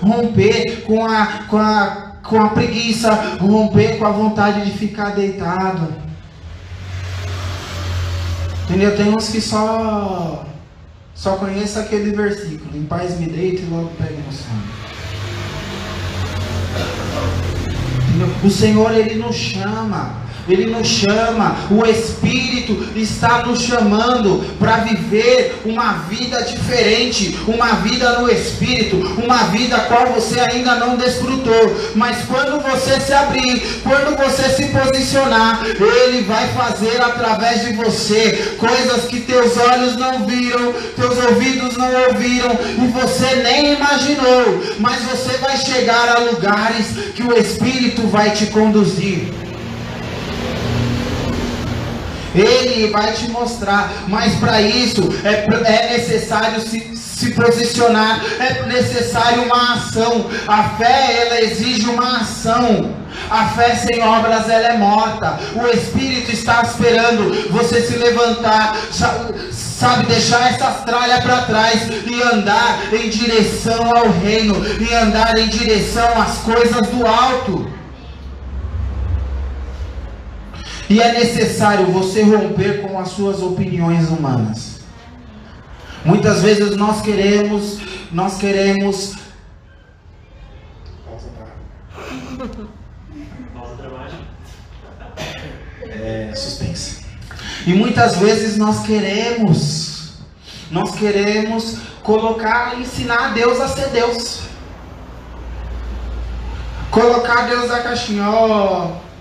romper 0.00 0.82
com 0.82 1.04
a, 1.06 1.26
com 1.48 1.56
a, 1.56 2.12
com 2.22 2.40
a 2.40 2.48
preguiça, 2.48 3.10
romper 3.40 3.98
com 3.98 4.06
a 4.06 4.10
vontade 4.10 4.64
de 4.64 4.76
ficar 4.76 5.10
deitado. 5.10 5.88
Entendeu? 8.64 8.96
Tem 8.96 9.08
uns 9.08 9.28
que 9.28 9.40
só 9.40 10.46
só 11.14 11.36
conhece 11.36 11.78
aquele 11.78 12.10
versículo: 12.10 12.76
Em 12.76 12.84
paz 12.84 13.18
me 13.18 13.26
deito 13.26 13.62
e 13.62 13.66
logo 13.66 13.90
pego 13.98 14.20
no 14.26 14.32
sono. 14.32 14.82
O 18.44 18.50
Senhor 18.50 18.92
ele 18.92 19.14
nos 19.14 19.36
chama 19.36 20.14
ele 20.52 20.66
nos 20.66 20.86
chama, 20.86 21.56
o 21.70 21.84
Espírito 21.86 22.86
está 22.94 23.44
nos 23.46 23.62
chamando 23.62 24.44
para 24.58 24.78
viver 24.78 25.60
uma 25.64 25.94
vida 26.08 26.42
diferente, 26.42 27.38
uma 27.46 27.74
vida 27.76 28.18
no 28.18 28.30
Espírito, 28.30 28.96
uma 29.22 29.44
vida 29.44 29.76
a 29.76 29.80
qual 29.80 30.06
você 30.08 30.38
ainda 30.40 30.74
não 30.74 30.96
desfrutou. 30.96 31.76
Mas 31.94 32.24
quando 32.26 32.60
você 32.62 33.00
se 33.00 33.12
abrir, 33.12 33.62
quando 33.82 34.16
você 34.16 34.48
se 34.50 34.66
posicionar, 34.66 35.64
Ele 35.64 36.22
vai 36.22 36.48
fazer 36.48 37.00
através 37.00 37.62
de 37.62 37.72
você 37.72 38.56
coisas 38.58 39.04
que 39.06 39.20
teus 39.20 39.56
olhos 39.56 39.96
não 39.96 40.26
viram, 40.26 40.72
teus 40.96 41.18
ouvidos 41.24 41.76
não 41.76 41.90
ouviram 42.08 42.58
e 42.82 42.86
você 42.88 43.36
nem 43.36 43.74
imaginou. 43.74 44.62
Mas 44.78 45.02
você 45.02 45.38
vai 45.38 45.56
chegar 45.56 46.08
a 46.16 46.18
lugares 46.18 46.86
que 47.14 47.22
o 47.22 47.36
Espírito 47.36 48.06
vai 48.08 48.30
te 48.30 48.46
conduzir. 48.46 49.51
Ele 52.34 52.90
vai 52.90 53.12
te 53.12 53.28
mostrar, 53.30 53.92
mas 54.08 54.34
para 54.36 54.60
isso 54.60 55.02
é, 55.24 55.46
é 55.64 55.98
necessário 55.98 56.60
se, 56.60 56.96
se 56.96 57.30
posicionar, 57.32 58.24
é 58.40 58.66
necessário 58.66 59.44
uma 59.44 59.74
ação. 59.74 60.26
A 60.46 60.70
fé, 60.70 61.26
ela 61.26 61.40
exige 61.42 61.88
uma 61.88 62.20
ação. 62.20 63.02
A 63.30 63.48
fé 63.48 63.76
sem 63.76 64.02
obras, 64.02 64.48
ela 64.48 64.68
é 64.68 64.76
morta. 64.76 65.38
O 65.54 65.66
Espírito 65.68 66.32
está 66.32 66.62
esperando 66.62 67.50
você 67.50 67.82
se 67.82 67.96
levantar, 67.96 68.76
sabe, 68.90 70.06
deixar 70.06 70.52
essas 70.52 70.82
tralhas 70.84 71.20
para 71.22 71.42
trás 71.42 71.82
e 72.06 72.22
andar 72.22 72.92
em 72.92 73.08
direção 73.08 73.90
ao 73.94 74.10
reino, 74.10 74.54
e 74.80 74.94
andar 74.94 75.38
em 75.38 75.48
direção 75.48 76.20
às 76.20 76.38
coisas 76.38 76.86
do 76.88 77.06
alto. 77.06 77.81
E 80.92 81.00
é 81.00 81.10
necessário 81.10 81.86
você 81.86 82.22
romper 82.22 82.82
com 82.82 82.98
as 82.98 83.08
suas 83.08 83.40
opiniões 83.40 84.10
humanas. 84.10 84.80
Muitas 86.04 86.42
vezes 86.42 86.76
nós 86.76 87.00
queremos, 87.00 87.78
nós 88.12 88.36
queremos. 88.36 89.14
É, 95.80 96.34
suspense. 96.34 97.06
E 97.66 97.72
muitas 97.72 98.16
vezes 98.16 98.58
nós 98.58 98.82
queremos, 98.84 100.18
nós 100.70 100.94
queremos 100.94 101.78
colocar, 102.02 102.78
ensinar 102.78 103.30
a 103.30 103.32
Deus 103.32 103.58
a 103.62 103.68
ser 103.68 103.88
Deus. 103.88 104.42
Colocar 106.90 107.48
Deus 107.48 107.70
na 107.70 107.78
caixinha, 107.78 108.28
ó. 108.28 109.11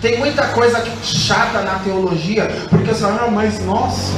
Tem 0.00 0.18
muita 0.18 0.46
coisa 0.48 0.84
chata 1.02 1.62
na 1.62 1.80
teologia, 1.80 2.46
porque 2.70 2.94
você 2.94 3.00
fala, 3.00 3.28
mas 3.28 3.64
nossa, 3.64 4.12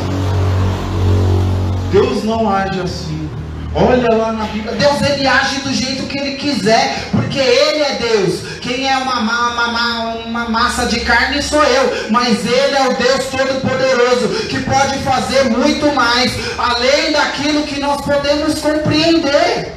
Deus 1.90 2.22
não 2.22 2.51
age 2.51 2.80
assim. 2.80 3.30
Olha 3.74 4.14
lá 4.14 4.32
na 4.32 4.44
Bíblia, 4.44 4.72
Deus 4.72 5.01
ele 5.03 5.26
age 5.26 5.61
do 5.61 5.72
jeito 5.72 6.07
que 6.07 6.18
ele 6.18 6.36
quiser, 6.36 7.09
porque 7.11 7.38
ele 7.38 7.82
é 7.82 7.94
Deus. 7.94 8.59
Quem 8.61 8.90
é 8.90 8.96
uma, 8.99 9.20
uma, 9.20 10.14
uma 10.26 10.49
massa 10.49 10.86
de 10.86 11.01
carne 11.01 11.42
sou 11.42 11.62
eu, 11.62 12.11
mas 12.11 12.44
ele 12.44 12.76
é 12.76 12.88
o 12.88 12.94
Deus 12.94 13.24
Todo-Poderoso, 13.26 14.49
que 14.49 14.61
pode 14.61 14.99
fazer 14.99 15.44
muito 15.44 15.94
mais, 15.94 16.32
além 16.59 17.12
daquilo 17.12 17.62
que 17.62 17.80
nós 17.80 18.03
podemos 18.03 18.59
compreender. 18.59 19.74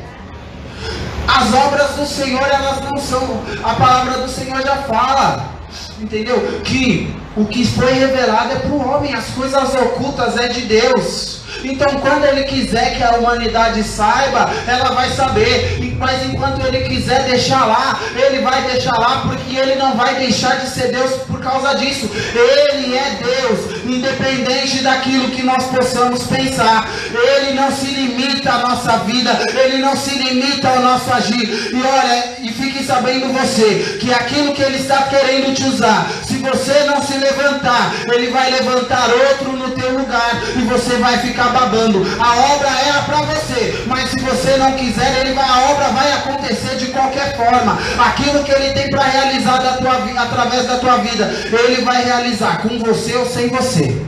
As 1.28 1.54
obras 1.54 1.92
do 1.92 2.06
Senhor, 2.06 2.44
elas 2.44 2.82
não 2.82 2.98
são, 2.98 3.42
a 3.64 3.74
palavra 3.76 4.18
do 4.22 4.30
Senhor 4.30 4.62
já 4.62 4.78
fala, 4.78 5.61
entendeu? 6.02 6.38
Que 6.64 7.08
o 7.36 7.46
que 7.46 7.66
foi 7.66 7.94
revelado 7.94 8.54
é 8.54 8.56
para 8.56 8.72
o 8.72 8.90
homem, 8.90 9.14
as 9.14 9.28
coisas 9.28 9.74
ocultas 9.74 10.38
é 10.38 10.48
de 10.50 10.62
Deus. 10.62 11.42
Então, 11.64 11.88
quando 12.00 12.26
ele 12.26 12.44
quiser 12.44 12.96
que 12.96 13.04
a 13.04 13.12
humanidade 13.12 13.84
saiba, 13.84 14.50
ela 14.68 14.92
vai 14.92 15.10
saber. 15.12 15.96
Mas 16.00 16.26
enquanto 16.26 16.66
ele 16.66 16.88
quiser 16.88 17.24
deixar 17.24 17.66
lá, 17.66 18.00
ele 18.16 18.40
vai 18.40 18.64
deixar 18.64 18.98
lá, 18.98 19.22
porque 19.28 19.56
ele 19.56 19.76
não 19.76 19.96
vai 19.96 20.16
deixar 20.16 20.60
de 20.60 20.70
ser 20.70 20.92
Deus 20.92 21.12
por 21.28 21.40
causa 21.40 21.76
disso. 21.76 22.10
Ele 22.34 22.96
é 22.96 23.20
Deus, 23.22 23.84
independente 23.86 24.82
daquilo 24.82 25.30
que 25.30 25.44
nós 25.44 25.66
possamos 25.66 26.24
pensar. 26.24 26.90
Ele 27.14 27.54
não 27.54 27.72
se 27.72 27.86
limita 27.86 28.52
à 28.52 28.58
nossa 28.60 28.98
vida, 29.00 29.32
ele 29.64 29.78
não 29.78 29.96
se 29.96 30.18
limita 30.18 30.70
ao 30.70 30.80
nosso 30.80 31.12
agir. 31.14 31.72
E 31.72 31.82
olha, 31.84 32.34
e 32.42 32.52
fique 32.52 32.84
sabendo 32.84 33.32
você 33.32 33.98
que 34.00 34.12
aquilo 34.12 34.54
que 34.54 34.62
ele 34.62 34.78
está 34.78 35.04
querendo 35.04 35.54
te 35.54 35.64
usar, 35.66 36.10
se 36.26 36.38
você 36.38 36.86
não 36.86 37.02
se 37.02 37.21
levantar, 37.22 37.94
ele 38.12 38.32
vai 38.32 38.50
levantar 38.52 39.10
outro 39.10 39.54
no 39.54 39.72
teu 39.72 39.98
lugar 39.98 40.42
e 40.56 40.62
você 40.64 40.98
vai 40.98 41.18
ficar 41.20 41.50
babando. 41.50 42.06
A 42.20 42.54
obra 42.54 42.70
era 42.88 43.02
para 43.04 43.22
você, 43.22 43.84
mas 43.86 44.10
se 44.10 44.20
você 44.20 44.58
não 44.58 44.74
quiser, 44.74 45.22
ele 45.22 45.34
vai, 45.34 45.48
a 45.48 45.72
obra 45.72 45.90
vai 45.90 46.12
acontecer 46.14 46.76
de 46.78 46.88
qualquer 46.88 47.38
forma. 47.38 47.78
Aquilo 48.00 48.44
que 48.44 48.52
ele 48.52 48.74
tem 48.74 48.90
para 48.90 49.04
realizar 49.04 49.58
da 49.58 49.78
tua, 49.78 49.94
através 50.18 50.66
da 50.66 50.78
tua 50.78 50.98
vida, 50.98 51.26
ele 51.52 51.82
vai 51.84 52.04
realizar 52.04 52.62
com 52.62 52.80
você 52.80 53.16
ou 53.16 53.26
sem 53.26 53.48
você. 53.50 54.02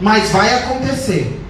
Mas 0.00 0.30
vai 0.30 0.54
acontecer. 0.54 1.42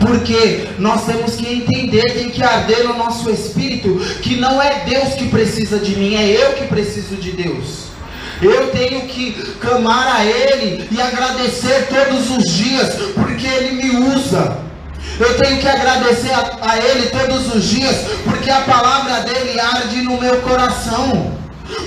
Porque 0.00 0.68
nós 0.78 1.04
temos 1.04 1.36
que 1.36 1.46
entender, 1.46 2.14
tem 2.14 2.30
que 2.30 2.42
arder 2.42 2.84
no 2.84 2.96
nosso 2.96 3.30
espírito, 3.30 3.98
que 4.22 4.36
não 4.36 4.60
é 4.60 4.82
Deus 4.86 5.14
que 5.14 5.28
precisa 5.28 5.78
de 5.78 5.94
mim, 5.94 6.14
é 6.14 6.26
eu 6.26 6.54
que 6.54 6.66
preciso 6.66 7.16
de 7.16 7.32
Deus. 7.32 7.90
Eu 8.42 8.70
tenho 8.70 9.02
que 9.02 9.32
clamar 9.60 10.16
a 10.16 10.24
Ele 10.24 10.88
e 10.90 11.00
agradecer 11.00 11.88
todos 11.88 12.30
os 12.30 12.44
dias, 12.50 12.94
porque 13.14 13.46
Ele 13.46 13.82
me 13.82 14.14
usa. 14.14 14.56
Eu 15.18 15.36
tenho 15.36 15.60
que 15.60 15.68
agradecer 15.68 16.32
a, 16.32 16.58
a, 16.62 16.78
Ele 16.78 17.10
todos 17.10 17.54
os 17.54 17.64
dias, 17.64 18.06
porque 18.24 18.48
a 18.48 18.62
palavra 18.62 19.20
dele 19.20 19.60
arde 19.60 20.02
no 20.02 20.18
meu 20.18 20.40
coração, 20.40 21.38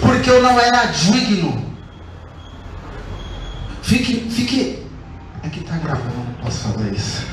porque 0.02 0.30
eu 0.30 0.44
não 0.44 0.60
era 0.60 0.86
digno. 0.86 1.74
Fique, 3.82 4.30
fique. 4.30 4.84
Aqui 5.44 5.60
está 5.60 5.76
gravando, 5.78 6.16
não 6.16 6.34
posso 6.44 6.60
falar 6.60 6.88
isso. 6.90 7.26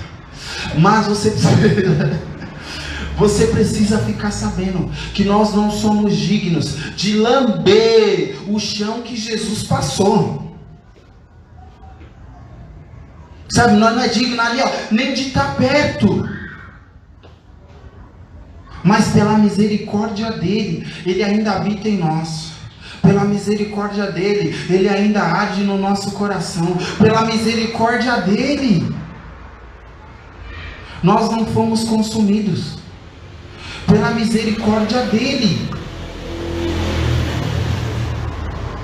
Mas 0.78 1.06
você 1.06 1.30
precisa. 1.30 2.20
Você 3.20 3.48
precisa 3.48 3.98
ficar 3.98 4.30
sabendo 4.30 4.90
que 5.12 5.24
nós 5.24 5.52
não 5.52 5.70
somos 5.70 6.16
dignos 6.16 6.94
de 6.96 7.18
lamber 7.18 8.38
o 8.48 8.58
chão 8.58 9.02
que 9.02 9.14
Jesus 9.14 9.62
passou. 9.62 10.56
Sabe, 13.50 13.74
nós 13.74 13.94
não 13.94 14.02
é 14.02 14.08
digno 14.08 14.40
ali, 14.40 14.62
ó, 14.62 14.70
nem 14.90 15.12
de 15.12 15.28
estar 15.28 15.54
perto. 15.56 16.26
Mas 18.82 19.08
pela 19.08 19.36
misericórdia 19.36 20.32
dele, 20.32 20.90
ele 21.04 21.22
ainda 21.22 21.52
habita 21.52 21.90
em 21.90 21.98
nós. 21.98 22.52
Pela 23.02 23.26
misericórdia 23.26 24.10
dele, 24.10 24.56
ele 24.70 24.88
ainda 24.88 25.20
arde 25.20 25.62
no 25.62 25.76
nosso 25.76 26.12
coração. 26.12 26.74
Pela 26.96 27.26
misericórdia 27.26 28.16
dele, 28.22 28.94
nós 31.02 31.30
não 31.30 31.44
fomos 31.44 31.84
consumidos 31.84 32.79
pela 33.86 34.10
misericórdia 34.10 35.02
dele. 35.02 35.68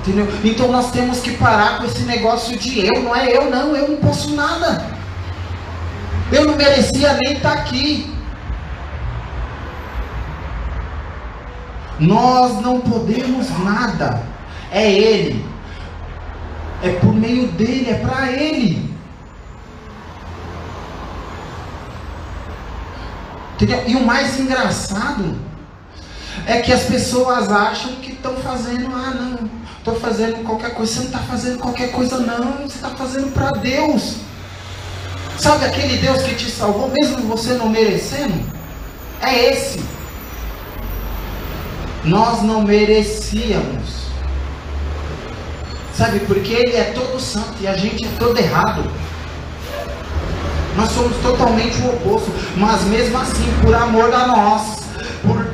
Entendeu? 0.01 0.29
Então 0.45 0.69
nós 0.71 0.93
temos 0.93 1.21
que 1.21 1.33
parar 1.33 1.79
com 1.79 1.85
esse 1.85 2.03
negócio 2.03 2.57
de 2.57 2.87
eu, 2.87 3.03
não 3.03 3.15
é 3.15 3.37
eu 3.37 3.51
não, 3.51 3.75
eu 3.75 3.89
não 3.89 3.97
posso 3.97 4.35
nada. 4.35 4.95
Eu 6.31 6.45
não 6.45 6.57
merecia 6.57 7.15
nem 7.15 7.35
estar 7.35 7.53
aqui. 7.53 8.15
Nós 11.99 12.61
não 12.61 12.81
podemos 12.81 13.49
nada. 13.65 14.23
É 14.71 14.91
Ele. 14.91 15.45
É 16.83 16.91
por 16.91 17.15
meio 17.15 17.49
dele, 17.49 17.91
é 17.91 17.95
para 17.95 18.31
Ele. 18.31 18.86
Entendeu? 23.57 23.83
E 23.87 23.97
o 23.97 24.05
mais 24.05 24.39
engraçado 24.39 25.35
é 26.47 26.61
que 26.61 26.71
as 26.73 26.83
pessoas 26.83 27.51
acham 27.51 27.97
que 27.97 28.13
estão 28.13 28.37
fazendo, 28.37 28.95
ah 28.95 29.15
não, 29.15 29.51
estou 29.79 29.99
fazendo 29.99 30.45
qualquer 30.45 30.75
coisa. 30.75 30.93
Você 30.93 30.99
não 30.99 31.07
está 31.07 31.19
fazendo 31.21 31.59
qualquer 31.59 31.91
coisa, 31.91 32.19
não. 32.19 32.59
Você 32.59 32.77
está 32.77 32.91
fazendo 32.91 33.33
para 33.33 33.53
Deus. 33.53 34.17
Sabe 35.39 35.65
aquele 35.65 35.97
Deus 35.97 36.23
que 36.23 36.35
te 36.35 36.51
salvou, 36.51 36.91
mesmo 36.91 37.19
você 37.29 37.55
não 37.55 37.71
merecendo? 37.71 38.45
É 39.23 39.53
esse. 39.53 39.83
Nós 42.05 42.43
não 42.43 42.63
merecíamos. 42.63 44.07
Sabe, 45.95 46.21
porque 46.21 46.53
Ele 46.53 46.77
é 46.77 46.93
todo 46.95 47.19
santo 47.19 47.55
e 47.61 47.67
a 47.67 47.75
gente 47.75 48.05
é 48.05 48.09
todo 48.19 48.39
errado. 48.39 48.85
Nós 50.77 50.91
somos 50.91 51.17
totalmente 51.19 51.81
o 51.83 51.89
oposto, 51.89 52.31
mas 52.57 52.85
mesmo 52.85 53.17
assim, 53.19 53.47
por 53.63 53.75
amor 53.75 54.13
a 54.13 54.27
nós, 54.27 54.79
por, 55.23 55.47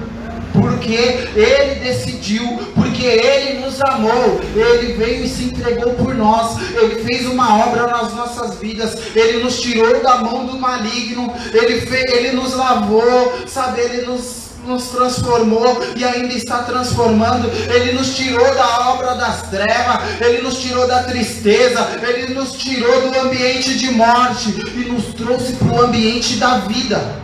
porque 0.53 0.95
Ele 1.37 1.81
decidiu, 1.81 2.45
porque 2.75 3.05
Ele 3.05 3.61
nos 3.61 3.81
amou, 3.81 4.41
Ele 4.55 4.95
veio 4.95 5.25
e 5.25 5.29
se 5.29 5.45
entregou 5.45 5.95
por 5.95 6.15
nós, 6.15 6.57
Ele 6.75 7.05
fez 7.05 7.27
uma 7.27 7.65
obra 7.67 7.87
nas 7.87 8.13
nossas 8.15 8.57
vidas, 8.57 8.99
Ele 9.15 9.43
nos 9.43 9.61
tirou 9.61 10.03
da 10.03 10.17
mão 10.17 10.47
do 10.47 10.59
maligno, 10.59 11.33
Ele, 11.53 11.81
fez, 11.83 12.05
Ele 12.13 12.33
nos 12.33 12.55
lavou, 12.55 13.33
sabe, 13.47 13.81
Ele 13.81 14.07
nos 14.07 14.42
nos 14.67 14.89
transformou 14.89 15.83
e 15.97 16.05
ainda 16.05 16.35
está 16.35 16.63
transformando. 16.63 17.49
Ele 17.73 17.93
nos 17.93 18.15
tirou 18.15 18.55
da 18.55 18.91
obra 18.91 19.15
das 19.15 19.43
trevas, 19.51 20.21
Ele 20.21 20.43
nos 20.43 20.61
tirou 20.61 20.87
da 20.87 21.03
tristeza, 21.03 21.89
Ele 22.03 22.35
nos 22.35 22.53
tirou 22.53 23.11
do 23.11 23.19
ambiente 23.21 23.77
de 23.77 23.91
morte 23.91 24.55
e 24.75 24.91
nos 24.91 25.07
trouxe 25.15 25.55
para 25.55 25.69
o 25.69 25.83
ambiente 25.83 26.37
da 26.37 26.59
vida. 26.59 27.21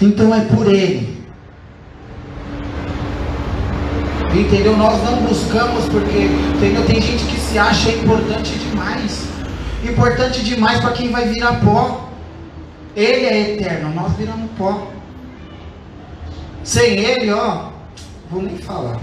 Então 0.00 0.34
é 0.34 0.40
por 0.40 0.66
Ele. 0.66 1.22
Entendeu? 4.34 4.74
Nós 4.76 5.02
não 5.04 5.16
buscamos 5.18 5.84
porque 5.90 6.26
entendeu? 6.56 6.86
tem 6.86 7.02
gente 7.02 7.22
que 7.24 7.38
se 7.38 7.58
acha 7.58 7.90
importante 7.90 8.58
demais. 8.58 9.26
Importante 9.84 10.42
demais 10.42 10.80
para 10.80 10.92
quem 10.92 11.10
vai 11.10 11.26
virar 11.28 11.60
pó. 11.60 12.08
Ele 12.96 13.26
é 13.26 13.54
eterno, 13.54 13.94
nós 13.94 14.12
viramos 14.16 14.50
pó. 14.56 14.90
Sem 16.64 16.98
ele, 16.98 17.32
ó, 17.32 17.70
vou 18.30 18.42
nem 18.42 18.56
falar. 18.58 19.00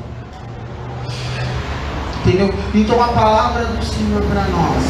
Entendeu? 2.21 2.53
Então 2.73 3.01
a 3.01 3.09
palavra 3.09 3.65
do 3.65 3.85
Senhor 3.85 4.21
para 4.23 4.43
nós 4.45 4.83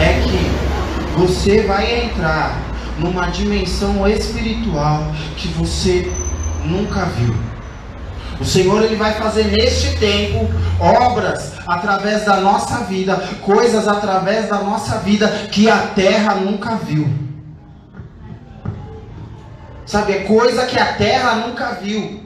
é 0.00 0.20
que 0.22 1.18
você 1.18 1.62
vai 1.62 2.04
entrar 2.04 2.58
numa 2.98 3.26
dimensão 3.28 4.06
espiritual 4.08 5.12
que 5.36 5.48
você 5.48 6.10
nunca 6.64 7.04
viu. 7.06 7.34
O 8.40 8.44
Senhor 8.44 8.82
ele 8.82 8.96
vai 8.96 9.14
fazer 9.14 9.44
neste 9.44 9.96
tempo 9.96 10.48
obras 10.80 11.52
através 11.66 12.24
da 12.24 12.36
nossa 12.40 12.78
vida, 12.84 13.16
coisas 13.42 13.86
através 13.86 14.48
da 14.48 14.58
nossa 14.58 14.98
vida 14.98 15.28
que 15.50 15.70
a 15.70 15.78
terra 15.78 16.34
nunca 16.34 16.76
viu. 16.76 17.08
Sabe, 19.86 20.12
é 20.12 20.18
coisa 20.20 20.66
que 20.66 20.78
a 20.78 20.94
terra 20.94 21.34
nunca 21.46 21.72
viu. 21.74 22.22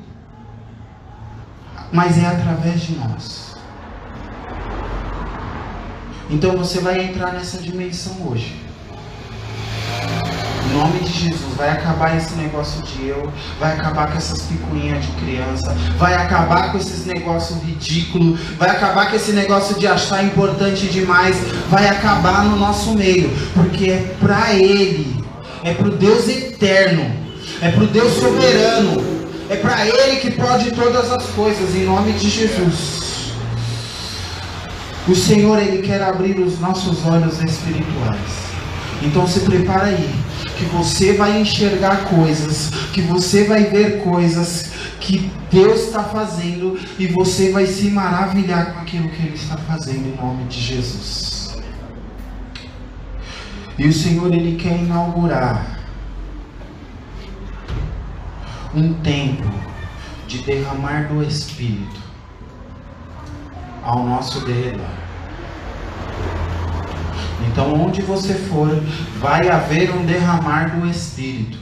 Mas 1.92 2.22
é 2.22 2.26
através 2.26 2.80
de 2.80 2.96
nós. 2.96 3.56
Então 6.30 6.56
você 6.56 6.80
vai 6.80 7.00
entrar 7.04 7.32
nessa 7.32 7.58
dimensão 7.58 8.14
hoje. 8.28 8.54
Em 10.66 10.76
nome 10.76 11.00
de 11.00 11.10
Jesus, 11.10 11.56
vai 11.56 11.70
acabar 11.70 12.14
esse 12.16 12.34
negócio 12.34 12.82
de 12.82 13.08
eu, 13.08 13.32
vai 13.58 13.72
acabar 13.72 14.10
com 14.10 14.18
essas 14.18 14.42
picuinhas 14.42 15.02
de 15.02 15.12
criança, 15.12 15.74
vai 15.96 16.14
acabar 16.14 16.70
com 16.70 16.76
esses 16.76 17.06
negócios 17.06 17.62
ridículos, 17.62 18.38
vai 18.58 18.68
acabar 18.68 19.08
com 19.08 19.16
esse 19.16 19.32
negócio 19.32 19.78
de 19.78 19.86
achar 19.86 20.22
importante 20.22 20.86
demais, 20.88 21.36
vai 21.70 21.88
acabar 21.88 22.44
no 22.44 22.56
nosso 22.56 22.92
meio, 22.92 23.30
porque 23.54 23.90
é 23.90 24.14
para 24.20 24.52
Ele, 24.52 25.24
é 25.64 25.72
para 25.72 25.88
o 25.88 25.90
Deus 25.90 26.28
eterno, 26.28 27.27
é 27.60 27.70
para 27.70 27.84
o 27.84 27.86
Deus 27.86 28.12
soberano, 28.14 29.02
é 29.48 29.56
para 29.56 29.86
Ele 29.86 30.16
que 30.20 30.30
pode 30.30 30.70
todas 30.72 31.10
as 31.10 31.26
coisas, 31.30 31.74
em 31.74 31.84
nome 31.84 32.12
de 32.12 32.30
Jesus. 32.30 33.32
O 35.08 35.14
Senhor, 35.14 35.58
Ele 35.58 35.82
quer 35.82 36.02
abrir 36.02 36.38
os 36.38 36.60
nossos 36.60 37.04
olhos 37.04 37.42
espirituais. 37.42 38.48
Então 39.02 39.26
se 39.26 39.40
prepara 39.40 39.86
aí, 39.86 40.14
que 40.56 40.64
você 40.66 41.14
vai 41.14 41.40
enxergar 41.40 42.04
coisas, 42.04 42.70
que 42.92 43.00
você 43.00 43.44
vai 43.44 43.64
ver 43.64 44.02
coisas 44.02 44.70
que 45.00 45.30
Deus 45.50 45.84
está 45.84 46.02
fazendo 46.02 46.78
e 46.98 47.06
você 47.06 47.50
vai 47.50 47.66
se 47.66 47.90
maravilhar 47.90 48.74
com 48.74 48.80
aquilo 48.80 49.08
que 49.08 49.22
Ele 49.22 49.34
está 49.34 49.56
fazendo 49.56 50.08
em 50.08 50.16
nome 50.16 50.44
de 50.44 50.60
Jesus. 50.60 51.56
E 53.78 53.86
o 53.86 53.92
Senhor 53.92 54.32
Ele 54.32 54.56
quer 54.56 54.76
inaugurar 54.76 55.77
um 58.74 58.92
tempo 58.94 59.48
de 60.26 60.38
derramar 60.38 61.08
do 61.08 61.22
Espírito 61.22 62.00
ao 63.82 64.04
nosso 64.04 64.44
derredor. 64.44 64.86
Então, 67.46 67.74
onde 67.74 68.02
você 68.02 68.34
for, 68.34 68.68
vai 69.18 69.48
haver 69.48 69.94
um 69.94 70.04
derramar 70.04 70.78
do 70.78 70.86
Espírito. 70.86 71.58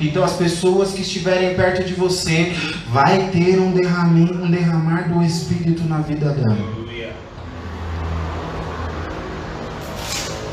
Então, 0.00 0.22
as 0.22 0.34
pessoas 0.34 0.92
que 0.92 1.00
estiverem 1.00 1.54
perto 1.54 1.84
de 1.84 1.94
você, 1.94 2.52
vai 2.88 3.30
ter 3.30 3.58
um, 3.58 3.72
derramar, 3.72 4.12
um 4.12 4.50
derramar 4.50 5.08
do 5.08 5.22
Espírito 5.22 5.84
na 5.84 5.98
vida 5.98 6.30
dela. 6.30 6.80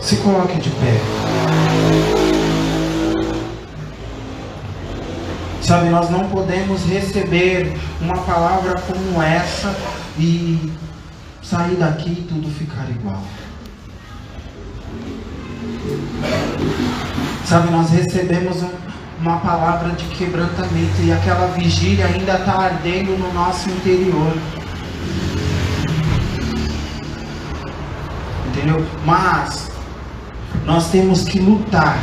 Se 0.01 0.15
coloque 0.17 0.57
de 0.57 0.69
pé. 0.69 2.16
Sabe, 5.67 5.89
nós 5.89 6.09
não 6.09 6.29
podemos 6.29 6.85
receber 6.85 7.77
uma 7.99 8.15
palavra 8.19 8.75
como 8.87 9.21
essa 9.21 9.75
e 10.17 10.71
sair 11.43 11.75
daqui 11.75 12.09
e 12.09 12.21
tudo 12.23 12.49
ficar 12.49 12.89
igual. 12.89 13.21
Sabe, 17.43 17.69
nós 17.69 17.89
recebemos 17.89 18.63
um, 18.63 18.69
uma 19.19 19.39
palavra 19.39 19.89
de 19.91 20.05
quebrantamento 20.15 21.01
e 21.03 21.11
aquela 21.11 21.47
vigília 21.47 22.05
ainda 22.05 22.35
está 22.35 22.53
ardendo 22.53 23.17
no 23.19 23.33
nosso 23.33 23.69
interior. 23.69 24.37
Entendeu? 28.47 28.87
Mas 29.05 29.69
nós 30.65 30.89
temos 30.91 31.25
que 31.25 31.41
lutar, 31.41 31.99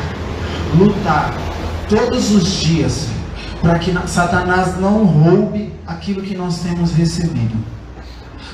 lutar 0.76 1.32
todos 1.88 2.30
os 2.30 2.60
dias 2.60 3.13
para 3.64 3.78
que 3.78 3.94
Satanás 4.06 4.78
não 4.78 5.06
roube 5.06 5.72
aquilo 5.86 6.20
que 6.20 6.36
nós 6.36 6.58
temos 6.58 6.92
recebido. 6.92 7.56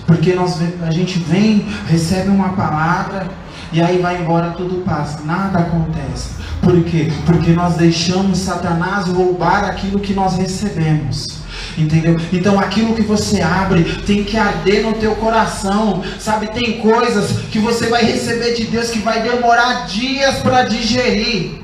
Porque 0.06 0.34
nós, 0.34 0.56
a 0.86 0.90
gente 0.92 1.18
vem, 1.18 1.66
recebe 1.88 2.28
uma 2.30 2.50
palavra, 2.50 3.26
e 3.72 3.82
aí 3.82 3.98
vai 3.98 4.22
embora, 4.22 4.50
tudo 4.50 4.84
passa, 4.84 5.20
nada 5.24 5.58
acontece. 5.58 6.30
Por 6.62 6.84
quê? 6.84 7.12
Porque 7.26 7.50
nós 7.50 7.74
deixamos 7.74 8.38
Satanás 8.38 9.06
roubar 9.08 9.64
aquilo 9.64 9.98
que 9.98 10.14
nós 10.14 10.36
recebemos. 10.36 11.40
Entendeu? 11.76 12.16
Então 12.32 12.58
aquilo 12.58 12.94
que 12.94 13.02
você 13.02 13.42
abre 13.42 13.84
tem 14.06 14.22
que 14.22 14.36
arder 14.36 14.84
no 14.84 14.92
teu 14.92 15.16
coração. 15.16 16.02
Sabe, 16.20 16.48
tem 16.48 16.78
coisas 16.78 17.32
que 17.50 17.58
você 17.58 17.88
vai 17.88 18.04
receber 18.04 18.54
de 18.54 18.66
Deus 18.66 18.90
que 18.90 19.00
vai 19.00 19.22
demorar 19.22 19.86
dias 19.86 20.38
para 20.38 20.62
digerir. 20.62 21.59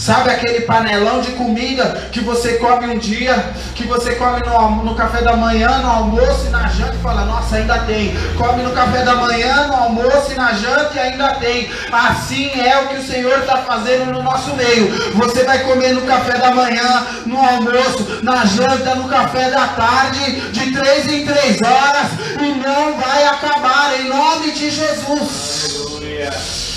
Sabe 0.00 0.30
aquele 0.30 0.62
panelão 0.62 1.20
de 1.20 1.32
comida 1.32 2.08
que 2.10 2.20
você 2.20 2.54
come 2.54 2.86
um 2.86 2.96
dia, 2.96 3.52
que 3.74 3.84
você 3.84 4.14
come 4.14 4.40
no, 4.40 4.82
no 4.82 4.94
café 4.94 5.20
da 5.20 5.36
manhã, 5.36 5.76
no 5.80 5.90
almoço 5.90 6.46
e 6.46 6.48
na 6.48 6.68
janta 6.68 6.94
e 6.94 7.02
fala, 7.02 7.26
nossa, 7.26 7.56
ainda 7.56 7.80
tem. 7.80 8.14
Come 8.34 8.62
no 8.62 8.72
café 8.72 9.02
da 9.02 9.16
manhã, 9.16 9.66
no 9.66 9.74
almoço 9.74 10.32
e 10.32 10.36
na 10.36 10.54
janta 10.54 10.92
e 10.94 10.98
ainda 10.98 11.34
tem. 11.34 11.70
Assim 11.92 12.50
é 12.58 12.78
o 12.78 12.88
que 12.88 12.96
o 12.96 13.06
Senhor 13.06 13.40
está 13.40 13.58
fazendo 13.58 14.06
no 14.06 14.22
nosso 14.22 14.56
meio. 14.56 14.88
Você 15.16 15.44
vai 15.44 15.58
comer 15.64 15.92
no 15.92 16.00
café 16.06 16.38
da 16.38 16.50
manhã, 16.50 17.06
no 17.26 17.38
almoço, 17.38 18.20
na 18.22 18.46
janta, 18.46 18.94
no 18.94 19.06
café 19.06 19.50
da 19.50 19.66
tarde, 19.66 20.50
de 20.50 20.72
três 20.72 21.12
em 21.12 21.26
três 21.26 21.60
horas, 21.60 22.10
e 22.40 22.54
não 22.54 22.98
vai 22.98 23.24
acabar, 23.24 24.00
em 24.00 24.08
nome 24.08 24.52
de 24.52 24.70
Jesus. 24.70 25.76
Aleluia. 25.90 26.69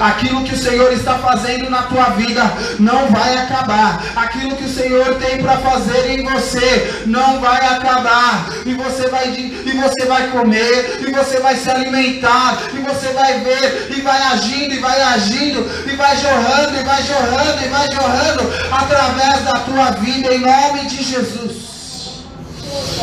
Aquilo 0.00 0.44
que 0.44 0.54
o 0.54 0.58
Senhor 0.58 0.92
está 0.92 1.18
fazendo 1.18 1.68
na 1.70 1.82
tua 1.82 2.10
vida 2.10 2.42
não 2.78 3.08
vai 3.08 3.36
acabar. 3.36 4.02
Aquilo 4.16 4.56
que 4.56 4.64
o 4.64 4.68
Senhor 4.68 5.14
tem 5.16 5.42
para 5.42 5.58
fazer 5.58 6.10
em 6.10 6.24
você 6.24 7.04
não 7.06 7.40
vai 7.40 7.58
acabar. 7.58 8.46
E 8.64 8.74
você 8.74 9.08
vai 9.08 9.28
e 9.28 9.72
você 9.72 10.06
vai 10.06 10.28
comer, 10.28 11.00
e 11.06 11.10
você 11.10 11.40
vai 11.40 11.56
se 11.56 11.70
alimentar, 11.70 12.58
e 12.72 12.78
você 12.78 13.08
vai 13.12 13.40
ver, 13.40 13.92
e 13.96 14.00
vai 14.00 14.22
agindo, 14.22 14.74
e 14.74 14.78
vai 14.78 15.00
agindo, 15.02 15.90
e 15.90 15.96
vai 15.96 16.16
jorrando, 16.16 16.78
e 16.78 16.82
vai 16.82 17.02
jorrando, 17.02 17.64
e 17.64 17.68
vai 17.68 17.86
jorrando 17.92 18.52
através 18.70 19.44
da 19.44 19.52
tua 19.60 19.90
vida 19.92 20.34
em 20.34 20.40
nome 20.40 20.86
de 20.86 21.02
Jesus. 21.02 22.22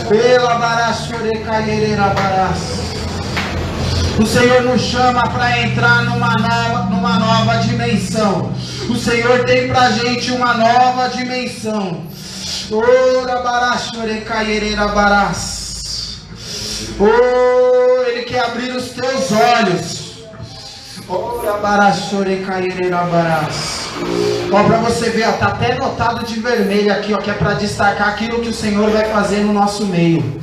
Pela 0.07 0.55
barachore 0.55 1.39
caiereira 1.39 2.03
barás. 2.07 3.08
O 4.19 4.25
Senhor 4.25 4.63
nos 4.63 4.81
chama 4.81 5.23
para 5.29 5.61
entrar 5.61 6.03
numa 6.03 6.33
nova, 6.33 6.89
numa 6.89 7.17
nova 7.17 7.55
dimensão. 7.59 8.51
O 8.89 8.95
Senhor 8.97 9.45
tem 9.45 9.69
para 9.69 9.91
gente 9.91 10.31
uma 10.31 10.55
nova 10.55 11.07
dimensão. 11.07 12.03
Ora 12.69 13.41
barachore 13.41 14.19
caiereira 14.21 14.89
barás. 14.89 16.17
Oh, 16.99 18.03
Ele 18.09 18.23
quer 18.23 18.43
abrir 18.43 18.75
os 18.75 18.89
teus 18.89 19.31
olhos. 19.31 20.25
Ora 21.07 21.53
barás. 21.53 22.11
Ó, 24.51 24.63
para 24.65 24.77
você 24.79 25.11
ver, 25.11 25.29
ó, 25.29 25.31
tá 25.31 25.47
até 25.47 25.75
notado 25.75 26.25
de 26.25 26.41
vermelho 26.41 26.91
aqui, 26.91 27.13
ó, 27.13 27.17
que 27.19 27.31
é 27.31 27.33
para 27.33 27.53
destacar 27.53 28.09
aquilo 28.09 28.41
que 28.41 28.49
o 28.49 28.53
Senhor 28.53 28.89
vai 28.91 29.05
fazer 29.13 29.45
no 29.45 29.53
nosso 29.53 29.85
meio. 29.85 30.41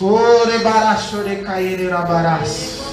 Ore 0.00 0.58
barachore 0.58 1.36
caiereira 1.42 1.98
barás. 1.98 2.83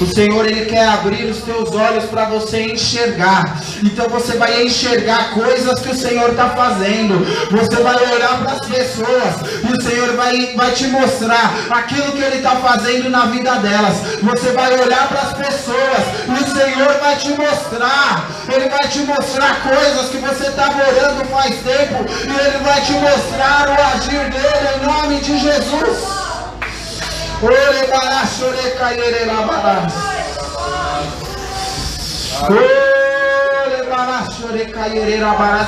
O 0.00 0.06
Senhor 0.06 0.46
ele 0.46 0.66
quer 0.66 0.88
abrir 0.88 1.24
os 1.26 1.42
teus 1.42 1.70
olhos 1.72 2.04
para 2.04 2.26
você 2.26 2.62
enxergar. 2.62 3.60
Então 3.82 4.08
você 4.08 4.36
vai 4.36 4.62
enxergar 4.64 5.30
coisas 5.34 5.80
que 5.80 5.90
o 5.90 5.94
Senhor 5.94 6.30
está 6.30 6.50
fazendo. 6.50 7.24
Você 7.50 7.82
vai 7.82 7.96
olhar 8.12 8.42
para 8.42 8.52
as 8.52 8.66
pessoas 8.66 9.34
e 9.68 9.72
o 9.72 9.82
Senhor 9.82 10.16
vai, 10.16 10.54
vai 10.54 10.72
te 10.72 10.86
mostrar 10.88 11.54
aquilo 11.70 12.12
que 12.12 12.22
Ele 12.22 12.36
está 12.36 12.56
fazendo 12.56 13.08
na 13.10 13.26
vida 13.26 13.54
delas. 13.56 13.96
Você 14.22 14.52
vai 14.52 14.78
olhar 14.80 15.08
para 15.08 15.20
as 15.20 15.32
pessoas 15.34 16.02
e 16.28 16.44
o 16.44 16.54
Senhor 16.54 16.98
vai 17.00 17.16
te 17.16 17.28
mostrar. 17.30 18.30
Ele 18.52 18.68
vai 18.68 18.88
te 18.88 18.98
mostrar 19.00 19.62
coisas 19.62 20.10
que 20.10 20.18
você 20.18 20.48
estava 20.48 20.76
orando 20.76 21.24
faz 21.26 21.54
tempo 21.56 22.04
e 22.08 22.46
Ele 22.46 22.58
vai 22.64 22.80
te 22.80 22.92
mostrar 22.92 23.68
o 23.68 23.96
agir 23.96 24.30
dele 24.30 24.68
em 24.76 24.86
nome 24.86 25.20
de 25.20 25.38
Jesus. 25.38 26.23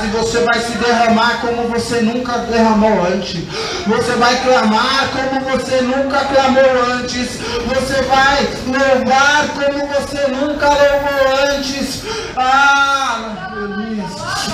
E 0.04 0.08
você 0.08 0.40
vai 0.40 0.60
se 0.60 0.72
derramar 0.72 1.40
como 1.40 1.68
você 1.68 2.00
nunca 2.00 2.38
derramou 2.38 3.06
antes. 3.06 3.44
Você 3.86 4.12
vai 4.12 4.36
clamar 4.42 5.08
como 5.12 5.40
você 5.40 5.80
nunca 5.80 6.24
clamou 6.24 6.84
antes. 6.94 7.38
Você 7.38 8.02
vai 8.02 8.48
louvar 8.66 9.48
como 9.54 9.86
você 9.86 10.28
nunca 10.28 10.68
louvou 10.68 11.54
antes. 11.54 12.02
Ah, 12.36 13.48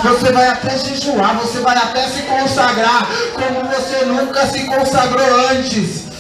Você 0.03 0.33
vai 0.33 0.49
até 0.49 0.79
jejuar, 0.79 1.35
você 1.37 1.61
vai 1.61 1.77
até 1.77 2.07
se 2.09 2.23
consagrar 2.23 3.07
como 3.35 3.69
você 3.69 4.05
nunca 4.05 4.47
se 4.47 4.65
consagrou 4.65 5.49
antes. 5.51 6.12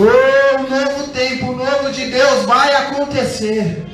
Oh, 0.00 0.56
um 0.58 0.68
novo 0.68 1.08
tempo, 1.08 1.46
um 1.46 1.56
novo 1.56 1.92
de 1.92 2.06
Deus 2.06 2.44
vai 2.44 2.74
acontecer. 2.74 3.86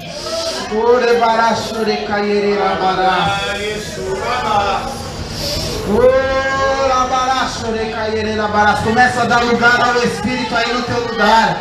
Começa 8.82 9.22
a 9.22 9.24
dar 9.26 9.44
lugar 9.44 9.78
ao 9.80 10.02
Espírito 10.02 10.56
aí 10.56 10.72
no 10.72 10.82
teu 10.82 11.00
lugar. 11.08 11.58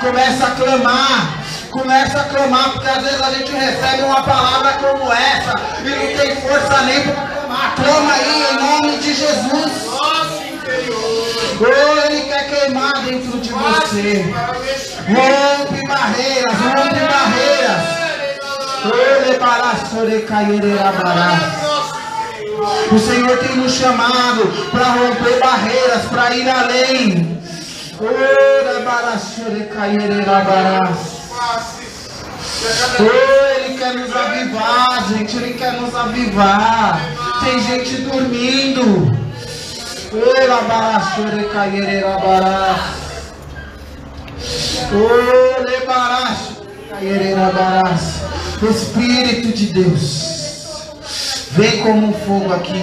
Começa 0.00 0.46
a 0.46 0.50
clamar. 0.50 1.44
Começa 1.70 2.20
a 2.20 2.24
clamar, 2.24 2.72
porque 2.72 2.88
às 2.88 3.02
vezes 3.02 3.22
a 3.22 3.30
gente 3.30 3.50
recebe 3.50 4.02
uma 4.02 4.22
palavra 4.22 4.74
como 4.74 5.12
essa 5.12 5.54
e 5.82 5.88
não 5.88 6.18
tem 6.18 6.36
força 6.36 6.82
nem 6.82 7.02
para 7.02 7.14
clamar. 7.14 7.74
Clama 7.74 8.12
aí 8.12 8.43
Jesus. 9.24 9.88
Oh, 11.60 12.10
Ele 12.10 12.20
quer 12.22 12.50
queimar 12.50 12.92
dentro 13.04 13.38
de 13.38 13.50
você. 13.50 14.34
Rompe 15.08 15.86
barreiras, 15.86 16.52
rompe 16.52 17.00
barreiras. 17.00 18.04
O 22.92 22.98
Senhor 22.98 23.38
tem 23.38 23.56
nos 23.56 23.72
chamado 23.72 24.46
para 24.70 24.84
romper 24.84 25.38
barreiras, 25.40 26.04
para 26.06 26.34
ir 26.34 26.48
além. 26.48 27.40
Oh, 33.00 33.56
ele 33.58 33.78
quer 33.78 33.94
nos 33.94 34.14
avivar, 34.14 35.08
gente. 35.08 35.36
Ele 35.36 35.54
quer 35.54 35.72
nos 35.72 35.94
avivar. 35.94 37.00
Tem 37.44 37.60
gente 37.60 37.96
dormindo. 37.98 39.24
Espírito 48.74 49.48
de 49.52 49.66
Deus, 49.66 50.90
vem 51.50 51.82
como 51.82 52.08
um 52.08 52.12
fogo 52.12 52.52
aqui. 52.54 52.82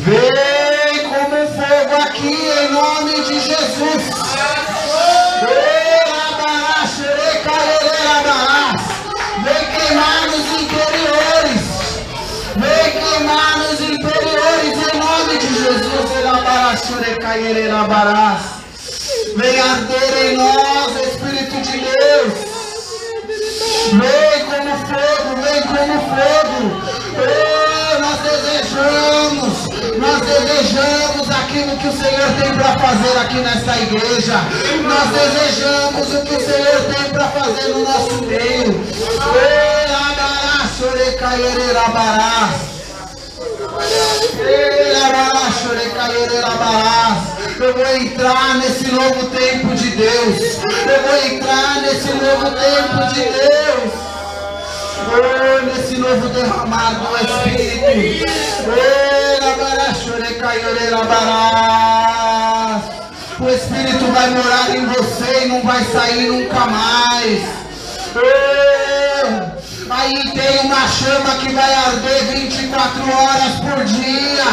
Vem 0.00 1.08
como 1.08 1.42
um 1.42 1.48
fogo 1.48 2.02
aqui 2.02 2.34
em 2.34 2.72
nome 2.72 3.12
de 3.22 3.40
Jesus. 3.40 4.02
Vem 9.44 9.70
queimar 9.72 10.26
nos. 10.30 10.51
Vem 12.56 12.92
queimar 12.92 13.58
nos 13.58 13.80
interiores 13.80 14.92
em 14.92 14.98
nome 14.98 15.38
de 15.38 15.46
Jesus. 15.46 15.92
Vem 19.36 19.58
arder 19.58 20.26
em 20.26 20.36
nós, 20.36 20.92
Espírito 21.06 21.60
de 21.62 21.78
Deus. 21.78 22.34
Vem 23.92 24.44
como 24.44 24.76
fogo, 24.86 25.40
vem 25.42 25.62
como 25.62 26.00
fogo. 26.10 26.58
Oh, 27.16 27.98
nós 28.00 28.18
desejamos, 28.20 29.68
nós 29.98 30.20
desejamos 30.20 31.30
aquilo 31.30 31.76
que 31.78 31.88
o 31.88 31.92
Senhor 31.92 32.30
tem 32.40 32.52
para 32.54 32.78
fazer 32.78 33.18
aqui 33.18 33.36
nesta 33.36 33.78
igreja. 33.78 34.40
Nós 34.82 35.08
desejamos 35.10 36.14
o 36.14 36.22
que 36.24 36.34
o 36.36 36.40
Senhor 36.40 36.94
tem 36.94 37.10
para 37.10 37.28
fazer 37.28 37.68
no 37.68 37.84
nosso 37.84 38.22
meio. 38.24 38.84
Oh, 39.00 40.11
abará, 45.06 45.52
chorecaierê, 45.62 46.38
abará. 46.38 47.22
Eu 47.60 47.72
vou 47.74 47.86
entrar 47.96 48.56
nesse 48.56 48.90
novo 48.90 49.26
tempo 49.30 49.74
de 49.76 49.90
Deus. 49.90 50.58
Eu 50.64 51.02
vou 51.02 51.16
entrar 51.32 51.82
nesse 51.82 52.08
novo 52.08 52.50
tempo 52.50 53.14
de 53.14 53.22
Deus. 53.22 53.92
Oh, 55.14 55.66
nesse 55.66 55.98
novo 55.98 56.28
derramado 56.30 57.06
do 57.06 57.16
Espírito. 57.16 58.24
O 63.38 63.48
Espírito 63.48 64.12
vai 64.12 64.30
morar 64.30 64.70
em 64.74 64.86
você 64.86 65.44
e 65.44 65.48
não 65.48 65.62
vai 65.62 65.84
sair 65.84 66.26
nunca 66.26 66.66
mais. 66.66 67.42
Oh, 68.16 68.81
Aí 69.90 70.14
tem 70.32 70.60
uma 70.60 70.88
chama 70.88 71.34
que 71.36 71.52
vai 71.52 71.74
arder 71.74 72.24
24 72.34 73.02
horas 73.02 73.54
por 73.60 73.84
dia. 73.84 74.44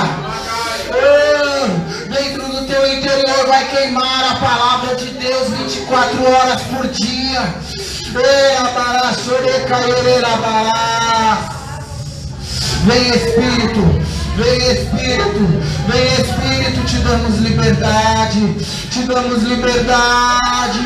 Dentro 2.10 2.48
do 2.48 2.66
teu 2.66 2.94
interior 2.94 3.48
vai 3.48 3.68
queimar 3.68 4.32
a 4.32 4.36
palavra 4.36 4.96
de 4.96 5.06
Deus 5.12 5.50
24 5.50 6.32
horas 6.32 6.62
por 6.64 6.88
dia. 6.88 7.54
Vem 12.86 13.10
Espírito, 13.10 13.82
vem 14.36 14.58
Espírito, 14.72 15.48
vem 15.88 16.06
Espírito, 16.14 16.86
te 16.86 16.98
damos 17.00 17.38
liberdade, 17.40 18.56
te 18.90 19.04
damos 19.04 19.44
liberdade. 19.44 20.80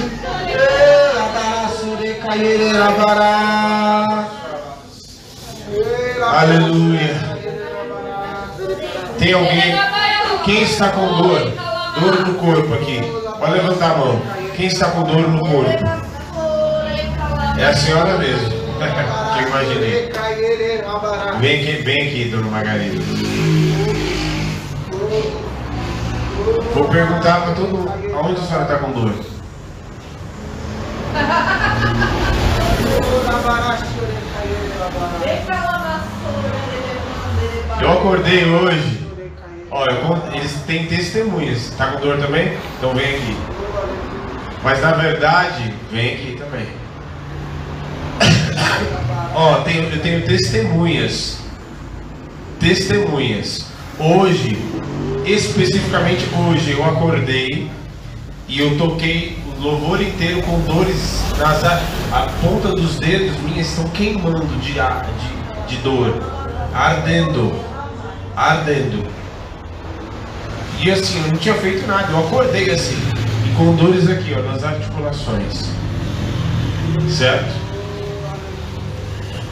Aleluia. 6.20 7.16
Tem 9.20 9.34
alguém? 9.34 9.76
Quem 10.44 10.64
está 10.64 10.90
com 10.90 11.06
dor? 11.22 11.54
Dor 12.00 12.28
no 12.28 12.34
corpo 12.34 12.74
aqui. 12.74 13.02
Pode 13.38 13.52
levantar 13.52 13.92
a 13.92 13.98
mão. 13.98 14.20
Quem 14.56 14.66
está 14.66 14.90
com 14.90 15.04
dor 15.04 15.30
no 15.30 15.42
corpo? 15.42 15.70
É 17.60 17.66
a 17.66 17.76
senhora 17.76 18.18
mesmo. 18.18 18.50
que 19.38 19.44
imaginei. 19.44 20.12
Vem 21.40 21.62
aqui, 21.62 21.84
vem 21.84 22.08
aqui, 22.08 22.30
dona 22.30 22.48
Margarida. 22.48 23.00
Vou 26.74 26.90
perguntar 26.90 27.42
para 27.42 27.54
todo 27.54 27.78
mundo. 27.78 27.94
Aonde 28.16 28.42
a 28.42 28.44
senhora 28.44 28.64
está 28.64 28.80
com 28.80 28.92
dor? 28.92 29.14
Eu 37.82 37.92
acordei 37.92 38.46
hoje. 38.46 39.04
Eu, 39.72 40.36
eles 40.36 40.54
têm 40.66 40.86
testemunhas. 40.86 41.74
Tá 41.78 41.88
com 41.88 42.00
dor 42.00 42.18
também? 42.18 42.58
Então 42.78 42.94
vem 42.94 43.16
aqui. 43.16 43.38
Mas 44.64 44.82
na 44.82 44.92
verdade, 44.92 45.74
vem 45.92 46.14
aqui 46.14 46.38
também. 46.38 46.68
Ó, 49.36 49.56
tenho, 49.62 49.90
eu 49.90 50.02
tenho 50.02 50.26
testemunhas. 50.26 51.40
Testemunhas. 52.60 53.66
Hoje, 54.00 54.58
especificamente 55.26 56.26
hoje, 56.48 56.72
eu 56.72 56.86
acordei 56.86 57.70
e 58.48 58.60
eu 58.60 58.78
toquei 58.78 59.43
louvor 59.64 60.02
inteiro 60.02 60.42
com 60.44 60.60
dores 60.62 61.24
nas 61.40 61.64
a, 61.64 61.82
a 62.12 62.28
ponta 62.42 62.70
dos 62.70 63.00
dedos 63.00 63.40
minhas 63.40 63.70
estão 63.70 63.86
queimando 63.90 64.46
de, 64.60 64.74
de, 64.74 65.68
de 65.68 65.78
dor, 65.78 66.14
ardendo, 66.74 67.54
ardendo. 68.36 69.08
E 70.82 70.92
assim, 70.92 71.18
eu 71.24 71.32
não 71.32 71.40
tinha 71.40 71.56
feito 71.56 71.88
nada, 71.88 72.12
eu 72.12 72.20
acordei 72.20 72.70
assim, 72.72 72.98
e 73.48 73.56
com 73.56 73.74
dores 73.76 74.10
aqui, 74.10 74.36
ó, 74.38 74.42
nas 74.42 74.64
articulações. 74.66 75.70
Certo? 77.10 77.54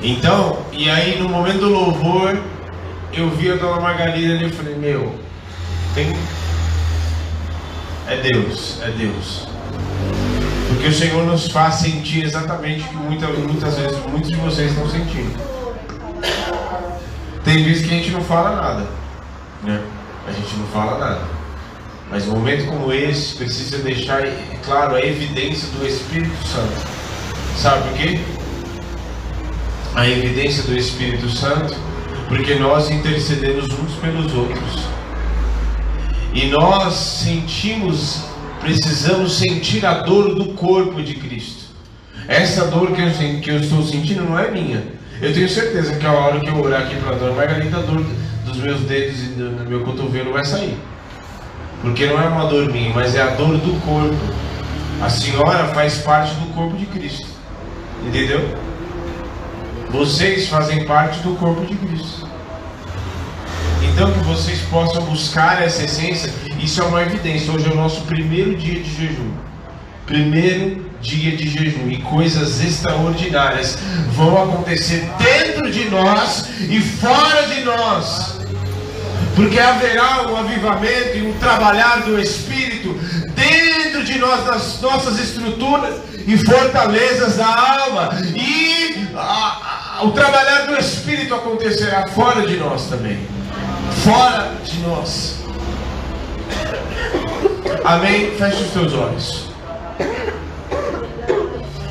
Então, 0.04 0.58
e 0.74 0.90
aí 0.90 1.22
no 1.22 1.30
momento 1.30 1.60
do 1.60 1.70
louvor, 1.70 2.38
eu 3.14 3.30
vi 3.30 3.50
a 3.50 3.56
dona 3.56 3.80
Margarida 3.80 4.34
ali 4.34 4.48
e 4.48 4.52
falei, 4.52 4.76
meu, 4.76 5.16
tem. 5.96 6.14
É 8.10 8.18
Deus, 8.18 8.82
é 8.82 8.90
Deus. 8.90 9.51
Porque 10.68 10.88
o 10.88 10.94
Senhor 10.94 11.26
nos 11.26 11.52
faz 11.52 11.76
sentir 11.76 12.24
exatamente 12.24 12.84
o 12.84 12.88
que 12.88 12.96
muita, 12.96 13.28
muitas 13.28 13.78
vezes 13.78 13.98
muitos 14.08 14.30
de 14.30 14.38
vocês 14.38 14.72
estão 14.72 14.90
sentindo. 14.90 15.40
Tem 17.44 17.64
vezes 17.64 17.86
que 17.86 17.94
a 17.94 17.98
gente 17.98 18.12
não 18.12 18.24
fala 18.24 18.56
nada, 18.56 18.88
né? 19.64 19.82
A 20.28 20.32
gente 20.32 20.56
não 20.56 20.68
fala 20.68 20.98
nada. 20.98 21.22
Mas 22.10 22.28
um 22.28 22.32
momento 22.32 22.68
como 22.68 22.92
esse 22.92 23.36
precisa 23.36 23.78
deixar 23.78 24.22
claro 24.66 24.96
a 24.96 25.02
evidência 25.02 25.68
do 25.70 25.88
Espírito 25.88 26.36
Santo. 26.46 26.88
Sabe 27.58 27.88
por 27.90 27.98
quê? 27.98 28.20
A 29.96 30.08
evidência 30.08 30.64
do 30.64 30.78
Espírito 30.78 31.30
Santo, 31.30 31.76
porque 32.28 32.56
nós 32.56 32.90
intercedemos 32.90 33.66
uns 33.66 33.94
pelos 33.96 34.34
outros. 34.34 34.80
E 36.34 36.48
nós 36.48 36.94
sentimos, 36.94 38.24
precisamos 38.62 39.38
sentir 39.38 39.86
a 39.86 40.02
dor 40.02 40.36
do 40.36 40.54
corpo 40.54 41.02
de 41.02 41.16
Cristo. 41.16 41.66
Essa 42.28 42.66
dor 42.68 42.92
que 42.92 43.02
eu, 43.02 43.42
que 43.42 43.50
eu 43.50 43.60
estou 43.60 43.84
sentindo 43.84 44.24
não 44.24 44.40
é 44.40 44.50
minha. 44.50 44.84
Eu 45.22 45.34
tenho 45.34 45.50
certeza 45.50 45.96
que 45.96 46.06
a 46.06 46.12
hora 46.12 46.40
que 46.40 46.48
eu 46.48 46.60
orar 46.62 46.84
aqui 46.84 46.96
para 46.96 47.16
a 47.16 47.16
dona 47.16 47.34
Margarida, 47.34 47.78
a 47.78 47.82
dor 47.82 48.04
dos 48.46 48.58
meus 48.58 48.82
dedos 48.82 49.22
e 49.22 49.26
do 49.34 49.70
meu 49.70 49.82
cotovelo 49.82 50.32
vai 50.34 50.46
sair. 50.46 50.78
Porque 51.82 52.06
não 52.06 52.22
é 52.22 52.28
uma 52.28 52.46
dor 52.46 52.72
minha, 52.72 52.94
mas 52.94 53.16
é 53.16 53.22
a 53.22 53.32
dor 53.32 53.58
do 53.58 53.80
corpo. 53.82 54.16
A 55.02 55.10
senhora 55.10 55.68
faz 55.70 55.98
parte 55.98 56.34
do 56.36 56.54
corpo 56.54 56.78
de 56.78 56.86
Cristo. 56.86 57.28
Entendeu? 58.06 58.56
Vocês 59.90 60.48
fazem 60.48 60.86
parte 60.86 61.20
do 61.20 61.36
corpo 61.36 61.66
de 61.66 61.76
Cristo. 61.76 62.28
Então 63.84 64.12
que 64.12 64.20
vocês 64.20 64.62
possam 64.70 65.04
buscar 65.04 65.62
essa 65.62 65.84
essência, 65.84 66.32
isso 66.62 66.82
é 66.82 66.86
uma 66.86 67.02
evidência. 67.02 67.52
Hoje 67.52 67.68
é 67.68 67.72
o 67.72 67.76
nosso 67.76 68.02
primeiro 68.02 68.56
dia 68.56 68.80
de 68.80 68.94
jejum. 68.94 69.32
Primeiro 70.06 70.86
dia 71.02 71.36
de 71.36 71.50
jejum 71.50 71.90
e 71.90 71.98
coisas 71.98 72.64
extraordinárias 72.64 73.78
vão 74.12 74.44
acontecer 74.44 75.10
dentro 75.18 75.72
de 75.72 75.90
nós 75.90 76.48
e 76.70 76.80
fora 76.80 77.48
de 77.48 77.62
nós. 77.62 78.40
Porque 79.36 79.60
haverá 79.60 80.30
um 80.30 80.38
avivamento 80.38 81.18
e 81.18 81.26
um 81.26 81.34
trabalhar 81.34 82.02
do 82.02 82.20
Espírito 82.20 82.94
dentro 83.34 84.04
de 84.04 84.20
nós, 84.20 84.46
nas 84.46 84.82
nossas 84.82 85.20
estruturas 85.20 85.96
e 86.28 86.38
fortalezas 86.38 87.38
da 87.38 87.48
alma. 87.48 88.10
E 88.36 89.08
a, 89.16 89.98
a, 90.00 90.04
o 90.04 90.12
trabalhar 90.12 90.68
do 90.68 90.78
Espírito 90.78 91.34
acontecerá 91.34 92.08
fora 92.08 92.46
de 92.46 92.58
nós 92.58 92.88
também. 92.88 93.26
Fora 94.04 94.52
de 94.64 94.80
nós. 94.80 95.42
Amém? 97.84 98.32
Feche 98.38 98.64
os 98.64 98.72
teus 98.72 98.94
olhos. 98.94 99.52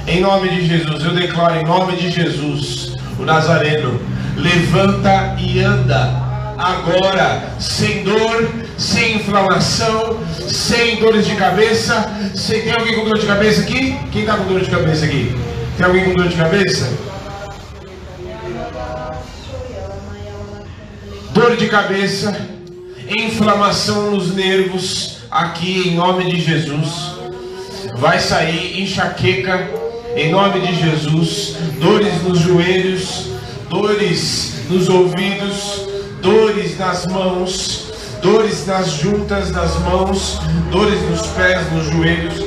Em 0.07 0.21
nome 0.21 0.49
de 0.49 0.67
Jesus, 0.67 1.05
eu 1.05 1.15
declaro 1.15 1.61
em 1.61 1.65
nome 1.65 1.97
de 1.97 2.11
Jesus, 2.11 2.97
o 3.19 3.23
Nazareno, 3.23 4.01
levanta 4.37 5.37
e 5.39 5.61
anda 5.61 6.31
agora, 6.59 7.43
sem 7.59 8.03
dor, 8.03 8.51
sem 8.77 9.17
inflamação, 9.17 10.19
sem 10.37 10.97
dores 10.97 11.27
de 11.27 11.35
cabeça. 11.35 12.11
Sem... 12.35 12.63
Tem 12.63 12.73
alguém 12.73 12.95
com 12.95 13.05
dor 13.05 13.19
de 13.19 13.27
cabeça 13.27 13.63
aqui? 13.63 13.97
Quem 14.13 14.23
está 14.23 14.37
com 14.37 14.45
dor 14.45 14.61
de 14.61 14.71
cabeça 14.71 15.05
aqui? 15.05 15.35
Tem 15.77 15.87
alguém 15.87 16.05
com 16.05 16.15
dor 16.15 16.29
de 16.29 16.37
cabeça? 16.37 16.93
Dor 21.33 21.57
de 21.57 21.69
cabeça, 21.69 22.37
inflamação 23.11 24.13
nos 24.13 24.35
nervos, 24.35 25.19
aqui 25.31 25.89
em 25.89 25.95
nome 25.97 26.31
de 26.31 26.41
Jesus. 26.41 27.15
Vai 27.95 28.21
sair 28.21 28.81
enxaqueca, 28.81 29.69
em 30.17 30.31
nome 30.31 30.61
de 30.61 30.75
Jesus. 30.75 31.57
Dores 31.81 32.23
nos 32.23 32.39
joelhos, 32.39 33.27
dores 33.69 34.55
nos 34.71 34.89
ouvidos, 34.89 35.89
dores 36.23 36.79
nas 36.79 37.07
mãos, 37.07 37.87
dores 38.23 38.67
nas 38.67 38.93
juntas 38.93 39.51
das 39.51 39.77
mãos, 39.81 40.39
dores 40.71 41.01
nos 41.11 41.27
pés, 41.29 41.73
nos 41.73 41.87
joelhos. 41.87 42.45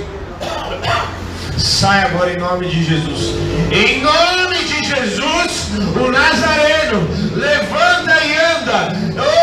Sai 1.57 2.03
agora 2.03 2.33
em 2.33 2.37
nome 2.37 2.67
de 2.67 2.83
Jesus. 2.83 3.35
Em 3.71 4.01
nome 4.01 4.57
de 4.63 4.83
Jesus, 4.85 5.69
o 5.95 6.11
Nazareno 6.11 7.07
levanta 7.35 8.23
e 8.23 8.37
anda. 8.37 8.95
Oh, 9.17 9.42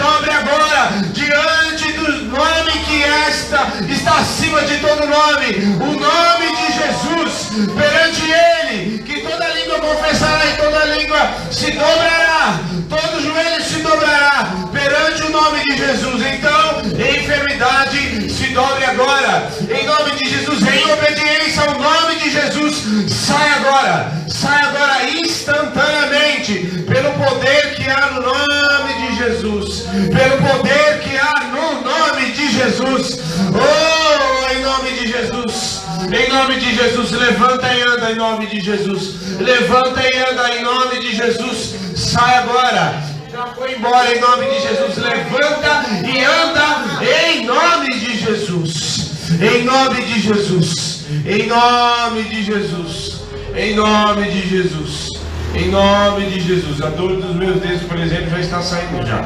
dobre 0.00 0.30
agora 0.30 0.90
diante 1.12 1.92
do 1.92 2.12
nome 2.24 2.72
que 2.86 3.02
esta 3.02 3.68
está 3.86 4.18
acima 4.20 4.62
de 4.62 4.78
todo 4.78 5.06
nome. 5.06 5.76
O 5.78 5.92
nome 6.00 6.46
de 6.56 6.72
Jesus 6.72 7.50
perante 7.76 8.22
ele, 8.30 9.02
que 9.02 9.20
toda 9.20 9.46
língua 9.48 9.78
confessará 9.78 10.46
e 10.46 10.56
toda 10.56 10.84
língua 10.86 11.34
se 11.50 11.70
dobrará, 11.72 12.60
todo 12.88 13.22
joelho 13.22 13.62
se 13.62 13.80
dobrará 13.80 14.46
perante 14.72 15.22
o 15.24 15.30
nome 15.30 15.62
de 15.64 15.76
Jesus. 15.76 16.22
Então, 16.22 16.80
enfermidade 16.98 18.29
dobre 18.50 18.84
agora, 18.84 19.50
em 19.68 19.86
nome 19.86 20.10
de 20.12 20.28
Jesus, 20.28 20.60
em 20.62 20.92
obediência 20.92 21.62
ao 21.62 21.78
nome 21.78 22.16
de 22.16 22.30
Jesus, 22.30 23.12
sai 23.12 23.50
agora, 23.54 24.12
sai 24.28 24.62
agora 24.64 25.10
instantaneamente, 25.10 26.84
pelo 26.88 27.12
poder 27.12 27.74
que 27.74 27.88
há 27.88 28.10
no 28.12 28.22
nome 28.22 28.94
de 29.06 29.16
Jesus, 29.16 29.82
pelo 29.82 30.36
poder 30.48 31.00
que 31.00 31.16
há 31.16 31.44
no 31.52 31.82
nome 31.82 32.32
de 32.32 32.52
Jesus. 32.52 33.20
Oh, 33.52 34.52
em 34.52 34.62
nome 34.62 34.90
de 34.92 35.08
Jesus. 35.08 35.80
Em 36.12 36.28
nome 36.28 36.56
de 36.58 36.74
Jesus, 36.74 37.12
levanta 37.12 37.72
e 37.72 37.82
anda 37.82 38.10
em 38.10 38.16
nome 38.16 38.46
de 38.46 38.60
Jesus. 38.60 39.38
Levanta 39.38 40.00
e 40.02 40.18
anda 40.18 40.56
em 40.56 40.62
nome 40.62 40.98
de 41.00 41.14
Jesus. 41.14 41.74
Sai 41.94 42.38
agora. 42.38 42.94
Já 43.30 43.46
foi 43.54 43.74
embora 43.74 44.12
em 44.12 44.20
nome 44.20 44.46
de 44.46 44.60
Jesus. 44.60 44.96
Levanta 44.96 45.84
e 46.04 46.24
anda 46.24 47.06
em 47.06 47.44
nome 47.44 47.88
de 47.98 48.09
Jesus. 48.30 49.30
Em 49.40 49.64
nome 49.64 50.02
de 50.02 50.20
Jesus. 50.20 51.04
Em 51.26 51.46
nome 51.46 52.22
de 52.24 52.44
Jesus. 52.44 53.22
Em 53.56 53.74
nome 53.74 54.30
de 54.30 54.48
Jesus. 54.48 55.08
Em 55.54 55.68
nome 55.68 56.26
de 56.26 56.40
Jesus. 56.40 56.80
A 56.82 56.90
dor 56.90 57.16
dos 57.16 57.34
meus 57.34 57.60
dedos, 57.60 57.82
por 57.82 57.98
exemplo, 57.98 58.30
já 58.30 58.40
está 58.40 58.62
saindo 58.62 59.06
já. 59.06 59.24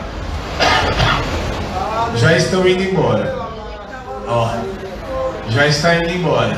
Já 2.17 2.37
estão 2.37 2.67
indo 2.67 2.83
embora. 2.83 3.35
Ó, 4.27 4.51
já 5.51 5.67
está 5.67 5.97
indo 5.97 6.11
embora. 6.11 6.57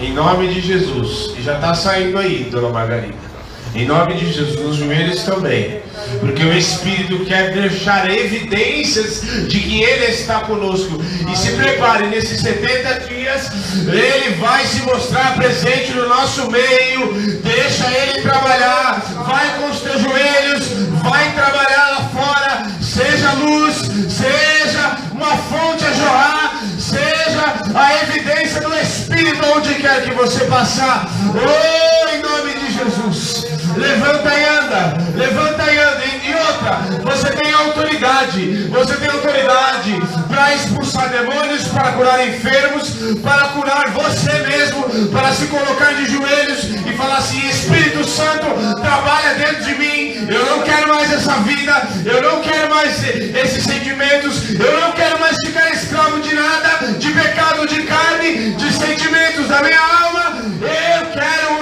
Em 0.00 0.12
nome 0.12 0.48
de 0.48 0.60
Jesus. 0.60 1.34
E 1.36 1.42
já 1.42 1.56
está 1.56 1.74
saindo 1.74 2.18
aí, 2.18 2.48
dona 2.50 2.68
Margarida. 2.68 3.33
Em 3.74 3.86
nome 3.86 4.14
de 4.14 4.32
Jesus, 4.32 4.60
nos 4.60 4.76
joelhos 4.76 5.24
também. 5.24 5.82
Porque 6.20 6.44
o 6.44 6.56
Espírito 6.56 7.24
quer 7.24 7.52
deixar 7.52 8.08
evidências 8.08 9.20
de 9.48 9.58
que 9.58 9.82
Ele 9.82 10.04
está 10.12 10.40
conosco. 10.40 11.02
E 11.28 11.36
se 11.36 11.50
prepare, 11.52 12.06
nesses 12.06 12.40
70 12.40 13.00
dias, 13.08 13.50
Ele 13.88 14.36
vai 14.36 14.64
se 14.64 14.82
mostrar 14.82 15.34
presente 15.34 15.92
no 15.92 16.08
nosso 16.08 16.48
meio. 16.52 17.14
Deixa 17.42 17.90
Ele 17.90 18.22
trabalhar. 18.22 19.02
Vai 19.26 19.58
com 19.58 19.70
os 19.70 19.80
teus 19.80 20.00
joelhos, 20.00 20.68
vai 21.02 21.32
trabalhar 21.32 21.88
lá 21.90 22.08
fora. 22.14 22.66
Seja 22.80 23.32
luz, 23.32 23.76
seja 24.08 24.98
uma 25.10 25.36
fonte 25.36 25.84
a 25.84 25.92
jorrar, 25.92 26.62
seja 26.78 27.54
a 27.74 28.02
evidência 28.04 28.60
do 28.60 28.72
Espírito 28.72 29.44
onde 29.56 29.74
quer 29.74 30.04
que 30.04 30.14
você 30.14 30.44
passar. 30.44 31.10
Oh, 31.34 32.08
em 32.14 32.22
nome 32.22 32.52
de 32.52 32.72
Jesus. 32.72 33.53
Levanta 33.76 34.32
e 34.34 34.44
anda, 34.44 34.96
levanta 35.16 35.72
e 35.72 35.78
anda. 35.78 36.04
E 36.24 36.34
outra, 36.34 36.78
você 37.02 37.30
tem 37.30 37.52
autoridade, 37.52 38.68
você 38.68 38.96
tem 38.96 39.08
autoridade 39.08 40.00
para 40.28 40.54
expulsar 40.54 41.08
demônios, 41.08 41.66
para 41.68 41.92
curar 41.92 42.26
enfermos, 42.26 42.90
para 43.22 43.48
curar 43.48 43.90
você 43.90 44.32
mesmo, 44.46 45.08
para 45.10 45.32
se 45.32 45.46
colocar 45.46 45.92
de 45.94 46.06
joelhos 46.06 46.64
e 46.86 46.96
falar 46.96 47.18
assim: 47.18 47.48
Espírito 47.48 48.08
Santo, 48.08 48.46
trabalha 48.80 49.34
dentro 49.34 49.64
de 49.64 49.74
mim. 49.74 50.26
Eu 50.28 50.46
não 50.46 50.62
quero 50.62 50.88
mais 50.88 51.12
essa 51.12 51.32
vida, 51.40 51.88
eu 52.04 52.22
não 52.22 52.40
quero 52.40 52.70
mais 52.70 53.02
esses 53.04 53.64
sentimentos, 53.64 54.50
eu 54.50 54.80
não 54.80 54.92
quero 54.92 55.18
mais 55.20 55.36
ficar 55.44 55.70
escravo 55.72 56.20
de 56.20 56.34
nada, 56.34 56.92
de 56.98 57.10
pecado, 57.10 57.66
de 57.66 57.82
carne, 57.82 58.52
de 58.52 58.72
sentimentos 58.72 59.48
da 59.48 59.62
minha 59.62 59.80
alma. 59.80 60.44
Eu 60.62 61.06
quero 61.12 61.53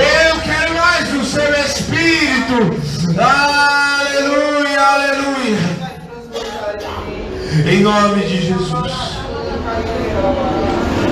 Eu 0.00 0.40
quero 0.40 0.74
mais 0.74 1.08
do 1.08 1.24
seu 1.24 1.52
Espírito. 1.54 2.74
Aleluia, 3.20 4.80
aleluia. 4.80 5.80
Em 7.66 7.80
nome 7.82 8.24
de 8.24 8.46
Jesus. 8.46 8.92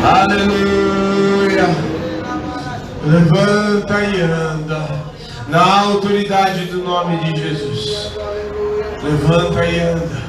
Aleluia. 0.03 1.67
Levanta 3.05 4.01
e 4.05 4.21
anda. 4.23 4.89
Na 5.49 5.81
autoridade 5.83 6.65
do 6.67 6.83
nome 6.83 7.17
de 7.19 7.41
Jesus. 7.41 8.13
Levanta 9.03 9.65
e 9.67 9.81
anda. 9.81 10.23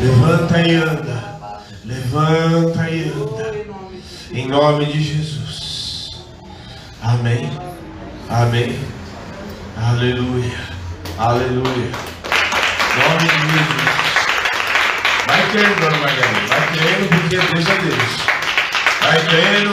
Levanta 0.00 0.58
e 0.60 0.74
anda. 0.74 1.22
Levanta 1.84 2.90
e 2.90 3.12
anda. 3.14 3.54
Em 4.32 4.48
nome 4.48 4.86
de 4.86 5.02
Jesus. 5.02 5.41
Amém. 7.02 7.50
Amém. 8.30 8.78
Aleluia. 9.76 10.58
Aleluia. 11.18 11.90
Nome 12.96 13.18
de 13.18 13.40
Jesus. 13.50 13.92
Vai 15.26 15.50
crendo, 15.50 15.80
dona 15.80 15.96
Margarida. 15.98 16.46
Vai 16.46 16.66
crendo 16.68 17.08
porque 17.08 17.36
Deus 17.36 17.68
é 17.68 17.76
Deus. 17.82 18.12
Vai 19.00 19.20
crendo. 19.26 19.72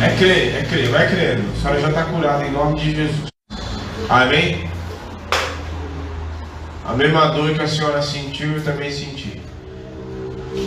É 0.00 0.16
crer, 0.16 0.56
é 0.56 0.62
crer, 0.62 0.88
vai 0.88 1.08
crendo. 1.08 1.42
A 1.52 1.60
senhora 1.60 1.80
já 1.80 1.88
está 1.88 2.04
curada 2.04 2.46
em 2.46 2.50
nome 2.50 2.80
de 2.80 2.94
Jesus. 2.94 3.28
Amém? 4.08 4.70
A 6.86 6.94
mesma 6.94 7.26
dor 7.32 7.52
que 7.52 7.62
a 7.62 7.68
senhora 7.68 8.00
sentiu, 8.00 8.54
eu 8.54 8.64
também 8.64 8.90
senti. 8.90 9.42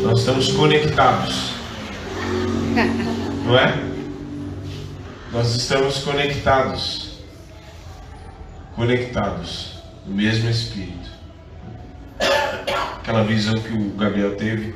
Nós 0.03 0.19
estamos 0.19 0.51
conectados. 0.51 1.53
Não 3.43 3.57
é? 3.57 3.90
Nós 5.31 5.55
estamos 5.55 5.99
conectados. 5.99 7.11
Conectados 8.75 9.81
no 10.05 10.13
mesmo 10.13 10.49
Espírito. 10.49 11.09
Aquela 12.97 13.23
visão 13.23 13.53
que 13.53 13.71
o 13.71 13.91
Gabriel 13.91 14.35
teve 14.35 14.75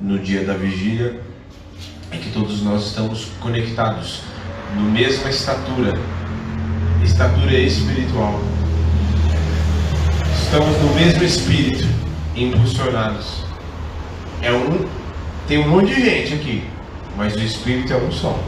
no 0.00 0.20
dia 0.20 0.44
da 0.44 0.54
vigília 0.54 1.20
é 2.12 2.16
que 2.16 2.30
todos 2.30 2.62
nós 2.62 2.86
estamos 2.86 3.26
conectados 3.40 4.22
no 4.76 4.82
mesma 4.82 5.30
estatura. 5.30 5.98
Estatura 7.02 7.54
espiritual. 7.58 8.40
Estamos 10.40 10.80
no 10.80 10.94
mesmo 10.94 11.24
espírito, 11.24 11.84
impulsionados. 12.36 13.42
É 14.42 14.52
um 14.52 14.88
tem 15.48 15.58
um 15.58 15.68
monte 15.68 15.92
de 15.92 16.04
gente 16.04 16.34
aqui, 16.34 16.64
mas 17.16 17.34
o 17.34 17.40
espírito 17.40 17.92
é 17.92 17.96
um 17.96 18.12
só. 18.12 18.38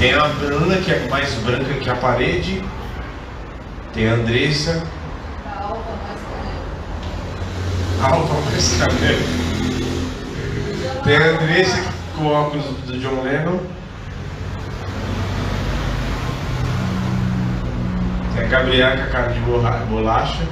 Tem 0.00 0.14
a 0.14 0.28
Bruna 0.28 0.76
que 0.78 0.90
é 0.90 1.06
mais 1.10 1.34
branca 1.40 1.74
que 1.74 1.90
a 1.90 1.94
parede. 1.94 2.64
Tem 3.92 4.08
a 4.08 4.14
Andressa. 4.14 4.82
A 5.44 5.62
alva 5.62 5.92
mais 6.02 6.22
canela. 8.00 8.14
Alfa 8.16 8.34
mais 8.50 8.78
cabelo. 8.78 9.24
Tem 11.04 11.16
a 11.18 11.26
Andressa 11.32 11.84
com 12.16 12.26
óculos 12.28 12.64
do 12.86 12.98
John 12.98 13.22
Lennon. 13.22 13.60
Tem 18.34 18.44
a 18.46 18.48
Gabriela 18.48 18.96
com 18.96 19.02
a 19.02 19.06
cara 19.08 19.32
de 19.34 19.40
bolacha. 19.40 20.48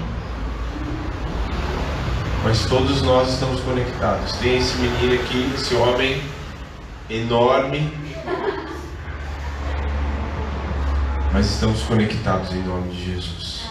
Mas 2.44 2.66
todos 2.66 3.00
nós 3.00 3.32
estamos 3.32 3.62
conectados. 3.62 4.30
Tem 4.34 4.58
esse 4.58 4.76
menino 4.76 5.14
aqui, 5.14 5.50
esse 5.54 5.74
homem 5.74 6.22
enorme. 7.08 7.90
Mas 11.32 11.46
estamos 11.46 11.82
conectados 11.82 12.52
em 12.52 12.62
nome 12.62 12.90
de 12.90 13.14
Jesus. 13.14 13.68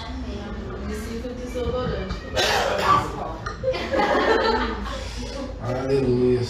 Aleluia. 5.61 6.41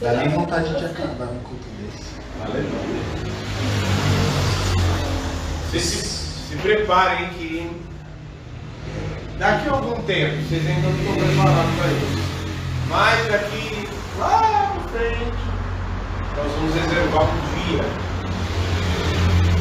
Dá 0.00 0.12
nem 0.14 0.28
vontade 0.28 0.68
de 0.78 0.84
acabar 0.84 1.26
no 1.26 1.40
culto 1.40 1.66
desse. 1.78 2.20
Aleluia. 2.42 3.18
Vocês 5.70 5.82
se, 5.82 6.02
se 6.48 6.56
preparem 6.56 7.28
que 7.30 7.70
daqui 9.38 9.68
a 9.68 9.72
algum 9.72 10.02
tempo, 10.02 10.42
vocês 10.42 10.66
ainda 10.66 10.88
não 10.88 10.98
estão 10.98 11.14
preparados 11.14 11.74
para 11.76 11.88
isso. 11.92 12.28
Mas 12.88 13.28
daqui 13.28 13.88
lá 14.18 14.74
na 14.74 14.80
frente, 14.88 15.47
nós 16.38 16.52
vamos 16.52 16.74
reservar 16.74 17.22
um 17.24 17.68
dia 17.68 17.84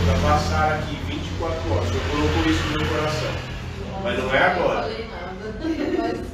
para 0.06 0.30
passar 0.30 0.72
aqui 0.76 0.96
24 1.08 1.74
horas. 1.74 1.90
Eu 1.94 2.02
coloco 2.12 2.50
isso 2.50 2.64
no 2.64 2.78
meu 2.78 2.88
coração. 2.88 3.32
Mas 4.04 4.18
não 4.24 4.34
é 4.34 4.38
agora. 4.46 4.76
Não 4.76 4.82
falei 4.84 5.08
nada. 5.08 5.34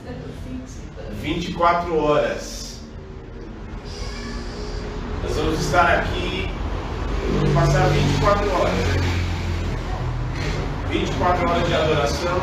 Mas 0.05 0.15
eu 0.15 0.31
senti. 0.43 1.21
24 1.21 1.97
horas. 1.97 2.79
Nós 5.23 5.35
vamos 5.37 5.59
estar 5.61 5.99
aqui, 5.99 6.51
vamos 7.41 7.53
passar 7.53 7.87
24 7.89 8.51
horas. 8.51 8.73
24 10.89 11.49
horas 11.49 11.67
de 11.67 11.73
adoração, 11.73 12.39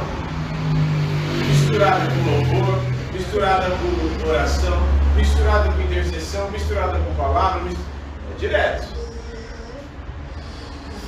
misturada 1.46 2.00
com 2.06 2.30
louvor, 2.30 2.82
misturada 3.12 3.66
com 3.70 4.28
oração, 4.28 4.78
misturada 5.14 5.70
com 5.70 5.80
intercessão, 5.82 6.50
misturada 6.50 6.98
com 6.98 7.14
palavra, 7.14 7.62
mis- 7.62 7.76
é 7.78 7.89
direto. 8.40 8.88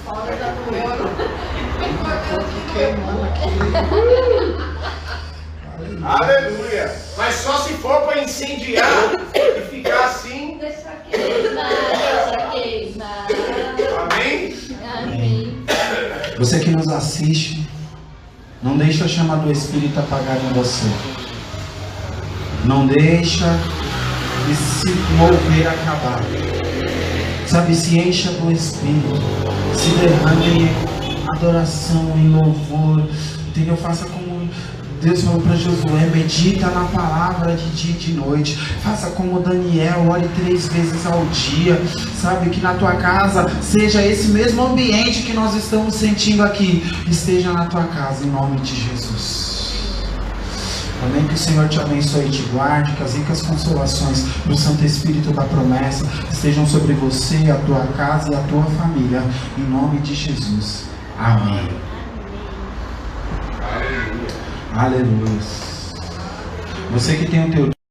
Fora 0.05 0.37
da 0.37 0.49
aqui. 3.29 3.53
Aleluia! 6.05 6.95
Mas 7.17 7.35
só 7.37 7.57
se 7.59 7.73
for 7.75 8.03
para 8.03 8.23
incendiar 8.23 8.87
e 9.35 9.61
ficar 9.63 10.05
assim, 10.07 10.59
Deixa 10.61 10.91
queimar, 11.11 11.69
deixa 11.89 12.51
queimar. 12.51 13.27
amém? 14.13 14.57
Amém. 14.95 15.65
Você 16.39 16.61
que 16.61 16.71
nos 16.71 16.89
assiste, 16.89 17.67
não 18.63 18.77
deixa 18.77 19.07
a 19.07 19.09
chama 19.09 19.37
do 19.39 19.51
Espírito 19.51 19.99
apagar 19.99 20.37
em 20.37 20.53
você. 20.53 20.87
Não 22.65 22.87
deixa 22.87 23.47
esse 24.51 24.91
mover 25.17 25.69
acabar. 25.69 26.21
Sabe, 27.53 27.75
se 27.75 27.99
encha 27.99 28.31
do 28.31 28.51
Espírito. 28.51 29.15
Se 29.77 29.91
derrame 30.01 30.71
em 30.71 31.29
adoração, 31.37 32.15
em 32.17 32.31
louvor. 32.31 33.07
Entendeu? 33.49 33.77
Faça 33.77 34.07
como 34.07 34.49
Deus 35.03 35.21
falou 35.21 35.39
para 35.39 35.55
Josué, 35.57 36.09
medita 36.15 36.71
na 36.71 36.85
palavra 36.85 37.55
de 37.55 37.69
dia 37.73 37.91
e 37.91 37.99
de 37.99 38.13
noite. 38.15 38.57
Faça 38.83 39.11
como 39.11 39.39
Daniel, 39.41 40.09
ore 40.09 40.27
três 40.43 40.67
vezes 40.69 41.05
ao 41.05 41.27
dia. 41.27 41.79
Sabe 42.19 42.49
que 42.49 42.63
na 42.63 42.73
tua 42.73 42.95
casa 42.95 43.47
seja 43.61 44.03
esse 44.03 44.29
mesmo 44.29 44.65
ambiente 44.65 45.21
que 45.21 45.35
nós 45.35 45.55
estamos 45.55 45.97
sentindo 45.97 46.43
aqui. 46.43 46.83
Esteja 47.07 47.53
na 47.53 47.67
tua 47.67 47.85
casa, 47.85 48.25
em 48.25 48.31
nome 48.31 48.61
de 48.61 48.75
Jesus. 48.75 49.42
Amém. 51.03 51.27
Que 51.27 51.35
o 51.35 51.39
Senhor 51.39 51.69
te 51.69 51.81
abençoe 51.81 52.27
e 52.27 52.31
te 52.31 52.43
guarde. 52.51 52.93
Que 52.93 53.03
as 53.03 53.15
ricas 53.15 53.43
consolações 53.43 54.25
do 54.47 54.57
Santo 54.57 54.85
Espírito 54.85 55.33
da 55.33 55.43
promessa 55.43 56.07
estejam 56.31 56.67
sobre 56.67 56.93
você, 56.95 57.51
a 57.51 57.57
tua 57.67 57.87
casa 57.97 58.33
e 58.33 58.35
a 58.35 58.41
tua 58.43 58.65
família. 58.65 59.23
Em 59.59 59.63
nome 59.63 59.99
de 60.01 60.15
Jesus. 60.15 60.85
Amém. 61.19 61.69
Aleluia. 63.63 64.43
Aleluia. 64.75 65.41
Você 66.93 67.17
que 67.17 67.27
tem 67.27 67.49
o 67.49 67.51
teu 67.51 67.82